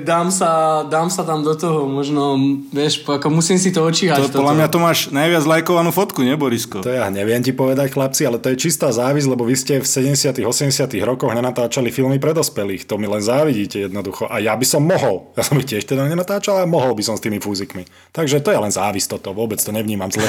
dám 0.00 0.32
sa, 0.32 0.80
dám 0.88 1.12
sa 1.12 1.20
tam 1.20 1.44
do 1.44 1.52
toho. 1.52 1.84
Možno, 1.84 2.32
vieš, 2.72 3.04
ako 3.04 3.28
musím 3.28 3.60
si 3.60 3.68
to 3.68 3.84
očíhať. 3.84 4.32
To, 4.32 4.40
podľa 4.40 4.56
mňa 4.56 4.68
to 4.72 4.80
máš 4.80 5.12
najviac 5.12 5.44
lajkovanú 5.44 5.92
fotku, 5.92 6.24
nie 6.24 6.32
Borisko? 6.32 6.80
To 6.80 6.88
ja 6.88 7.12
neviem 7.12 7.44
ti 7.44 7.52
povedať, 7.52 7.92
chlapci, 7.92 8.24
ale 8.24 8.40
to 8.40 8.56
je 8.56 8.56
čistá 8.56 8.88
závisť, 8.88 9.28
lebo 9.28 9.44
vy 9.44 9.52
ste 9.52 9.84
v 9.84 9.84
70 9.84 10.40
80 10.40 10.96
rokoch 11.04 11.28
nenatáčali 11.28 11.92
filmy 11.92 12.16
pre 12.16 12.32
dospelých. 12.32 12.88
To 12.88 12.96
mi 12.96 13.04
len 13.04 13.20
závidíte 13.20 13.84
jednoducho. 13.84 14.32
A 14.32 14.40
ja 14.40 14.56
by 14.56 14.64
som 14.64 14.80
mohol. 14.80 15.28
Ja 15.36 15.44
som 15.44 15.60
ich 15.60 15.68
tiež 15.68 15.84
teda 15.84 16.08
nenatáčal, 16.08 16.64
ale 16.64 16.72
mohol 16.72 16.96
by 16.96 17.04
som 17.04 17.20
s 17.20 17.24
tými 17.24 17.36
fúzikmi. 17.36 17.84
Takže 18.16 18.40
to 18.40 18.48
je 18.48 18.56
len 18.56 18.72
závisť 18.72 19.20
toto. 19.20 19.36
Vôbec 19.36 19.60
to 19.60 19.76
nevnímam 19.76 20.08
zle. 20.08 20.24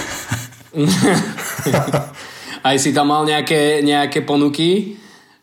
Aj 2.67 2.75
si 2.75 2.91
tam 2.91 3.15
mal 3.15 3.23
nejaké, 3.23 3.79
nejaké 3.79 4.27
ponuky? 4.27 5.00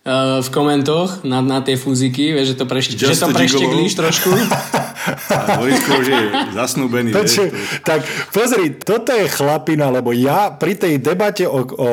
Uh, 0.08 0.40
v 0.40 0.48
komentoch 0.48 1.20
na, 1.28 1.44
na 1.44 1.60
tie 1.60 1.76
fúziky, 1.76 2.32
vieš, 2.32 2.56
že 2.56 2.56
to, 2.56 2.64
prešti, 2.64 2.94
že 2.96 3.12
to 3.12 3.28
prešteklíš 3.28 3.92
trošku. 3.92 4.32
A 5.32 5.60
Vojsko 5.60 5.90
už 6.00 6.06
je 6.08 6.22
zasnúbený. 6.56 7.12
Peči, 7.12 7.48
tak 7.84 8.04
pozri, 8.32 8.76
toto 8.76 9.12
je 9.12 9.28
chlapina, 9.28 9.92
lebo 9.92 10.12
ja 10.12 10.52
pri 10.52 10.76
tej 10.76 11.00
debate 11.00 11.44
o, 11.48 11.64
o 11.64 11.90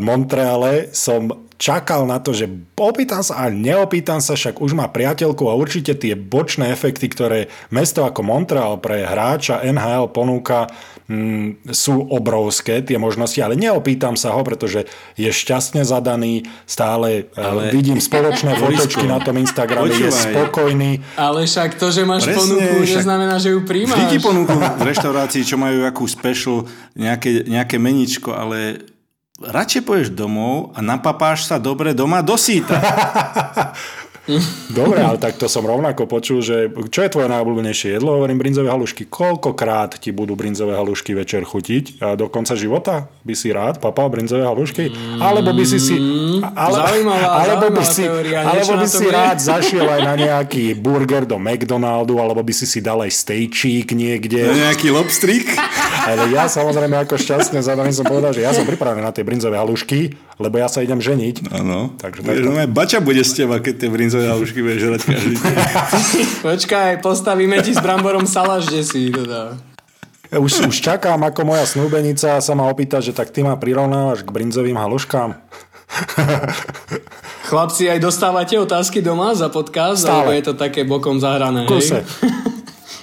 Montreale 0.00 0.92
som 0.92 1.49
čakal 1.60 2.08
na 2.08 2.16
to, 2.16 2.32
že 2.32 2.48
opýtam 2.80 3.20
sa 3.20 3.44
a 3.44 3.52
neopýtam 3.52 4.24
sa, 4.24 4.32
však 4.32 4.64
už 4.64 4.72
má 4.72 4.88
priateľku 4.88 5.44
a 5.44 5.52
určite 5.52 5.92
tie 5.92 6.16
bočné 6.16 6.72
efekty, 6.72 7.12
ktoré 7.12 7.52
mesto 7.68 8.08
ako 8.08 8.24
Montreal 8.24 8.80
pre 8.80 9.04
hráča 9.04 9.60
NHL 9.60 10.08
ponúka, 10.08 10.72
mm, 11.04 11.68
sú 11.68 12.08
obrovské 12.08 12.80
tie 12.80 12.96
možnosti, 12.96 13.36
ale 13.44 13.60
neopýtam 13.60 14.16
sa 14.16 14.32
ho, 14.32 14.40
pretože 14.40 14.88
je 15.20 15.28
šťastne 15.28 15.84
zadaný, 15.84 16.48
stále 16.64 17.28
e, 17.28 17.36
ale... 17.36 17.68
vidím 17.68 18.00
spoločné 18.00 18.56
fotočky 18.64 19.04
na 19.04 19.20
tom 19.20 19.36
Instagrame, 19.36 19.92
Počúvaj. 19.92 20.08
je 20.08 20.12
spokojný. 20.32 20.92
Ale 21.20 21.44
však 21.44 21.76
to, 21.76 21.92
že 21.92 22.08
máš 22.08 22.24
Presne, 22.24 22.40
ponuku, 22.40 22.74
však... 22.88 22.96
neznamená, 23.04 23.36
že 23.36 23.52
ju 23.52 23.60
príjmaš. 23.68 24.00
Vždy 24.00 24.06
ti 24.16 24.18
ponuku 24.24 24.56
v 24.56 24.82
reštaurácii, 24.88 25.42
čo 25.44 25.60
majú 25.60 25.84
akú 25.84 26.08
special, 26.08 26.64
nejaké, 26.96 27.44
nejaké 27.44 27.76
meničko, 27.76 28.32
ale 28.32 28.80
radšej 29.40 29.82
poješ 29.88 30.08
domov 30.12 30.76
a 30.76 30.84
napapáš 30.84 31.48
sa 31.48 31.56
dobre 31.56 31.96
doma 31.96 32.20
do 32.20 32.36
síta. 32.36 32.76
Dobre, 34.80 35.00
ale 35.02 35.18
tak 35.18 35.36
to 35.36 35.50
som 35.50 35.66
rovnako 35.66 36.06
počul, 36.06 36.38
že 36.44 36.70
čo 36.92 37.00
je 37.02 37.10
tvoje 37.10 37.28
najobľúbenejšie 37.30 37.98
jedlo? 37.98 38.18
Hovorím 38.20 38.38
brinzové 38.38 38.70
halušky. 38.70 39.08
Koľkokrát 39.10 39.98
ti 39.98 40.14
budú 40.14 40.38
brinzové 40.38 40.76
halušky 40.76 41.16
večer 41.16 41.42
chutiť? 41.42 42.02
A 42.02 42.14
do 42.14 42.30
konca 42.30 42.54
života 42.54 43.10
by 43.26 43.34
si 43.34 43.50
rád 43.50 43.82
papal 43.82 44.08
brinzové 44.12 44.46
halušky? 44.46 44.92
Alebo 45.18 45.50
by 45.50 45.64
si 45.66 45.78
si... 45.78 45.96
Mm, 45.96 46.44
ale, 46.54 46.76
zaujímavá, 46.76 47.26
alebo 47.44 47.66
by 47.74 47.84
si, 47.84 48.04
teória, 48.04 48.38
alebo 48.44 48.72
by 48.78 48.86
si 48.88 49.06
rád 49.08 49.38
zašiel 49.40 49.86
aj 49.86 50.00
na 50.04 50.14
nejaký 50.14 50.74
burger 50.76 51.24
do 51.26 51.36
McDonaldu, 51.36 52.18
alebo 52.18 52.40
by 52.40 52.52
si 52.54 52.66
si 52.68 52.78
dal 52.82 53.02
aj 53.02 53.12
stejčík 53.12 53.92
niekde. 53.92 54.46
Na 54.46 54.70
nejaký 54.70 54.92
lobstrik? 54.92 55.46
Ale 56.00 56.32
ja 56.32 56.48
samozrejme 56.48 56.96
ako 57.04 57.20
šťastne 57.20 57.60
zadaný 57.60 57.92
som 57.92 58.06
povedal, 58.08 58.32
že 58.32 58.42
ja 58.42 58.50
som 58.56 58.64
pripravený 58.64 59.04
na 59.04 59.12
tie 59.12 59.22
brinzové 59.22 59.60
halušky, 59.60 60.16
lebo 60.40 60.56
ja 60.56 60.68
sa 60.72 60.80
idem 60.80 60.98
ženiť. 60.98 61.52
Áno. 61.52 61.92
Takže 62.00 62.20
tak... 62.24 62.34
No, 62.40 62.56
bača 62.72 62.98
bude 63.04 63.20
z 63.20 63.44
teba, 63.44 63.60
keď 63.60 63.74
tie 63.86 63.90
brinzové 63.92 64.19
halušky 64.28 64.60
budeš 64.60 64.80
žrať 64.84 65.00
každý 65.06 65.34
deň. 65.38 65.54
Počkaj, 66.50 66.90
postavíme 67.00 67.56
ti 67.64 67.72
s 67.72 67.80
bramborom 67.80 68.28
salaš, 68.28 68.68
kde 68.68 68.82
si 68.84 69.08
teda. 69.08 69.56
Už, 70.30 70.70
už 70.70 70.76
čakám, 70.78 71.18
ako 71.26 71.42
moja 71.42 71.66
snúbenica 71.66 72.38
sa 72.38 72.52
ma 72.54 72.70
opýta, 72.70 73.02
že 73.02 73.10
tak 73.10 73.34
ty 73.34 73.42
ma 73.42 73.58
prirovnávaš 73.58 74.22
k 74.22 74.30
brinzovým 74.30 74.78
haluškám. 74.78 75.34
Chlapci, 77.50 77.90
aj 77.90 77.98
dostávate 77.98 78.54
otázky 78.54 79.02
doma 79.02 79.34
za 79.34 79.50
podcast, 79.50 80.06
Stále. 80.06 80.14
alebo 80.14 80.30
je 80.38 80.44
to 80.46 80.54
také 80.54 80.86
bokom 80.86 81.18
zahrané? 81.18 81.66
Kuse. 81.66 82.06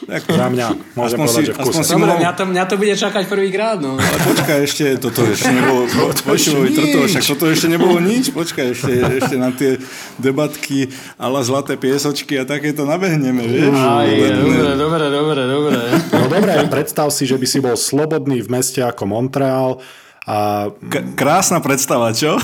Tak, 0.07 0.23
Za 0.25 0.47
mňa 0.47 0.67
môžem 0.93 1.03
Aspoň 1.13 1.19
povedať, 1.21 1.35
si- 1.35 1.43
že 1.43 1.53
vkusne. 1.53 1.67
aspoň 1.67 1.83
si- 1.83 1.91
Dobre, 1.91 2.07
mohol- 2.07 2.21
mňa 2.23 2.31
to, 2.31 2.43
mňa 2.47 2.63
to 2.63 2.75
bude 2.77 2.95
čakať 2.95 3.23
prvýkrát, 3.25 3.77
no. 3.77 3.91
Ale 3.93 4.17
počkaj 4.25 4.57
ešte, 4.63 4.85
toto 4.95 5.19
ešte 5.21 5.51
nebolo, 5.51 5.81
počuj, 6.31 6.63
toto, 6.71 6.97
však 7.03 7.23
toto 7.27 7.45
ešte 7.45 7.67
nebolo 7.67 7.97
nič, 7.99 8.31
počkaj 8.31 8.65
ešte, 8.71 8.91
ešte 9.17 9.35
na 9.35 9.51
tie 9.51 9.75
debatky 10.17 10.87
ala 11.15 11.39
zlaté 11.41 11.75
piesočky 11.75 12.35
a 12.35 12.43
takéto 12.43 12.83
nabehneme, 12.83 13.43
vieš? 13.43 13.67
Aj, 13.69 14.07
dobre, 14.07 14.71
dobre, 14.73 15.05
dobre, 15.09 15.41
dobre. 15.45 15.79
No 16.09 16.25
dobre, 16.25 16.51
predstav 16.67 17.07
si, 17.09 17.23
že 17.23 17.35
by 17.35 17.45
si 17.45 17.59
bol 17.59 17.75
slobodný 17.75 18.39
v 18.39 18.49
meste 18.49 18.79
ako 18.79 19.03
Montreal 19.05 19.83
a 20.23 20.71
K- 20.71 21.03
krásna 21.13 21.59
predstava, 21.59 22.11
čo? 22.11 22.39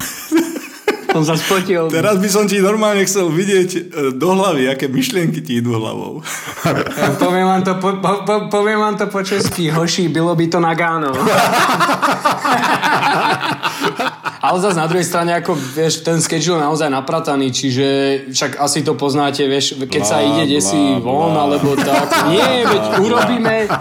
Som 1.13 1.23
sa 1.23 1.37
spotil. 1.37 1.93
Teraz 1.93 2.17
by 2.17 2.25
som 2.25 2.49
ti 2.49 2.57
normálne 2.57 3.05
chcel 3.05 3.29
vidieť 3.29 3.69
e, 3.77 3.81
do 4.17 4.33
hlavy, 4.33 4.65
aké 4.65 4.89
myšlienky 4.89 5.45
ti 5.45 5.61
idú 5.61 5.77
hlavou. 5.77 6.25
Poviem 7.23 7.45
vám 7.45 7.61
to 7.61 7.77
po, 7.77 8.01
po, 8.01 8.25
po, 8.25 8.49
poviem 8.49 8.81
vám 8.81 8.97
to 8.97 9.05
po 9.07 9.21
česky, 9.21 9.69
hoši, 9.69 10.09
bylo 10.09 10.33
by 10.33 10.45
to 10.49 10.59
Nagano. 10.59 11.13
Ale 14.43 14.59
zase 14.59 14.75
na 14.75 14.91
druhej 14.91 15.07
strane, 15.07 15.31
ako 15.31 15.55
vieš, 15.55 16.03
ten 16.03 16.19
schedule 16.19 16.59
je 16.59 16.67
naozaj 16.67 16.91
naprataný, 16.91 17.47
čiže 17.55 17.87
však 18.27 18.59
asi 18.59 18.83
to 18.83 18.91
poznáte, 18.99 19.47
vieš, 19.47 19.79
keď 19.87 20.03
sa 20.03 20.19
ide 20.19 20.51
desi 20.51 20.99
von, 20.99 21.31
alebo 21.31 21.79
tak. 21.79 22.27
Nie, 22.27 22.67
veď 22.67 22.83
urobíme... 22.99 23.71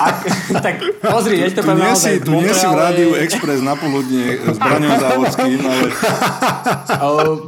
Ak, 0.00 0.26
tak 0.58 0.82
pozri, 0.98 1.38
veď 1.46 1.52
to 1.54 1.62
Tu 1.62 1.74
nie 1.78 1.94
si, 1.94 2.12
tu 2.18 2.34
nie 2.34 2.50
si 2.50 2.66
v 2.66 2.74
Rádiu 2.74 3.10
Express 3.14 3.62
na 3.62 3.78
poludne 3.78 4.42
s 4.42 4.58
Braňom 4.58 4.94
Závodským, 4.98 5.58
ale 5.62 5.86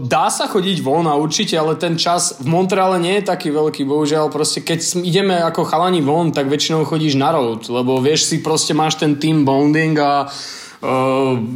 Dá 0.07 0.31
sa 0.31 0.47
chodiť 0.47 0.79
von 0.79 1.11
a 1.11 1.19
určite, 1.19 1.59
ale 1.59 1.75
ten 1.75 1.99
čas 1.99 2.39
v 2.39 2.47
Montreale 2.47 3.03
nie 3.03 3.19
je 3.19 3.29
taký 3.35 3.51
veľký, 3.51 3.83
bohužiaľ. 3.83 4.31
Proste 4.31 4.63
keď 4.63 5.03
ideme 5.03 5.43
ako 5.43 5.67
chalani 5.67 5.99
von, 6.05 6.31
tak 6.31 6.47
väčšinou 6.47 6.87
chodíš 6.87 7.19
na 7.19 7.35
road, 7.35 7.67
lebo 7.67 7.99
vieš 7.99 8.31
si 8.31 8.39
proste 8.39 8.79
máš 8.79 9.01
ten 9.01 9.19
team 9.19 9.43
bonding 9.43 9.99
a 9.99 10.31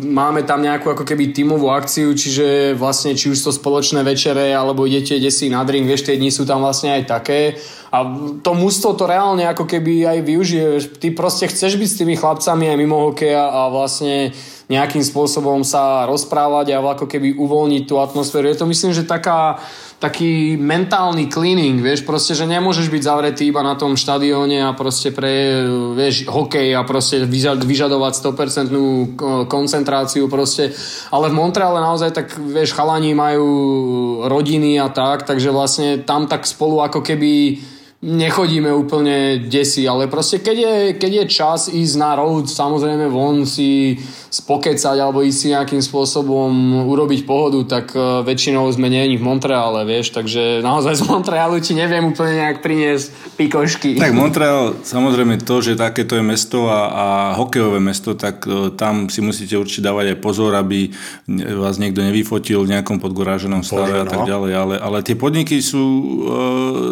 máme 0.06 0.46
tam 0.46 0.62
nejakú 0.62 0.94
ako 0.94 1.02
keby 1.02 1.34
tímovú 1.34 1.66
akciu, 1.74 2.14
čiže 2.14 2.78
vlastne 2.78 3.18
či 3.18 3.34
už 3.34 3.38
to 3.42 3.50
spoločné 3.50 4.06
večere, 4.06 4.54
alebo 4.54 4.86
idete 4.86 5.18
desi 5.18 5.50
na 5.50 5.66
drink, 5.66 5.90
vieš, 5.90 6.06
tie 6.06 6.14
dni 6.14 6.30
sú 6.30 6.46
tam 6.46 6.62
vlastne 6.62 6.94
aj 6.94 7.02
také 7.10 7.58
a 7.90 8.02
to 8.42 8.50
mústvo 8.52 8.92
to 8.98 9.08
reálne 9.08 9.46
ako 9.46 9.64
keby 9.64 10.04
aj 10.04 10.18
využije, 10.26 10.66
ty 11.00 11.14
proste 11.14 11.48
chceš 11.48 11.78
byť 11.78 11.88
s 11.88 11.98
tými 12.02 12.14
chlapcami 12.18 12.68
aj 12.68 12.76
mimo 12.78 12.98
hokeja 13.10 13.46
a 13.46 13.72
vlastne 13.72 14.34
nejakým 14.66 15.02
spôsobom 15.02 15.62
sa 15.62 16.04
rozprávať 16.10 16.74
a 16.74 16.82
ako 16.82 17.06
keby 17.06 17.38
uvoľniť 17.38 17.82
tú 17.86 18.02
atmosféru. 18.02 18.50
Je 18.50 18.58
to 18.58 18.66
myslím, 18.66 18.90
že 18.90 19.06
taká, 19.06 19.62
taký 19.96 20.60
mentálny 20.60 21.32
cleaning, 21.32 21.80
vieš, 21.80 22.04
proste, 22.04 22.36
že 22.36 22.44
nemôžeš 22.44 22.92
byť 22.92 23.02
zavretý 23.02 23.48
iba 23.48 23.64
na 23.64 23.80
tom 23.80 23.96
štadióne 23.96 24.60
a 24.68 24.76
proste 24.76 25.08
pre, 25.08 25.64
vieš, 25.96 26.28
hokej 26.28 26.76
a 26.76 26.84
proste 26.84 27.24
vyža- 27.24 27.56
vyžadovať 27.56 28.12
100% 28.20 29.16
ko- 29.16 29.48
koncentráciu 29.48 30.28
proste, 30.28 30.76
ale 31.08 31.32
v 31.32 31.38
Montreale 31.40 31.80
naozaj 31.80 32.12
tak, 32.12 32.36
vieš, 32.36 32.76
chalani 32.76 33.16
majú 33.16 33.48
rodiny 34.28 34.76
a 34.76 34.92
tak, 34.92 35.24
takže 35.24 35.48
vlastne 35.48 36.04
tam 36.04 36.28
tak 36.28 36.44
spolu 36.44 36.84
ako 36.84 37.00
keby 37.00 37.56
nechodíme 38.04 38.68
úplne 38.68 39.48
desi, 39.48 39.88
ale 39.88 40.04
proste 40.06 40.44
keď 40.44 40.56
je, 40.56 40.74
keď 41.00 41.12
je 41.12 41.24
čas 41.32 41.60
ísť 41.72 41.94
na 41.96 42.12
road, 42.12 42.44
samozrejme 42.44 43.08
von 43.08 43.48
si 43.48 43.96
spokecať 44.28 45.00
alebo 45.00 45.24
ísť 45.24 45.38
si 45.40 45.46
nejakým 45.56 45.80
spôsobom 45.80 46.52
urobiť 46.92 47.24
pohodu, 47.24 47.80
tak 47.80 47.96
uh, 47.96 48.20
väčšinou 48.20 48.68
sme 48.68 48.92
nie 48.92 49.16
v 49.16 49.24
Montreale, 49.24 49.88
vieš, 49.88 50.12
takže 50.12 50.60
naozaj 50.60 51.00
z 51.00 51.02
Montrealu 51.08 51.56
ti 51.64 51.72
neviem 51.72 52.04
úplne 52.04 52.44
nejak 52.44 52.60
priniesť 52.60 53.06
pikošky. 53.40 53.96
Tak 53.96 54.12
Montreal, 54.12 54.76
samozrejme 54.84 55.40
to, 55.40 55.64
že 55.64 55.80
takéto 55.80 56.20
je 56.20 56.24
mesto 56.26 56.68
a, 56.68 56.80
a 56.92 57.06
hokejové 57.40 57.80
mesto, 57.80 58.12
tak 58.12 58.44
e, 58.44 58.76
tam 58.76 59.08
si 59.08 59.24
musíte 59.24 59.56
určite 59.56 59.88
dávať 59.88 60.12
aj 60.12 60.18
pozor, 60.20 60.52
aby 60.58 60.92
vás 61.56 61.80
niekto 61.80 62.04
nevyfotil 62.04 62.66
v 62.66 62.76
nejakom 62.76 63.00
podgoráženom 63.00 63.64
stave 63.64 63.94
Bože, 63.94 64.02
a 64.02 64.04
tak 64.04 64.20
no. 64.20 64.28
ďalej, 64.28 64.52
ale, 64.52 64.74
ale 64.76 64.98
tie 65.00 65.16
podniky 65.16 65.64
sú 65.64 65.84
e, 65.86 66.08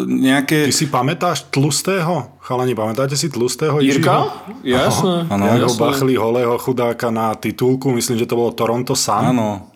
nejaké... 0.09 0.65
ty 0.65 0.73
si 0.73 0.89
pamätáš 0.95 1.51
tlustého? 1.51 2.39
Chalani, 2.39 2.71
pamätáte 2.71 3.19
si 3.19 3.27
tlustého 3.27 3.83
Jirka? 3.83 4.31
Jasné. 4.63 5.27
Áno, 5.27 5.43
Jak 5.51 5.67
ho 5.67 5.75
jasné. 5.75 5.81
bachli 5.83 6.13
holého 6.15 6.55
chudáka 6.55 7.11
na 7.11 7.35
titulku, 7.35 7.91
myslím, 7.91 8.15
že 8.15 8.23
to 8.23 8.39
bolo 8.39 8.55
Toronto 8.55 8.95
Sun. 8.95 9.35
Áno. 9.35 9.75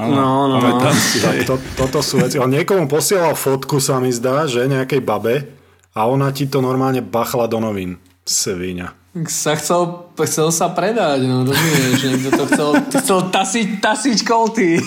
No, 0.00 0.48
no, 0.48 0.56
no. 0.56 0.80
Tak 0.80 1.44
to, 1.44 1.60
toto 1.76 2.00
sú 2.00 2.24
veci. 2.24 2.40
On 2.40 2.48
niekomu 2.48 2.88
posielal 2.88 3.36
fotku, 3.36 3.84
sa 3.84 4.00
mi 4.00 4.08
zdá, 4.08 4.48
že 4.48 4.64
nejakej 4.64 5.04
babe 5.04 5.44
a 5.92 6.08
ona 6.08 6.32
ti 6.32 6.48
to 6.48 6.64
normálne 6.64 7.04
bachla 7.04 7.44
do 7.44 7.60
novín. 7.60 8.00
Svíňa. 8.24 8.96
Sa 9.28 9.58
chcel, 9.60 10.08
chcel 10.24 10.48
sa 10.56 10.72
predať, 10.72 11.26
no 11.28 11.44
rozumieš, 11.44 12.00
niekto 12.00 12.30
to 12.32 12.44
chcel, 12.48 12.70
chcel 12.96 13.18
tasiť, 13.28 13.68
tasiť 13.82 14.18
kolty. 14.24 14.80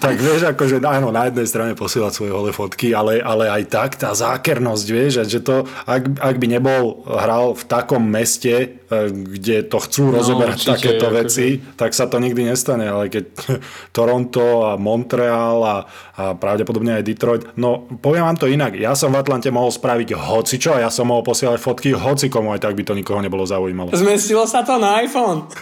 Tak 0.00 0.16
vieš, 0.16 0.48
akože 0.48 0.80
áno, 0.80 1.12
na 1.12 1.28
jednej 1.28 1.44
strane 1.44 1.72
posielať 1.76 2.12
svoje 2.16 2.32
holé 2.32 2.56
fotky, 2.56 2.96
ale, 2.96 3.20
ale 3.20 3.52
aj 3.52 3.62
tak 3.68 3.90
tá 4.00 4.16
zákernosť, 4.16 4.86
vieš, 4.88 5.28
že 5.28 5.44
to, 5.44 5.68
ak, 5.84 6.16
ak 6.16 6.34
by 6.40 6.46
nebol 6.48 7.04
hral 7.04 7.52
v 7.52 7.62
takom 7.68 8.00
meste, 8.08 8.79
kde 8.98 9.70
to 9.70 9.78
chcú 9.78 10.10
no, 10.10 10.18
rozoberať 10.18 10.58
určite, 10.58 10.72
takéto 10.74 11.06
akože- 11.06 11.18
veci, 11.22 11.46
tak 11.78 11.94
sa 11.94 12.10
to 12.10 12.18
nikdy 12.18 12.42
nestane, 12.42 12.90
ale 12.90 13.06
keď 13.06 13.24
Toronto 13.96 14.66
a 14.66 14.74
Montreal 14.74 15.58
a, 15.62 15.76
a 16.18 16.34
pravdepodobne 16.34 16.98
aj 16.98 17.06
Detroit, 17.06 17.42
no 17.54 17.86
poviem 17.86 18.26
vám 18.26 18.38
to 18.38 18.50
inak, 18.50 18.74
ja 18.74 18.98
som 18.98 19.14
v 19.14 19.22
Atlante 19.22 19.46
mohol 19.54 19.70
spraviť 19.70 20.18
hocičo 20.18 20.74
a 20.74 20.82
ja 20.82 20.90
som 20.90 21.06
mohol 21.06 21.22
posielať 21.22 21.62
fotky 21.62 21.94
hocikomu, 21.94 22.50
aj 22.50 22.66
tak 22.66 22.74
by 22.74 22.82
to 22.82 22.98
nikoho 22.98 23.22
nebolo 23.22 23.46
zaujímalo. 23.46 23.94
Zmestilo 23.94 24.42
sa 24.50 24.66
to 24.66 24.74
na 24.82 24.98
iPhone. 25.06 25.46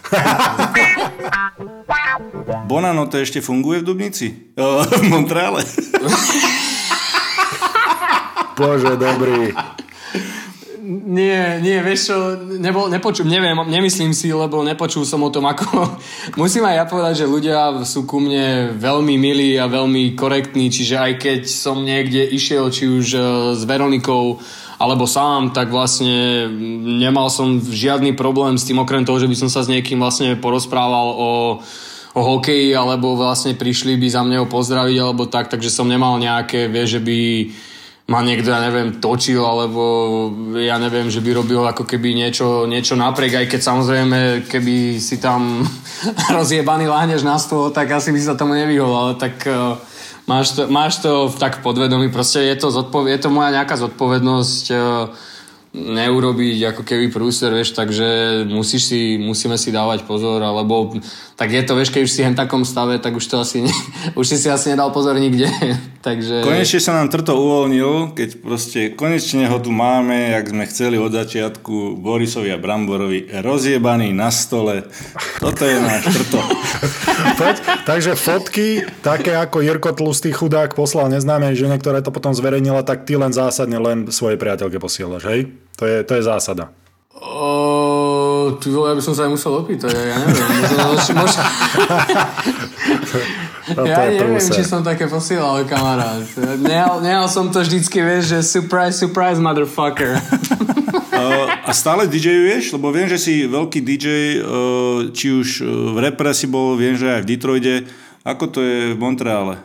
Bonano 2.69 3.09
to 3.09 3.21
ešte 3.21 3.45
funguje 3.45 3.81
v 3.81 3.85
Dubnici? 3.85 4.27
V 4.99 5.03
Montreale? 5.09 5.63
Bože, 8.59 8.99
dobrý. 8.99 9.55
Nie, 10.89 11.61
nie, 11.61 11.85
vieš 11.85 12.09
čo, 12.09 12.17
nebol, 12.57 12.89
nepočul, 12.89 13.29
neviem, 13.29 13.53
nemyslím 13.69 14.17
si, 14.17 14.33
lebo 14.33 14.65
nepočul 14.65 15.05
som 15.05 15.21
o 15.21 15.29
tom, 15.29 15.45
ako... 15.45 16.01
Musím 16.41 16.65
aj 16.65 16.77
ja 16.81 16.85
povedať, 16.89 17.15
že 17.21 17.29
ľudia 17.29 17.85
sú 17.85 18.09
ku 18.09 18.17
mne 18.17 18.73
veľmi 18.73 19.21
milí 19.21 19.61
a 19.61 19.69
veľmi 19.69 20.17
korektní, 20.17 20.73
čiže 20.73 20.97
aj 20.97 21.13
keď 21.21 21.41
som 21.45 21.85
niekde 21.85 22.25
išiel, 22.33 22.73
či 22.73 22.89
už 22.89 23.07
e, 23.13 23.21
s 23.53 23.69
Veronikou, 23.69 24.41
alebo 24.81 25.05
sám, 25.05 25.53
tak 25.53 25.69
vlastne 25.69 26.49
nemal 26.81 27.29
som 27.29 27.61
žiadny 27.61 28.17
problém 28.17 28.57
s 28.57 28.65
tým, 28.65 28.81
okrem 28.81 29.05
toho, 29.05 29.21
že 29.21 29.29
by 29.29 29.37
som 29.37 29.53
sa 29.53 29.61
s 29.61 29.69
niekým 29.69 30.01
vlastne 30.01 30.41
porozprával 30.41 31.13
o, 31.13 31.31
o 32.17 32.21
hokeji, 32.33 32.73
alebo 32.73 33.13
vlastne 33.13 33.53
prišli 33.53 34.01
by 34.01 34.09
za 34.09 34.25
ho 34.25 34.49
pozdraviť, 34.49 34.97
alebo 34.97 35.29
tak, 35.29 35.53
takže 35.53 35.69
som 35.69 35.85
nemal 35.85 36.17
nejaké, 36.17 36.65
vieš, 36.73 36.97
že 36.97 37.01
by 37.05 37.19
ma 38.09 38.25
niekto, 38.25 38.49
ja 38.49 38.65
neviem, 38.65 38.97
točil, 39.05 39.45
alebo 39.45 39.83
ja 40.57 40.81
neviem, 40.81 41.13
že 41.13 41.21
by 41.21 41.45
robil 41.45 41.61
ako 41.61 41.85
keby 41.85 42.17
niečo, 42.17 42.65
niečo 42.65 42.97
napriek, 42.97 43.45
aj 43.45 43.47
keď 43.53 43.61
samozrejme, 43.61 44.19
keby 44.49 44.97
si 44.97 45.21
tam 45.21 45.61
rozjebaný 46.37 46.89
láhneš 46.89 47.21
na 47.21 47.37
stôl, 47.37 47.69
tak 47.69 47.93
asi 47.93 48.09
by 48.09 48.21
sa 48.25 48.33
tomu 48.33 48.57
nevyhol, 48.57 48.89
ale 48.89 49.13
tak 49.21 49.45
uh, 49.45 49.77
máš, 50.25 50.57
to, 50.57 50.73
máš 50.73 51.05
to 51.05 51.29
tak 51.37 51.61
podvedomí, 51.61 52.09
proste 52.09 52.49
je 52.49 52.57
to, 52.57 52.73
zodpov- 52.73 53.13
je 53.13 53.21
to 53.21 53.29
moja 53.29 53.53
nejaká 53.53 53.77
zodpovednosť 53.77 54.65
uh, 54.73 55.13
neurobiť 55.77 56.73
ako 56.73 56.83
keby 56.89 57.13
prúser, 57.13 57.53
vieš, 57.53 57.77
takže 57.77 58.41
musíš 58.49 58.89
si, 58.89 59.01
musíme 59.21 59.61
si 59.61 59.69
dávať 59.69 60.09
pozor, 60.09 60.41
alebo 60.41 60.97
tak 61.39 61.55
je 61.55 61.63
to, 61.63 61.79
vieš, 61.79 61.95
keď 61.95 62.03
už 62.03 62.11
si 62.11 62.27
v 62.27 62.35
takom 62.35 62.67
stave, 62.67 62.99
tak 62.99 63.15
už 63.15 63.23
to 63.31 63.39
asi 63.39 63.63
ne, 63.63 63.71
už 64.19 64.27
si 64.27 64.37
si 64.43 64.51
asi 64.51 64.75
nedal 64.75 64.91
pozor 64.91 65.15
nikde, 65.15 65.47
takže... 66.07 66.43
Konečne 66.43 66.83
sa 66.83 66.99
nám 66.99 67.15
trto 67.15 67.39
uvoľnil, 67.39 68.19
keď 68.19 68.29
proste 68.43 68.81
konečne 68.99 69.47
ho 69.47 69.63
tu 69.63 69.71
máme, 69.71 70.35
jak 70.35 70.51
sme 70.51 70.65
chceli 70.67 70.99
od 70.99 71.15
začiatku, 71.15 71.95
Borisovi 72.03 72.51
a 72.51 72.59
Bramborovi, 72.59 73.31
rozjebaný 73.31 74.11
na 74.11 74.35
stole. 74.35 74.91
Toto 75.39 75.63
je 75.63 75.79
náš 75.79 76.11
trto. 76.11 76.43
Poď, 77.39 77.57
takže 77.87 78.19
fotky, 78.19 78.83
také 78.99 79.39
ako 79.39 79.63
Jirko 79.63 79.95
Tlustý 79.95 80.35
chudák 80.35 80.75
poslal 80.75 81.07
neznámej 81.07 81.55
žene, 81.55 81.79
ktorá 81.79 82.03
to 82.03 82.11
potom 82.11 82.35
zverejnila, 82.35 82.83
tak 82.83 83.07
ty 83.07 83.15
len 83.15 83.31
zásadne 83.31 83.79
len 83.79 84.11
svojej 84.11 84.43
priateľke 84.43 84.83
posielaš, 84.83 85.23
hej? 85.31 85.55
To 85.79 85.87
je, 85.87 86.03
to 86.03 86.19
je 86.19 86.23
zásada. 86.27 86.75
O, 87.19 87.78
ty 88.57 88.73
vole, 88.73 88.89
ja 88.89 88.97
by 88.97 89.03
som 89.03 89.13
sa 89.13 89.29
aj 89.29 89.33
musel 89.37 89.53
opýtať, 89.53 89.93
ja 89.93 90.17
neviem. 90.17 90.49
Možno, 90.89 91.13
možno, 91.21 91.43
No, 93.69 93.85
ja 93.85 94.09
je 94.09 94.17
neviem, 94.17 94.41
prúser. 94.41 94.55
či 94.57 94.63
som 94.65 94.81
také 94.81 95.05
posielal, 95.05 95.61
kamarát. 95.69 96.25
Nehal, 96.57 97.05
nehal 97.05 97.29
som 97.29 97.53
to 97.53 97.61
vždycky, 97.61 98.01
vieš, 98.01 98.33
že 98.33 98.39
surprise, 98.41 98.97
surprise, 98.97 99.37
motherfucker. 99.37 100.17
Uh, 101.13 101.45
a 101.69 101.77
stále 101.77 102.09
DJuješ? 102.09 102.73
Lebo 102.73 102.89
viem, 102.89 103.05
že 103.05 103.21
si 103.21 103.45
veľký 103.45 103.85
DJ, 103.85 104.07
uh, 104.41 105.13
či 105.13 105.37
už 105.37 105.49
uh, 105.61 105.69
v 105.93 105.99
repre 106.01 106.33
si 106.33 106.49
bol, 106.49 106.81
viem, 106.81 106.97
že 106.97 107.13
aj 107.13 107.21
v 107.25 107.29
Detroite. 107.29 107.75
Ako 108.25 108.49
to 108.49 108.65
je 108.65 108.97
v 108.97 108.99
Montreale? 108.99 109.61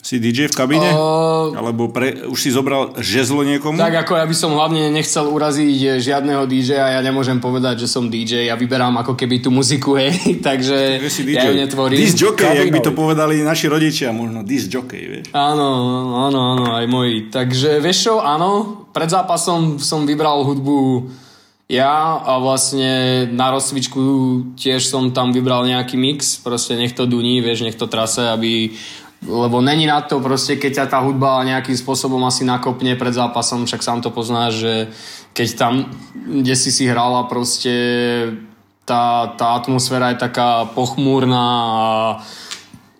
Si 0.00 0.16
DJ 0.16 0.48
v 0.48 0.56
kabíne? 0.56 0.88
Uh, 0.96 1.52
Alebo 1.52 1.92
pre, 1.92 2.24
už 2.24 2.38
si 2.40 2.48
zobral 2.48 2.96
žezlo 2.96 3.44
niekomu? 3.44 3.76
tak 3.76 4.08
ako 4.08 4.16
ja 4.16 4.24
by 4.24 4.32
som 4.32 4.56
hlavne 4.56 4.88
nechcel 4.88 5.28
uraziť 5.28 6.00
žiadneho 6.00 6.48
DJ 6.48 6.80
a 6.80 6.88
ja 6.96 7.00
nemôžem 7.04 7.36
povedať, 7.36 7.84
že 7.84 7.88
som 7.92 8.08
DJ. 8.08 8.48
Ja 8.48 8.56
vyberám 8.56 8.96
ako 9.04 9.12
keby 9.12 9.44
tú 9.44 9.52
muziku, 9.52 10.00
hej. 10.00 10.16
Takže 10.48 11.04
Že 11.04 11.10
si 11.12 11.22
ja 11.28 11.44
ju 11.44 11.52
DJ. 11.52 11.68
netvorím. 11.68 12.00
Disc 12.00 12.16
jockey, 12.16 12.48
jak 12.48 12.72
by 12.72 12.80
to 12.80 12.96
povedali 12.96 13.44
naši 13.44 13.68
rodičia, 13.68 14.08
možno 14.08 14.40
disc 14.40 14.72
jockey, 14.72 15.04
vieš. 15.04 15.26
Áno, 15.36 15.68
áno, 16.32 16.38
áno, 16.56 16.64
aj 16.72 16.86
moji. 16.88 17.28
Takže 17.28 17.84
vieš 17.84 18.08
čo, 18.08 18.14
áno, 18.24 18.88
pred 18.96 19.12
zápasom 19.12 19.76
som 19.76 20.08
vybral 20.08 20.48
hudbu 20.48 21.12
ja 21.70 22.18
a 22.18 22.42
vlastne 22.42 23.28
na 23.30 23.54
rozcvičku 23.54 24.02
tiež 24.58 24.90
som 24.90 25.14
tam 25.14 25.30
vybral 25.30 25.62
nejaký 25.62 25.94
mix, 25.94 26.34
proste 26.40 26.74
nech 26.74 26.96
to 26.98 27.06
duní, 27.06 27.38
vieš, 27.38 27.62
nech 27.62 27.78
to 27.78 27.86
trase, 27.86 28.26
aby 28.26 28.74
lebo 29.20 29.60
není 29.60 29.84
na 29.84 30.00
to 30.00 30.20
proste, 30.20 30.56
keď 30.56 30.72
ťa 30.72 30.86
tá 30.96 30.98
hudba 31.04 31.44
nejakým 31.44 31.76
spôsobom 31.76 32.24
asi 32.24 32.44
nakopne 32.44 32.96
pred 32.96 33.12
zápasom, 33.12 33.68
však 33.68 33.84
sám 33.84 33.98
to 34.00 34.08
poznáš, 34.08 34.64
že 34.64 34.74
keď 35.36 35.48
tam, 35.56 35.74
kde 36.16 36.54
si 36.56 36.72
si 36.72 36.88
hrala 36.88 37.28
proste 37.28 37.74
tá, 38.88 39.30
tá 39.36 39.60
atmosféra 39.60 40.16
je 40.16 40.24
taká 40.24 40.64
pochmúrna 40.72 41.44
a 41.44 41.80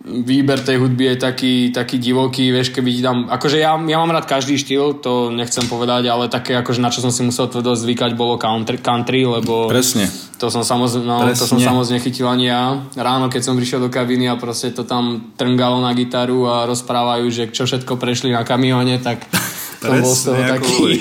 výber 0.04 0.60
tej 0.60 0.80
hudby 0.80 1.12
je 1.12 1.16
taký, 1.16 1.54
taký 1.72 1.96
divoký, 2.00 2.52
vieš, 2.52 2.72
keby 2.72 2.88
ti 2.88 3.02
tam, 3.04 3.28
akože 3.28 3.60
ja, 3.60 3.76
ja 3.76 3.96
mám 4.00 4.12
rád 4.12 4.24
každý 4.24 4.56
štýl, 4.56 4.96
to 5.00 5.28
nechcem 5.28 5.68
povedať, 5.68 6.08
ale 6.08 6.32
také, 6.32 6.56
akože 6.56 6.80
na 6.80 6.88
čo 6.88 7.04
som 7.04 7.12
si 7.12 7.20
musel 7.20 7.52
tvrdo 7.52 7.76
zvykať, 7.76 8.16
bolo 8.16 8.40
country, 8.40 8.80
country 8.80 9.28
lebo 9.28 9.68
Presne. 9.68 10.08
To 10.40 10.48
som 10.48 10.64
samozrejme, 10.64 11.04
no, 11.04 11.20
to 11.36 11.44
som 11.44 11.60
Presne. 11.60 11.68
samozrejme 11.68 12.00
nechytil 12.00 12.24
ani 12.24 12.48
ja. 12.48 12.80
Ráno, 12.96 13.28
keď 13.28 13.42
som 13.44 13.54
prišiel 13.54 13.76
do 13.78 13.92
kabiny 13.92 14.24
a 14.24 14.40
proste 14.40 14.72
to 14.72 14.88
tam 14.88 15.36
trngalo 15.36 15.84
na 15.84 15.92
gitaru 15.92 16.48
a 16.48 16.64
rozprávajú, 16.64 17.28
že 17.28 17.52
čo 17.52 17.68
všetko 17.68 18.00
prešli 18.00 18.32
na 18.32 18.40
kamióne, 18.40 18.96
tak 18.98 19.20
to 19.84 19.92
bol 19.92 20.08
z 20.08 20.22
toho 20.24 20.40
Presne, 20.40 20.56
ako 20.56 20.64
taký... 20.64 20.92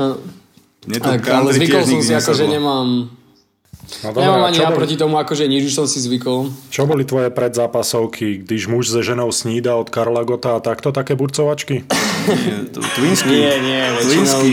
to 0.00 0.04
Tak, 0.98 1.20
ale 1.28 1.48
zvykol 1.52 1.84
som 1.84 2.00
si, 2.00 2.12
akože 2.16 2.44
nesadlo. 2.48 2.54
nemám... 2.56 2.88
No 4.02 4.08
dobré, 4.08 4.24
Nemám 4.24 4.44
ani 4.48 4.56
ja 4.56 4.72
boli, 4.72 4.78
proti 4.80 4.96
tomu, 4.96 5.20
akože 5.20 5.44
nič 5.44 5.68
už 5.68 5.74
som 5.76 5.84
si 5.84 6.00
zvykol. 6.00 6.48
čo 6.72 6.88
boli 6.88 7.04
tvoje 7.04 7.28
predzápasovky, 7.28 8.40
když 8.40 8.66
muž 8.66 8.88
se 8.88 9.02
ženou 9.04 9.28
snída 9.28 9.76
od 9.76 9.92
Karla 9.92 10.24
Gota 10.24 10.56
a 10.56 10.64
takto, 10.64 10.96
také 10.96 11.12
burcovačky? 11.12 11.84
Nie, 12.24 12.72
to- 12.72 12.80
Twinsky. 12.96 13.28
Nie, 13.36 13.60
nie, 13.60 13.82
Twinsky. 14.00 14.52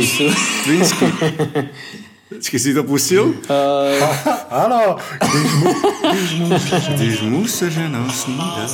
Twinsky. 0.68 1.06
Počkej, 2.30 2.60
si 2.62 2.78
to 2.78 2.86
pustil? 2.86 3.34
Áno, 4.54 5.02
Když 6.94 7.22
muž 7.26 7.50
se 7.52 7.72
ženou 7.74 8.06
snídá. 8.10 8.66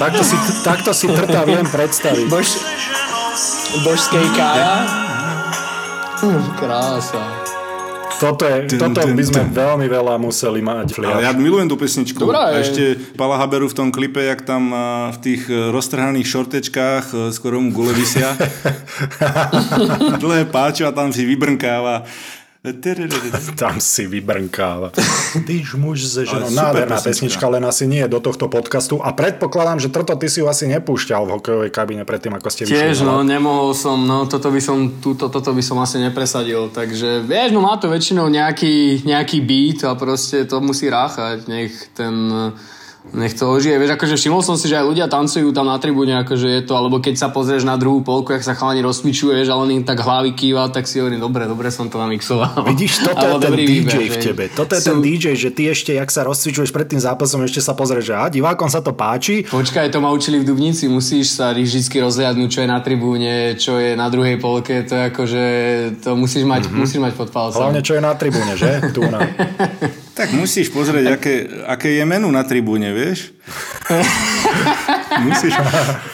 takto 0.00 0.24
si, 0.24 0.36
takto 0.64 0.90
si 0.96 1.06
trta 1.12 1.44
viem 1.44 1.68
predstaviť. 1.68 2.24
Bož, 2.32 2.48
božskej 3.84 4.24
kája. 4.32 4.72
Krása. 6.56 7.59
Toto, 8.20 8.44
je, 8.44 8.76
toto 8.76 9.00
by 9.00 9.24
sme 9.24 9.42
veľmi 9.48 9.88
veľa 9.88 10.20
museli 10.20 10.60
mať. 10.60 11.00
Ale 11.00 11.24
ja 11.24 11.32
milujem 11.32 11.72
tú 11.72 11.80
pesničku. 11.80 12.20
Dobrá 12.20 12.52
a 12.52 12.60
ešte 12.60 13.00
Pala 13.16 13.40
Haberu 13.40 13.64
v 13.64 13.72
tom 13.72 13.88
klipe, 13.88 14.20
jak 14.20 14.44
tam 14.44 14.76
v 15.08 15.18
tých 15.24 15.48
e, 15.48 15.72
roztrhaných 15.72 16.28
šortečkách 16.28 17.04
e, 17.10 17.16
skoro 17.32 17.64
mu 17.64 17.72
gule 17.72 17.96
vysia. 17.96 18.36
Dlhé 20.22 20.52
páčo 20.52 20.84
a 20.84 20.92
tam 20.92 21.16
si 21.16 21.24
vybrnkáva. 21.24 22.04
Tam 23.56 23.80
si 23.80 24.04
vybrnkáva. 24.04 24.92
Tyž 25.48 25.80
muž 25.80 26.04
se 26.04 26.28
ženou. 26.28 26.52
Nádherná 26.52 27.00
pesnička. 27.00 27.08
pesnička, 27.08 27.44
len 27.48 27.64
asi 27.64 27.88
nie 27.88 28.04
do 28.04 28.20
tohto 28.20 28.52
podcastu. 28.52 29.00
A 29.00 29.16
predpokladám, 29.16 29.80
že 29.80 29.88
toto 29.88 30.12
ty 30.20 30.28
si 30.28 30.44
ju 30.44 30.46
asi 30.48 30.68
nepúšťal 30.68 31.24
v 31.24 31.30
hokejovej 31.40 31.72
kabíne 31.72 32.04
predtým, 32.04 32.36
ako 32.36 32.52
ste 32.52 32.68
Tiež, 32.68 33.00
vyšli. 33.00 33.08
no, 33.08 33.24
nemohol 33.24 33.72
som, 33.72 34.04
no, 34.04 34.28
toto 34.28 34.52
by 34.52 34.60
som, 34.60 35.00
túto, 35.00 35.32
toto 35.32 35.56
by 35.56 35.62
som 35.64 35.80
asi 35.80 36.04
nepresadil, 36.04 36.68
takže, 36.68 37.24
vieš, 37.24 37.56
no 37.56 37.64
má 37.64 37.80
to 37.80 37.88
väčšinou 37.88 38.28
nejaký, 38.28 39.08
nejaký 39.08 39.40
beat 39.40 39.80
a 39.88 39.96
proste 39.96 40.44
to 40.44 40.60
musí 40.60 40.92
ráchať, 40.92 41.48
nech 41.48 41.72
ten, 41.96 42.12
nech 43.00 43.32
to 43.32 43.48
ožije, 43.48 43.80
vieš, 43.80 43.96
akože 43.96 44.14
všimol 44.20 44.44
som 44.44 44.60
si, 44.60 44.68
že 44.68 44.76
aj 44.76 44.84
ľudia 44.84 45.08
tancujú 45.08 45.50
tam 45.56 45.66
na 45.66 45.80
tribúne, 45.80 46.20
akože 46.20 46.46
je 46.46 46.62
to, 46.68 46.76
alebo 46.76 47.00
keď 47.00 47.16
sa 47.16 47.28
pozrieš 47.32 47.64
na 47.64 47.80
druhú 47.80 48.04
polku, 48.04 48.36
jak 48.36 48.44
sa 48.44 48.52
chalani 48.52 48.84
rozpičuješ, 48.84 49.48
ale 49.48 49.60
on 49.64 49.70
im 49.72 49.84
tak 49.88 50.04
hlavy 50.04 50.36
kýva, 50.36 50.68
tak 50.68 50.84
si 50.84 51.00
hovorím, 51.00 51.16
dobre, 51.16 51.48
dobre 51.48 51.72
som 51.72 51.88
to 51.88 51.96
namixoval. 51.96 52.60
Vidíš, 52.70 53.08
toto 53.08 53.24
je 53.24 53.34
ten 53.40 53.52
DJ 53.56 53.66
výber, 53.66 53.96
v 53.96 54.16
tebe. 54.20 54.44
Toto 54.52 54.72
je 54.76 54.82
sú- 54.84 54.88
ten 54.92 54.98
DJ, 55.00 55.32
že 55.32 55.48
ty 55.48 55.72
ešte, 55.72 55.96
jak 55.96 56.12
sa 56.12 56.28
rozcvičuješ 56.28 56.70
pred 56.70 56.86
tým 56.92 57.00
zápasom, 57.00 57.40
ešte 57.40 57.64
sa 57.64 57.72
pozrieš, 57.72 58.12
že 58.12 58.14
a 58.14 58.28
divákom 58.28 58.68
sa 58.68 58.84
to 58.84 58.92
páči. 58.92 59.48
Počkaj, 59.48 59.88
to 59.88 60.04
ma 60.04 60.12
učili 60.12 60.38
v 60.38 60.44
Dubnici, 60.44 60.84
musíš 60.84 61.40
sa 61.40 61.56
vždy 61.56 62.04
rozhľadnúť, 62.04 62.48
čo 62.52 62.60
je 62.60 62.68
na 62.68 62.78
tribúne, 62.84 63.56
čo 63.56 63.80
je 63.80 63.96
na 63.96 64.12
druhej 64.12 64.36
polke, 64.36 64.84
to 64.84 64.92
je 64.92 65.02
ako, 65.08 65.22
že 65.24 65.42
to 66.04 66.14
musíš 66.14 66.44
mať, 66.44 66.68
mm-hmm. 66.68 66.78
musíš 66.78 67.00
mať 67.00 67.12
pod 67.16 67.32
palcom. 67.32 67.64
Hlavne, 67.64 67.80
čo 67.80 67.96
je 67.96 68.02
na 68.04 68.12
tribúne, 68.12 68.52
že? 68.54 68.92
Tu 68.92 69.00
na. 69.08 69.24
Tak 70.20 70.36
musíš 70.36 70.68
pozrieť, 70.68 71.16
aké, 71.16 71.48
aké 71.64 71.96
je 71.96 72.04
menu 72.04 72.28
na 72.28 72.44
tribúne, 72.44 72.92
vieš? 72.92 73.32
musíš. 75.24 75.56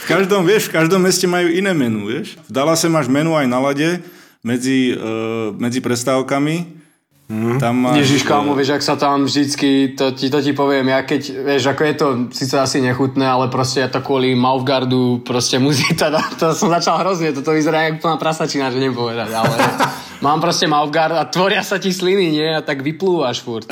V 0.03 0.07
každom, 0.07 0.47
vieš, 0.47 0.71
v 0.71 0.79
každom 0.79 1.03
meste 1.03 1.27
majú 1.27 1.51
iné 1.51 1.75
menu, 1.75 2.07
vieš? 2.07 2.39
V 2.47 2.51
Dallase 2.55 2.87
máš 2.87 3.11
menu 3.11 3.35
aj 3.35 3.51
na 3.51 3.59
lade 3.59 3.99
medzi, 4.47 4.95
uh, 4.95 5.51
medzi 5.59 5.83
prestávkami. 5.83 6.79
Mm. 7.27 7.59
Tam 7.59 7.75
máš, 7.75 8.07
Ježiš, 8.07 8.23
kámo, 8.23 8.55
vieš, 8.55 8.79
ak 8.79 8.87
sa 8.87 8.95
tam 8.95 9.27
vždycky, 9.27 9.99
to 9.99 10.15
ti, 10.15 10.31
to 10.31 10.39
ti 10.39 10.55
poviem, 10.55 10.95
ja 10.95 11.03
keď, 11.03 11.43
vieš, 11.43 11.75
ako 11.75 11.83
je 11.83 11.95
to 11.99 12.07
síce 12.31 12.55
asi 12.55 12.79
nechutné, 12.79 13.27
ale 13.27 13.51
proste 13.51 13.83
ja 13.83 13.91
to 13.91 13.99
kvôli 13.99 14.39
Mouthguardu 14.39 15.27
proste 15.27 15.59
musí, 15.59 15.91
teda, 15.99 16.23
to 16.39 16.55
som 16.55 16.71
začal 16.71 17.03
hrozne, 17.03 17.35
toto 17.35 17.51
vyzerá 17.51 17.91
jak 17.91 17.99
plná 17.99 18.15
prasačina, 18.23 18.71
že 18.71 18.79
nepovedať, 18.79 19.31
ale 19.35 19.55
mám 20.27 20.39
proste 20.39 20.71
Mouthguard 20.71 21.19
a 21.19 21.27
tvoria 21.27 21.67
sa 21.67 21.83
ti 21.83 21.91
sliny, 21.91 22.31
nie? 22.31 22.47
A 22.47 22.63
tak 22.63 22.87
vyplúvaš 22.87 23.43
furt. 23.43 23.67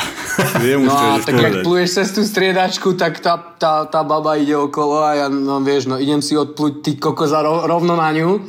Viem 0.60 0.86
No 0.86 0.94
a 0.94 1.18
tak 1.22 1.34
povedať. 1.38 1.62
pluješ 1.62 1.90
cez 2.02 2.08
tú 2.10 2.22
striedačku, 2.26 2.98
tak 2.98 3.22
tá, 3.22 3.38
tá, 3.38 3.86
tá 3.86 4.00
baba 4.02 4.34
ide 4.34 4.56
okolo 4.58 5.02
a 5.06 5.14
ja, 5.14 5.26
no 5.30 5.62
vieš, 5.62 5.86
no 5.86 5.96
idem 6.00 6.18
si 6.18 6.34
odpluť 6.34 6.72
ty 6.82 6.90
kokoza 6.98 7.42
ro, 7.42 7.66
rovno 7.66 7.94
na 7.94 8.10
ňu. 8.10 8.42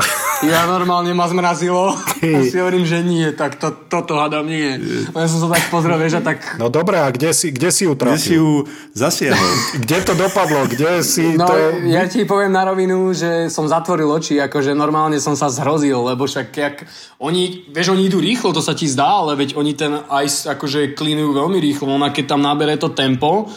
Ja 0.43 0.67
normálne 0.67 1.15
ma 1.15 1.23
zmrazilo. 1.25 1.95
A 1.95 2.39
si 2.43 2.59
hovorím, 2.59 2.83
že 2.83 2.99
nie, 2.99 3.31
tak 3.31 3.55
to, 3.55 3.71
toto 3.87 4.19
hádam 4.19 4.43
nie. 4.43 4.75
Len 5.07 5.25
som 5.31 5.39
sa 5.39 5.55
tak 5.55 5.71
pozrel, 5.71 5.95
vieš, 5.95 6.19
a 6.19 6.21
tak... 6.21 6.59
No 6.59 6.67
dobré, 6.67 6.99
a 6.99 7.07
kde 7.07 7.31
si, 7.31 7.55
kde 7.55 7.71
si 7.71 7.87
ju 7.87 7.95
Kde 7.95 8.19
si 8.19 8.35
trafil? 8.35 8.35
ju 8.35 8.49
zasiahol? 8.91 9.51
Kde 9.85 9.97
to 10.03 10.13
dopadlo? 10.13 10.67
Kde 10.67 10.99
si 11.01 11.39
No, 11.39 11.47
to... 11.47 11.55
ja 11.87 12.03
ti 12.05 12.25
poviem 12.25 12.51
na 12.51 12.67
rovinu, 12.67 13.15
že 13.15 13.47
som 13.47 13.63
zatvoril 13.63 14.11
oči, 14.11 14.35
akože 14.41 14.73
normálne 14.73 15.21
som 15.23 15.39
sa 15.39 15.47
zhrozil, 15.47 16.03
lebo 16.03 16.27
však 16.27 16.47
jak 16.51 16.75
oni, 17.17 17.71
vieš, 17.71 17.95
oni 17.95 18.09
idú 18.09 18.19
rýchlo, 18.19 18.51
to 18.51 18.59
sa 18.59 18.75
ti 18.75 18.85
zdá, 18.85 19.23
ale 19.23 19.39
veď 19.39 19.55
oni 19.55 19.71
ten 19.71 19.93
ice 20.19 20.51
akože 20.51 20.93
klinujú 20.93 21.31
veľmi 21.31 21.59
rýchlo, 21.61 21.87
ona 21.87 22.11
keď 22.11 22.25
tam 22.35 22.41
nabere 22.43 22.75
to 22.75 22.91
tempo, 22.91 23.47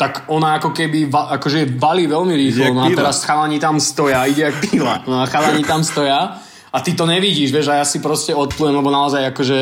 tak 0.00 0.32
ona 0.32 0.56
ako 0.56 0.72
keby 0.72 1.12
va, 1.12 1.28
akože 1.36 1.76
valí 1.76 2.08
veľmi 2.08 2.32
rýchlo, 2.32 2.72
no 2.72 2.88
a 2.88 2.88
teraz 2.88 3.20
chalani 3.20 3.60
tam 3.60 3.76
stoja, 3.76 4.24
ide 4.24 4.48
jak 4.48 4.56
píla, 4.64 5.04
no 5.04 5.20
a 5.20 5.28
chalani 5.28 5.60
tam 5.60 5.84
stoja 5.84 6.40
a 6.72 6.76
ty 6.80 6.96
to 6.96 7.04
nevidíš, 7.04 7.52
vieš, 7.52 7.68
a 7.68 7.84
ja 7.84 7.84
si 7.84 8.00
proste 8.00 8.32
odplujem, 8.32 8.80
lebo 8.80 8.88
naozaj 8.88 9.28
akože 9.28 9.60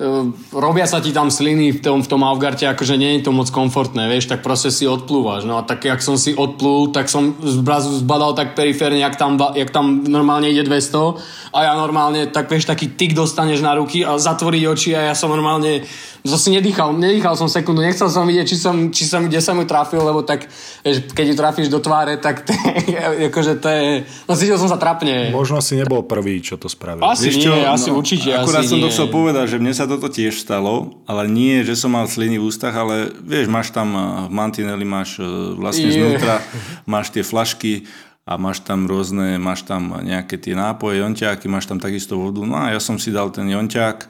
Uh, 0.00 0.32
robia 0.56 0.88
sa 0.88 0.96
ti 1.04 1.12
tam 1.12 1.28
sliny 1.28 1.76
v 1.76 1.80
tom, 1.84 2.00
v 2.00 2.08
tom 2.08 2.24
Avgarte, 2.24 2.64
akože 2.64 2.96
nie 2.96 3.20
je 3.20 3.28
to 3.28 3.36
moc 3.36 3.52
komfortné, 3.52 4.08
vieš, 4.08 4.32
tak 4.32 4.40
proste 4.40 4.72
si 4.72 4.88
odplúvaš. 4.88 5.44
No 5.44 5.60
a 5.60 5.62
tak, 5.68 5.84
jak 5.84 6.00
som 6.00 6.16
si 6.16 6.32
odplul, 6.32 6.88
tak 6.88 7.12
som 7.12 7.36
zbrazu 7.36 8.00
zbadal 8.00 8.32
tak 8.32 8.56
periférne, 8.56 8.96
jak 8.96 9.20
tam, 9.20 9.36
jak 9.36 9.68
tam 9.68 10.00
normálne 10.08 10.48
ide 10.48 10.64
200 10.64 11.52
a 11.52 11.58
ja 11.68 11.76
normálne, 11.76 12.32
tak 12.32 12.48
vieš, 12.48 12.64
taký 12.64 12.96
tyk 12.96 13.12
dostaneš 13.12 13.60
na 13.60 13.76
ruky 13.76 14.00
a 14.00 14.16
zatvoriť 14.16 14.62
oči 14.72 14.96
a 14.96 15.12
ja 15.12 15.14
som 15.18 15.28
normálne, 15.28 15.84
to 16.20 16.36
si 16.36 16.52
nedýchal, 16.52 16.92
nedýchal 16.92 17.32
som 17.32 17.48
sekundu, 17.48 17.80
nechcel 17.80 18.12
som 18.12 18.28
vidieť, 18.28 18.46
či 18.46 18.56
som, 18.60 18.76
či 18.92 19.08
som, 19.08 19.24
kde 19.24 19.40
som 19.40 19.56
ju 19.56 19.64
trafil, 19.64 20.04
lebo 20.04 20.20
tak, 20.20 20.44
vieš, 20.84 21.08
keď 21.16 21.24
ju 21.32 21.34
trafíš 21.34 21.68
do 21.72 21.80
tváre, 21.80 22.20
tak 22.20 22.44
to 22.44 22.52
je, 22.52 23.26
akože 23.32 23.56
to 23.56 23.68
je, 23.68 23.84
no 24.28 24.32
cítil 24.36 24.60
som 24.60 24.68
sa 24.68 24.76
trapne. 24.76 25.32
Možno 25.32 25.64
si 25.64 25.80
nebol 25.80 26.04
prvý, 26.04 26.44
čo 26.44 26.60
to 26.60 26.68
spravil. 26.68 27.00
Asi 27.04 27.32
Vieš 27.32 27.36
nie, 27.40 27.44
čo, 27.48 27.52
asi 27.64 27.88
určite, 27.88 28.28
Akurát 28.36 28.64
asi 28.64 28.76
som 28.76 28.78
to 28.84 28.88
nie. 28.88 28.94
chcel 28.94 29.08
povedať, 29.08 29.46
že 29.52 29.56
mne 29.56 29.72
sa 29.72 29.88
toto 29.88 30.08
tiež 30.12 30.36
stalo, 30.36 31.00
ale 31.08 31.24
nie, 31.30 31.64
že 31.64 31.72
som 31.76 31.92
mal 31.96 32.04
sliny 32.04 32.36
v 32.36 32.44
ústach, 32.44 32.76
ale 32.76 33.08
vieš, 33.24 33.48
máš 33.48 33.72
tam 33.72 33.88
eh, 33.96 34.02
v 34.28 34.32
mantineli, 34.36 34.84
máš 34.84 35.18
eh, 35.20 35.26
vlastne 35.56 35.88
Je. 35.88 35.96
znútra, 35.96 36.44
máš 36.84 37.10
tie 37.10 37.24
flašky 37.24 37.88
a 38.28 38.36
máš 38.36 38.62
tam 38.62 38.86
rôzne, 38.86 39.40
máš 39.40 39.66
tam 39.66 39.90
nejaké 40.04 40.36
tie 40.38 40.54
nápoje, 40.54 41.00
jonťáky, 41.02 41.48
máš 41.50 41.66
tam 41.66 41.80
takisto 41.80 42.14
vodu. 42.14 42.44
No 42.44 42.54
a 42.60 42.70
ja 42.70 42.78
som 42.78 42.94
si 43.00 43.10
dal 43.10 43.32
ten 43.32 43.48
jonťák 43.48 44.06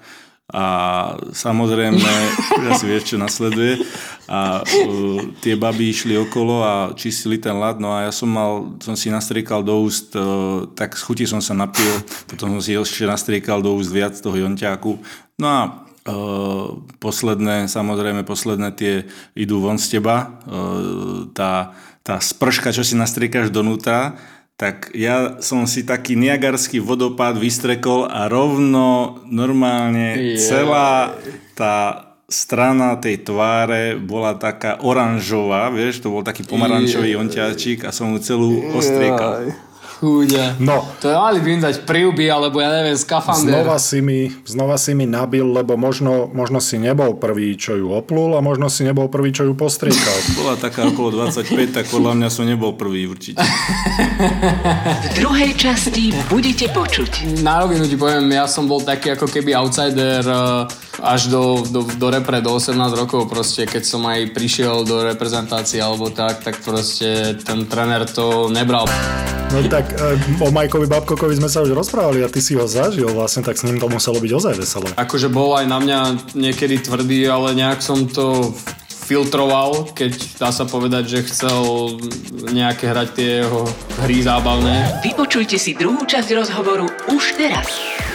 a 0.51 0.67
samozrejme, 1.31 2.11
ja 2.67 2.73
si 2.75 2.85
vieš, 2.91 3.15
čo 3.15 3.17
nasleduje. 3.17 3.83
A 4.31 4.63
uh, 4.63 5.19
tie 5.43 5.55
baby 5.55 5.91
išli 5.91 6.15
okolo 6.19 6.63
a 6.63 6.75
čistili 6.95 7.39
ten 7.39 7.55
ľad, 7.55 7.83
no 7.83 7.95
a 7.95 8.07
ja 8.07 8.13
som 8.15 8.31
mal, 8.31 8.79
som 8.83 8.95
si 8.95 9.11
nastriekal 9.11 9.63
do 9.63 9.79
úst, 9.83 10.15
uh, 10.15 10.67
tak 10.75 10.95
z 10.95 11.03
chuti 11.03 11.25
som 11.27 11.43
sa 11.43 11.55
napil, 11.55 12.03
potom 12.27 12.55
som 12.59 12.63
si 12.63 12.75
ešte 12.75 13.07
nastriekal 13.07 13.63
do 13.63 13.75
úst 13.75 13.91
viac 13.91 14.15
toho 14.19 14.35
jonťáku. 14.35 14.99
No 15.39 15.47
a 15.47 15.61
uh, 16.07 16.79
posledné, 16.99 17.71
samozrejme 17.71 18.27
posledné 18.27 18.71
tie 18.75 19.07
idú 19.35 19.63
von 19.63 19.79
z 19.79 19.99
teba, 19.99 20.43
uh, 20.47 21.27
tá 21.35 21.75
tá 22.01 22.17
sprška, 22.17 22.73
čo 22.73 22.81
si 22.81 22.97
nastriekaš 22.97 23.53
donútra, 23.53 24.17
tak 24.61 24.93
ja 24.93 25.41
som 25.41 25.65
si 25.65 25.89
taký 25.89 26.21
niagarský 26.21 26.85
vodopád 26.85 27.41
vystrekol 27.41 28.05
a 28.05 28.29
rovno 28.29 29.17
normálne 29.25 30.13
Yeah. 30.21 30.37
celá 30.37 31.17
tá 31.57 32.11
strana 32.29 33.01
tej 33.01 33.25
tváre 33.25 33.97
bola 33.97 34.37
taká 34.37 34.85
oranžová, 34.85 35.73
vieš, 35.73 36.05
to 36.05 36.13
bol 36.13 36.21
taký 36.21 36.45
pomarančový 36.45 37.17
onťáčik 37.17 37.89
a 37.89 37.91
som 37.91 38.13
mu 38.13 38.21
celú 38.21 38.71
ostriekal. 38.77 39.49
Chúďa. 40.01 40.57
No. 40.57 40.81
To 41.05 41.13
mali 41.13 41.45
by 41.45 41.49
im 41.53 41.61
dať 41.61 41.85
príuby, 41.85 42.33
alebo 42.33 42.57
ja 42.57 42.73
neviem, 42.73 42.97
skafander. 42.97 43.53
Znova 43.53 43.77
si, 43.77 44.01
mi, 44.01 44.33
znova 44.49 44.81
si 44.81 44.97
mi 44.97 45.05
nabil, 45.05 45.45
lebo 45.45 45.77
možno, 45.77 46.25
možno 46.33 46.57
si 46.57 46.81
nebol 46.81 47.21
prvý, 47.21 47.53
čo 47.61 47.77
ju 47.77 47.93
oplul 47.93 48.33
a 48.33 48.41
možno 48.41 48.73
si 48.73 48.81
nebol 48.81 49.13
prvý, 49.13 49.29
čo 49.29 49.45
ju 49.45 49.53
postriekal. 49.53 50.17
Bola 50.41 50.57
taká 50.57 50.89
okolo 50.89 51.29
25, 51.29 51.53
tak 51.77 51.85
podľa 51.93 52.17
mňa 52.17 52.29
som 52.33 52.49
nebol 52.49 52.81
prvý 52.81 53.13
určite. 53.13 53.45
V 55.05 55.09
druhej 55.21 55.53
časti 55.53 56.17
budete 56.33 56.73
počuť 56.73 57.45
Na 57.45 57.61
rovinu 57.61 57.85
ti 57.85 58.01
poviem, 58.01 58.25
ja 58.33 58.49
som 58.49 58.65
bol 58.65 58.81
taký 58.81 59.13
ako 59.13 59.29
keby 59.29 59.53
outsider 59.53 60.25
eh, 60.25 60.90
až 61.01 61.33
do, 61.33 61.65
do, 61.65 61.81
do 61.85 62.07
repre, 62.13 62.45
do 62.45 62.53
18 62.55 62.77
rokov 62.97 63.27
proste, 63.27 63.65
keď 63.65 63.83
som 63.83 64.05
aj 64.05 64.37
prišiel 64.37 64.85
do 64.85 65.03
reprezentácie 65.05 65.81
alebo 65.81 66.13
tak, 66.13 66.45
tak 66.45 66.61
proste 66.61 67.41
ten 67.41 67.65
tréner 67.65 68.05
to 68.05 68.53
nebral. 68.53 68.85
No 69.51 69.59
tak 69.67 69.91
e, 69.99 70.15
o 70.39 70.55
Majkovi 70.55 70.87
Babkokovi 70.87 71.35
sme 71.35 71.51
sa 71.51 71.67
už 71.67 71.75
rozprávali 71.75 72.23
a 72.23 72.31
ty 72.31 72.39
si 72.39 72.55
ho 72.55 72.71
zažil 72.71 73.11
vlastne, 73.11 73.43
tak 73.43 73.59
s 73.59 73.67
ním 73.67 73.83
to 73.83 73.91
muselo 73.91 74.23
byť 74.23 74.31
ozaj 74.31 74.55
veselé. 74.55 74.89
Akože 74.95 75.27
bol 75.27 75.59
aj 75.59 75.67
na 75.67 75.79
mňa 75.83 75.99
niekedy 76.39 76.79
tvrdý, 76.79 77.27
ale 77.27 77.59
nejak 77.59 77.83
som 77.83 78.07
to 78.07 78.55
filtroval, 79.11 79.91
keď 79.91 80.39
dá 80.39 80.55
sa 80.55 80.63
povedať, 80.63 81.19
že 81.19 81.27
chcel 81.27 81.99
nejaké 82.55 82.87
hrať 82.87 83.09
tie 83.19 83.31
jeho 83.43 83.67
hry 84.07 84.23
zábavné. 84.23 85.03
Vypočujte 85.03 85.59
si 85.59 85.75
druhú 85.75 86.07
časť 86.07 86.31
rozhovoru 86.31 86.87
už 87.11 87.35
teraz. 87.35 87.67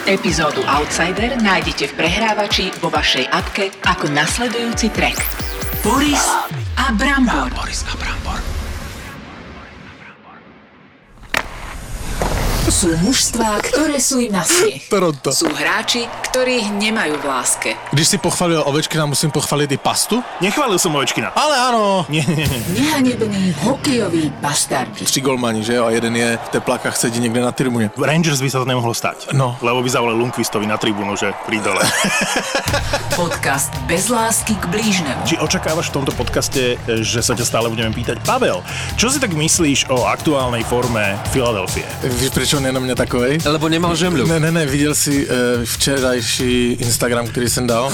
Epizódu 0.07 0.63
Outsider 0.63 1.35
nájdete 1.43 1.91
v 1.91 1.93
prehrávači 1.99 2.71
vo 2.79 2.87
vašej 2.87 3.27
apke 3.27 3.75
ako 3.83 4.07
nasledujúci 4.15 4.87
track. 4.95 5.19
Boris 5.83 6.23
a 6.79 6.95
Brambor. 6.95 7.51
Boris 7.51 7.83
a 7.91 7.93
Brambor. 7.99 8.14
Sú 12.75 12.91
mužstvá, 13.07 13.63
ktoré 13.63 14.03
sú 14.03 14.19
im 14.19 14.35
na 14.35 14.43
smiech. 14.43 14.83
Toronto. 14.91 15.31
Sú 15.31 15.47
hráči, 15.47 16.11
ktorých 16.27 16.75
nemajú 16.75 17.15
v 17.15 17.23
láske. 17.23 17.69
Když 17.95 18.07
si 18.11 18.17
pochválil 18.19 18.59
Ovečkina, 18.67 19.07
musím 19.07 19.31
pochváliť 19.31 19.69
i 19.71 19.79
pastu? 19.79 20.19
Nechválil 20.43 20.75
som 20.75 20.91
Ovečkina. 20.91 21.31
Ale 21.39 21.55
áno. 21.55 22.03
Nie, 22.11 22.27
nie, 22.27 22.43
nie. 22.43 22.59
Nehanební 22.83 23.55
hokejoví 23.63 24.27
bastardi. 24.43 25.07
Tři 25.07 25.23
golmani, 25.23 25.63
že 25.63 25.79
jo? 25.79 25.87
A 25.87 25.95
jeden 25.95 26.19
je 26.19 26.35
v 26.35 26.49
teplakách 26.51 26.99
sedí 26.99 27.23
niekde 27.23 27.39
na 27.39 27.55
tribuně. 27.55 27.95
V 27.95 28.03
Rangers 28.03 28.43
by 28.43 28.51
sa 28.51 28.59
to 28.59 28.67
nemohlo 28.67 28.91
stať. 28.91 29.31
No. 29.31 29.55
Lebo 29.63 29.79
by 29.79 29.87
zavolali 29.87 30.19
Lundqvistovi 30.19 30.67
na 30.67 30.75
tribúnu, 30.75 31.15
že 31.15 31.31
pri 31.47 31.63
dole. 31.63 31.79
Podcast 33.15 33.71
bez 33.87 34.11
lásky 34.11 34.59
k 34.59 34.67
blížnemu. 34.67 35.23
Či 35.23 35.39
očakávaš 35.39 35.95
v 35.95 36.03
tomto 36.03 36.11
podcaste, 36.11 36.75
že 36.83 37.23
sa 37.23 37.39
ťa 37.39 37.47
stále 37.47 37.71
budeme 37.71 37.95
pýtať? 37.95 38.19
Pavel, 38.27 38.59
čo 38.99 39.07
si 39.07 39.23
tak 39.23 39.31
myslíš 39.31 39.87
o 39.87 40.11
aktuálnej 40.11 40.67
forme 40.67 41.15
Filadelfie? 41.31 41.87
Víš, 42.03 42.35
prečo 42.35 42.64
on 42.65 42.73
je 42.73 42.73
na 42.73 42.81
mňa 42.81 42.95
takovej? 42.97 43.33
Lebo 43.45 43.69
nemal 43.69 43.93
žemľu. 43.93 44.25
Ne, 44.25 44.39
ne, 44.41 44.49
ne, 44.49 44.65
viděl 44.65 44.95
si 44.97 45.27
uh, 45.27 45.61
včerajší 45.63 46.81
Instagram, 46.81 47.27
který 47.27 47.49
jsem 47.49 47.67
dal? 47.67 47.93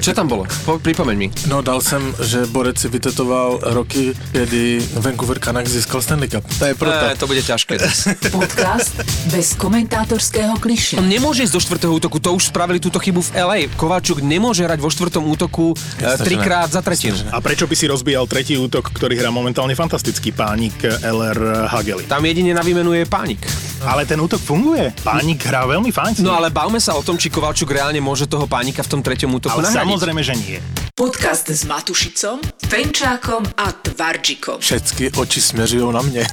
Čo 0.00 0.12
tam 0.12 0.28
bolo? 0.28 0.44
Po, 0.64 0.78
pripomeň 0.80 1.16
mi. 1.16 1.28
No, 1.48 1.60
dal 1.60 1.80
jsem, 1.80 2.14
že 2.22 2.46
Borec 2.46 2.78
si 2.78 2.88
vytetoval 2.88 3.58
roky, 3.62 4.14
kedy 4.32 4.80
Vancouver 4.94 5.38
Canucks 5.38 5.70
získal 5.70 6.02
Stanley 6.02 6.28
Cup. 6.28 6.44
To 6.58 6.64
je 6.64 6.74
proto. 6.74 7.04
Ne, 7.06 7.16
to 7.16 7.26
bude 7.26 7.42
ťažké. 7.42 7.76
Podcast 8.36 8.96
bez 9.32 9.56
komentátorského 9.56 10.56
kliše. 10.60 10.96
On 11.00 11.08
nemôže 11.08 11.44
ísť 11.44 11.52
do 11.52 11.60
štvrtého 11.60 11.92
útoku, 11.92 12.16
to 12.20 12.32
už 12.32 12.52
spravili 12.52 12.80
túto 12.80 12.96
chybu 13.00 13.20
v 13.20 13.30
LA. 13.36 13.58
Kováčuk 13.76 14.20
nemôže 14.24 14.64
hrať 14.64 14.80
vo 14.80 14.88
štvrtom 14.88 15.24
útoku 15.28 15.76
Jasné, 15.76 16.04
Jasne, 16.04 16.24
trikrát 16.24 16.68
za 16.72 16.80
tretinu. 16.80 17.16
A 17.32 17.40
prečo 17.40 17.68
by 17.68 17.74
si 17.76 17.88
rozbíjal 17.88 18.24
tretí 18.28 18.56
útok, 18.56 18.92
ktorý 18.92 19.16
hrá 19.20 19.28
momentálne 19.32 19.76
fantastický 19.76 20.32
pánik 20.32 20.76
LR 21.04 21.68
Hageli? 21.68 22.04
Tam 22.08 22.24
jedine 22.24 22.52
na 22.56 22.62
výmenu 22.64 22.92
je 22.96 23.04
pánik. 23.08 23.65
Ale 23.84 24.08
ten 24.08 24.16
útok 24.16 24.40
funguje. 24.40 24.92
Pánik 25.04 25.44
hrá 25.44 25.68
veľmi 25.68 25.92
fajn. 25.92 26.24
No 26.24 26.32
ale 26.32 26.48
bavme 26.48 26.80
sa 26.80 26.96
o 26.96 27.02
tom, 27.04 27.20
či 27.20 27.28
Kovalčuk 27.28 27.68
reálne 27.68 28.00
môže 28.00 28.24
toho 28.24 28.48
pánika 28.48 28.80
v 28.80 28.88
tom 28.88 29.00
treťom 29.04 29.28
útoku 29.36 29.60
ale 29.60 29.68
nahradiť. 29.68 29.82
samozrejme, 29.84 30.22
že 30.24 30.34
nie. 30.38 30.58
Podcast 30.96 31.44
s 31.52 31.68
Matušicom, 31.68 32.40
Fenčákom 32.72 33.44
a 33.60 33.68
Tvarčikom. 33.72 34.64
Všetky 34.64 35.10
oči 35.20 35.40
směřují 35.40 35.92
na 35.92 36.02
mě. 36.02 36.26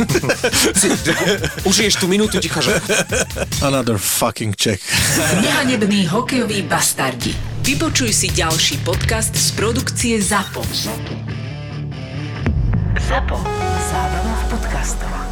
Užiješ 1.68 2.00
tú 2.00 2.08
minútu 2.08 2.40
ticha, 2.40 2.60
že... 2.60 2.80
Another 3.60 3.98
fucking 4.00 4.56
check. 4.56 4.80
Nehanební 5.40 6.06
hokejoví 6.08 6.62
bastardi. 6.62 7.36
Vypočuj 7.60 8.12
si 8.12 8.28
ďalší 8.32 8.80
podcast 8.80 9.36
z 9.36 9.50
produkcie 9.52 10.16
ZAPO. 10.22 10.64
ZAPO. 13.08 13.36
Zábrná 13.92 14.34
v 14.34 14.44
podcastovách. 14.56 15.29